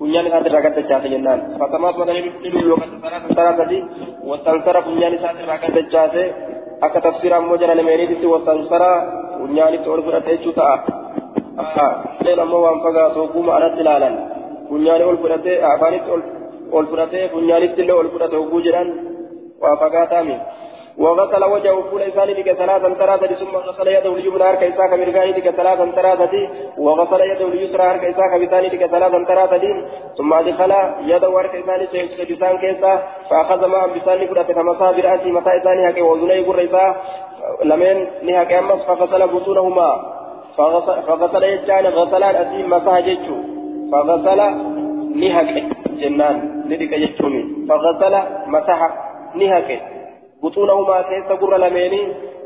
فنجان 0.00 0.30
سات 0.30 0.46
الراقة 0.46 0.68
دجاته 0.68 1.08
جنان. 1.08 1.40
فتماس 1.60 1.94
مثلا 1.98 2.18
يبدو 2.18 2.70
وقت 2.72 2.90
ثلاثة. 3.02 3.28
ثلاثة 3.38 3.72
واستنصر 4.28 4.82
فنجان 4.82 5.12
سات 5.22 5.36
الراقة 5.42 5.68
دجاته 5.76 6.26
akka 6.80 7.00
tafsiraa 7.00 7.38
ammoo 7.40 7.56
jala 7.56 7.74
lameeniititti 7.74 8.26
wasansara 8.26 8.88
funyaanitti 9.46 9.88
ol 9.94 10.02
fudhate 10.06 10.30
jechuu 10.36 10.54
ta'a 10.60 11.86
leen 12.24 12.40
ammoo 12.44 12.62
waan 12.66 12.80
fagaatu 12.86 13.16
hogguma 13.22 13.52
alatti 13.58 13.80
ilaalan 13.84 14.14
funyaani 14.68 15.04
ol 15.10 15.18
fudhate 15.24 15.52
afaanitti 15.72 16.10
ol 16.76 16.86
fudhate 16.90 17.18
funyaanitti 17.34 17.80
illee 17.82 17.96
ol 18.02 18.08
fudhate 18.14 18.36
hogguu 18.40 18.60
jedhan 18.66 18.88
waa 19.62 19.76
fagaataami 19.84 20.36
وغسل 20.98 21.44
وجهه 21.44 21.82
فول 21.90 22.02
إساني 22.02 22.34
بك 22.34 22.52
ثلاثا 22.52 22.94
ثلاثة 22.94 23.34
ثم 23.34 23.56
غسل 23.56 23.88
يده 23.88 24.12
اليمنى 24.16 24.44
هرك 24.44 24.62
إساك 24.62 24.92
مرقاني 24.92 25.32
بك 25.32 25.50
ثلاثا 25.50 25.90
ثلاثة 25.90 26.34
وغسل 26.78 27.20
يده 27.20 27.48
اليسرى 27.48 27.82
هرك 27.82 28.04
إساك 28.04 28.40
بثاني 28.40 28.68
بك 28.68 28.86
ثلاثا 28.86 29.24
ثلاثة 29.24 29.64
ثم 30.18 30.32
أدخل 30.32 30.72
يده 31.00 31.28
هرك 31.40 31.54
إساني 31.54 31.86
سيجد 31.86 32.32
بسان 32.32 32.58
كيسا. 32.58 32.92
فأخذ 33.30 33.66
معه 33.66 33.86
بسان 33.86 34.26
فرأة 34.26 34.42
فمسا 34.42 34.90
برأسي 34.96 35.32
متى 35.32 35.50
إساني 35.56 35.90
هكي 35.90 36.02
وزني 36.02 36.40
قريسا 36.48 36.96
لمن 37.64 37.96
نهك 38.22 38.52
أمس 38.52 38.80
فغسل 38.88 39.22
بطونهما. 39.28 39.90
فغسل 41.06 41.42
يجان 41.42 41.86
غسلان 41.86 42.34
أسيم 42.34 42.70
مسا 42.70 43.00
جيتشو. 43.00 43.36
فغسل 43.92 44.40
نهك 45.22 45.50
جنان. 46.00 46.36
ندك 46.70 46.92
جيتشومي. 47.02 47.42
فغسل 47.68 48.14
مسح 48.46 48.80
نهك 49.34 49.70
بطونهما 50.42 51.02
كيس 51.02 51.28
قر 51.40 51.56
لميني 51.56 52.02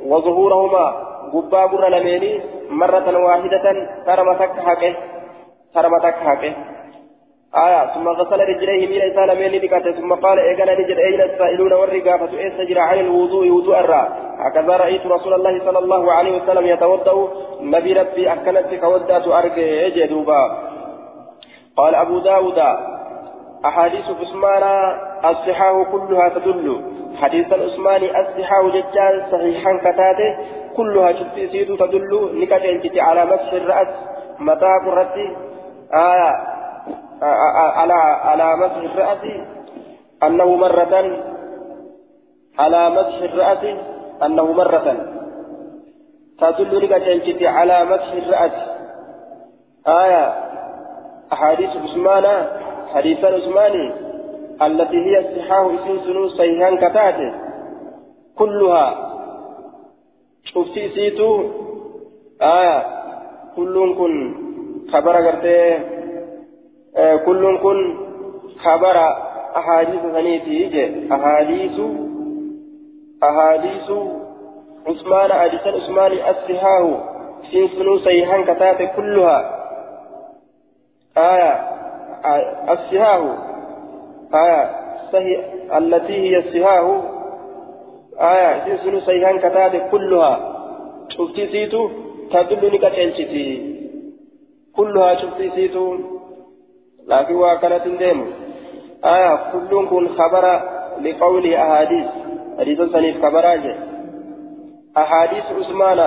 وظهورهما 0.07 0.85
قبا 1.33 1.63
قر 1.73 1.89
لميني 1.89 2.41
مرة 2.71 3.25
واحدة 3.25 3.65
ترمتك 4.07 4.53
حقه 4.67 4.95
ترمتك 5.75 6.15
حقه 6.15 6.55
آية 7.57 7.95
ثم 7.95 8.09
غسل 8.09 8.41
رجليه 8.41 8.87
من 8.87 9.03
إنسان 9.03 9.29
من 9.53 9.59
بكاته 9.59 9.93
ثم 9.93 10.13
قال 10.15 10.39
إيقنا 10.39 10.75
نجد 10.75 10.99
أين 10.99 11.21
السائلون 11.21 11.73
والرقافة 11.73 12.39
إيسجر 12.39 12.79
عن 12.79 12.99
الوضوء 12.99 13.51
وضوء 13.51 13.81
الرا 13.81 14.09
هكذا 14.39 14.77
رأيت 14.77 15.07
رسول 15.07 15.35
الله 15.35 15.65
صلى 15.67 15.79
الله 15.79 16.13
عليه 16.13 16.43
وسلم 16.43 16.67
يتوضأ 16.67 17.33
نبي 17.61 17.93
ربي 17.93 18.29
أحكنت 18.29 18.75
كودات 18.75 19.29
أرقى 19.29 19.63
يجدوبا 19.63 20.43
قال 21.77 21.95
أبو 21.95 22.19
داود 22.19 22.59
أحاديث 23.65 24.05
عثمان 24.21 24.65
الصحاح 25.25 25.83
كلها 25.93 26.29
تدل. 26.29 26.83
حديث 27.17 27.53
العثماني 27.53 28.21
الصحاح 28.21 28.63
ججال 28.67 29.27
صحيحا 29.33 29.73
كتاته 29.79 30.37
كلها 30.77 31.13
تسيد 31.13 31.77
تدل. 31.77 32.31
نكتين 32.35 33.01
على 33.01 33.25
مسح 33.25 33.53
الرأس 33.53 33.89
متى 34.39 34.73
قرتي 34.87 35.37
آية 35.95 36.33
على 37.81 37.93
على 38.25 38.57
مسح 38.57 38.77
الرأس 38.77 39.25
أنه 40.23 40.55
مرة 40.57 41.21
على 42.59 42.91
مسح 42.91 43.19
الرأس 43.23 43.65
أنه 44.23 44.53
مرة. 44.53 44.97
تدل 46.41 46.87
نكتين 46.87 47.47
على 47.47 47.85
مسح 47.85 48.13
الرأس. 48.13 48.53
آية 49.89 50.35
أحاديث 51.33 51.71
عثمان 51.71 52.47
حديث 52.95 53.25
عثماني 53.25 54.10
التي 54.63 54.97
هي 54.97 55.19
الصحاح 55.19 55.67
اسم 55.67 55.99
سنو 56.05 56.29
صحيحان 56.29 56.77
كتاته. 56.77 57.35
كلها. 58.39 59.11
شفتي 60.45 60.89
سيتو. 60.89 61.45
آية. 62.43 62.87
كل 63.57 63.95
كن. 63.99 64.35
خبر 64.93 65.17
قرتي. 65.17 65.79
آه 66.97 67.17
كن. 67.17 67.97
خبر 68.65 68.97
أحاديث 69.57 70.01
ثنيتي 70.01 70.67
إجي 70.67 71.15
أحاديث. 71.15 71.81
أحاديث. 73.23 73.91
عثمان 74.87 75.33
حديث 75.33 75.67
عثمان 75.67 76.13
الصحاح 76.13 76.83
اسم 77.45 77.69
سنو 77.79 77.99
صحيحان 77.99 78.45
كتاته 78.45 78.85
كلها. 78.85 79.39
آية. 81.17 81.71
السهاه 82.73 83.50
آية 84.35 84.71
صحيح 85.13 85.41
التي 85.77 86.13
هي 86.13 86.39
السهاه 86.39 87.03
آية 88.19 88.77
سنسن 88.77 89.01
صحيحان 89.01 89.39
كتاب 89.39 89.77
كلها. 89.91 90.57
شفتي 91.09 91.47
سيتو؟ 91.47 91.91
تدل 92.33 92.75
نكتلشتي 92.75 93.77
كلها 94.77 95.15
شفتي 95.15 95.51
سيتو. 95.51 95.97
لكن 97.07 97.35
وكانت 97.35 97.89
ديم 97.89 98.33
آية 99.05 99.53
كل 99.53 99.89
كن 99.89 100.09
خبر 100.09 100.45
لقول 101.01 101.55
أحاديث. 101.55 102.07
حديث 102.59 102.81
سنيف 102.83 103.27
خبراجة. 103.27 103.77
أحاديث 104.97 105.45
عثمان 105.59 106.01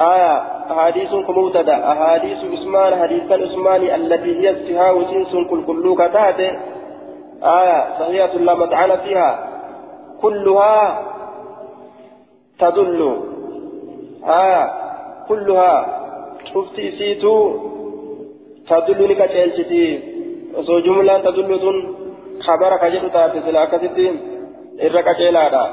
آية 0.00 0.36
أحاديث 0.70 1.10
كمبتدأ. 1.26 1.92
أحاديث 1.92 2.38
عثمان 2.52 3.02
حديث 3.02 3.32
عثمان 3.32 3.82
التي 3.82 4.40
هي 4.40 4.50
السهاء 4.50 5.02
جنس 5.02 5.32
كل 5.50 5.66
كل 5.66 5.94
كتاته. 5.94 6.50
آية 7.42 7.98
صحيحة 7.98 8.34
لا 8.38 8.54
مطعن 8.54 8.96
فيها. 8.96 9.30
كلها 10.22 11.02
تدل. 12.58 13.20
آية 14.24 14.72
كلها 15.28 15.86
شفتي 16.44 16.90
سيتو 16.90 17.68
تدل 18.68 19.08
لك 19.10 19.18
تلشتي 19.18 20.00
وسو 20.54 20.78
جملة 20.78 21.18
تدل 21.18 21.60
دون 21.60 21.76
خبرك 22.40 22.84
جدو 22.84 23.08
تاتي 23.08 23.40
سلاكتي 23.40 24.06
إرقا 24.82 25.64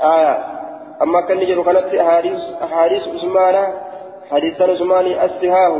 آية 0.00 0.61
أما 1.02 1.20
كان 1.20 1.38
يجر 1.38 1.62
كانت 1.62 1.94
أحاديث 1.94 2.40
أحاديث 2.62 3.02
عثمان 3.08 3.56
حديث 4.30 4.60
عثمان 4.60 5.06
أستهاه 5.12 5.74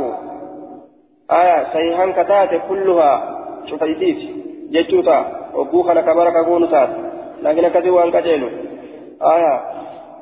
آية 1.31 1.63
صحيحا 1.63 2.23
كتات 2.23 2.61
كلها. 2.69 3.39
شوف 3.65 3.83
أيديت 3.83 4.17
جتوتا 4.71 5.49
وقوخنا 5.53 6.01
كبرك 6.01 6.35
أقول 6.35 6.71
تات 6.71 6.89
لكن 7.41 7.67
كذي 7.67 7.89
وان 7.89 8.11
كجيلو 8.11 8.49
آية. 9.21 9.61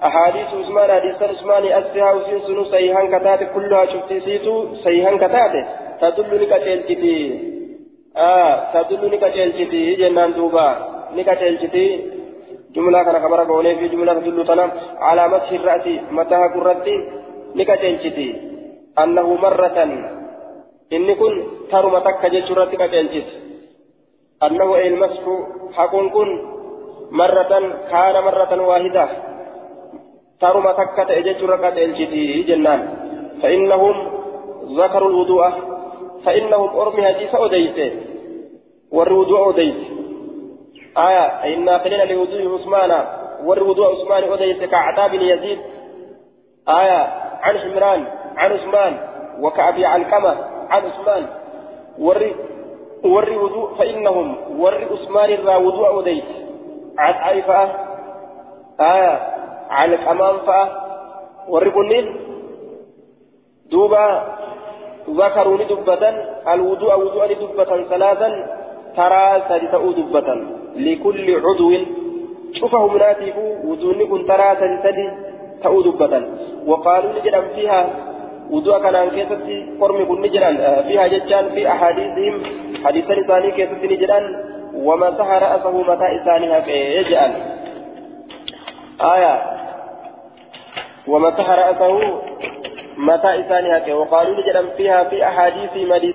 أحاديث 0.03 0.47
عثمان 0.59 0.91
حديث 0.91 1.21
عثمان 1.23 1.63
أستهاه 1.65 2.19
سنسن 2.19 2.63
صحيحا 2.63 3.17
كتات 3.17 3.53
كلها. 3.53 3.85
شوف 3.85 4.23
سيتو. 4.23 4.75
صحيحا 4.75 5.17
كتات 5.17 5.53
تدل 6.01 6.41
لك 6.41 6.53
آه. 8.17 8.81
تدل 8.81 9.11
لك 9.11 9.23
جنان 9.99 10.33
دوبا. 10.33 10.69
لك 11.15 11.29
جملة 12.75 13.03
كان 13.03 13.23
خبر 13.23 13.39
قولي 13.43 13.75
في 13.75 13.87
جملة 13.87 14.13
تدل 14.13 14.47
تنام 14.47 14.71
على 15.07 15.23
مسح 15.27 15.51
الرأس 15.51 15.85
متى 16.11 16.35
قرتي 16.53 16.95
نكتنشتي 17.55 18.27
أنه 18.99 19.27
مرة 19.45 19.77
إن 20.93 21.07
كن 21.19 21.33
ترم 21.71 21.95
تك 22.07 22.23
جسرتي 22.33 22.75
كتنشت. 22.81 23.29
أنه 24.43 24.75
أي 24.75 24.87
المسح 24.87 25.23
حق 25.77 25.95
كن 26.15 26.29
مرة 27.11 27.53
كان 27.91 28.15
مرة 28.27 28.51
واحدة. 28.69 29.05
ترم 30.41 30.65
تك 30.79 30.97
جسر 31.27 31.51
كتنشتي 31.63 32.43
جنان. 32.49 32.81
فإنهم 33.41 33.95
ذكروا 34.77 35.09
الوضوء 35.09 35.49
فإنهم 36.25 36.69
أرمي 36.79 37.05
حديث 37.05 37.35
أوديت 37.35 37.93
والوضوء 38.91 39.39
أوديت 39.39 39.75
آية 40.97 41.53
إن 41.53 41.65
ناقلين 41.65 42.07
لوضوء 42.07 42.59
عثمان 42.59 43.05
والوضوء 43.43 43.85
عثمان 43.95 44.33
أديت 44.33 44.63
كعتاب 44.63 45.13
يزيد 45.13 45.59
آية 46.69 47.01
عن 47.41 47.57
حمران 47.57 48.05
عن 48.37 48.51
عثمان 48.51 48.97
وكأبي 49.39 49.85
علقمة 49.85 50.35
عن 50.69 50.81
عثمان. 50.85 51.27
وري 51.99 52.35
وري 53.03 53.37
وضوء 53.37 53.73
فإنهم 53.75 54.37
وري 54.59 54.85
عثمان 54.85 55.29
الرا 55.29 55.55
وضوء 55.55 55.99
أديت 55.99 56.23
عن 56.97 57.13
عيفة 57.13 57.69
آية 58.79 59.19
علقمان 59.69 60.37
فأ 60.37 60.69
وري 61.47 61.69
بنين. 61.69 62.19
دوبا 63.71 64.23
ذكروا 65.09 65.57
لدبة 65.57 66.09
الوضوء 66.53 66.99
وضوء 66.99 67.25
لدبة 67.25 67.83
ثلاثا. 67.83 68.60
ترى 68.97 69.25
سادسة 69.49 69.83
دبة 69.93 70.29
لكل 70.75 71.27
عضو 71.45 71.71
شوفه 72.53 72.87
مناتب 72.87 73.33
وزوني 73.65 74.05
كن 74.05 74.25
ترى 74.25 74.49
سدي 74.83 75.09
تأو 75.63 75.81
دبة 75.81 76.23
وقالوا 76.67 77.11
نجرم 77.19 77.45
فيها 77.55 77.89
وضوء 78.51 78.79
كان 78.83 78.95
عن 78.95 79.09
كيستي 79.09 79.57
قرم 79.81 80.05
كن 80.09 80.21
نجران 80.21 80.55
فيها 80.87 81.07
ججان 81.07 81.49
في 81.49 81.67
أحاديثهم 81.71 82.35
حديثا 82.85 83.15
ثاني 83.27 83.51
كيستي 83.51 83.87
نجران 83.87 84.25
ومسح 84.75 85.27
رأسه 85.45 85.75
متى 85.81 86.07
إسانها 86.21 86.59
كيجعل 86.59 87.31
آية 89.01 89.35
ومسح 91.07 91.49
رأسه 91.49 91.99
متى 92.97 93.39
إسانها 93.39 93.79
كي 93.79 93.93
وقالوا 93.93 94.35
لجلم 94.35 94.67
فيها 94.77 95.03
في 95.03 95.23
أحاديث 95.27 95.73
مدينة 95.91 96.13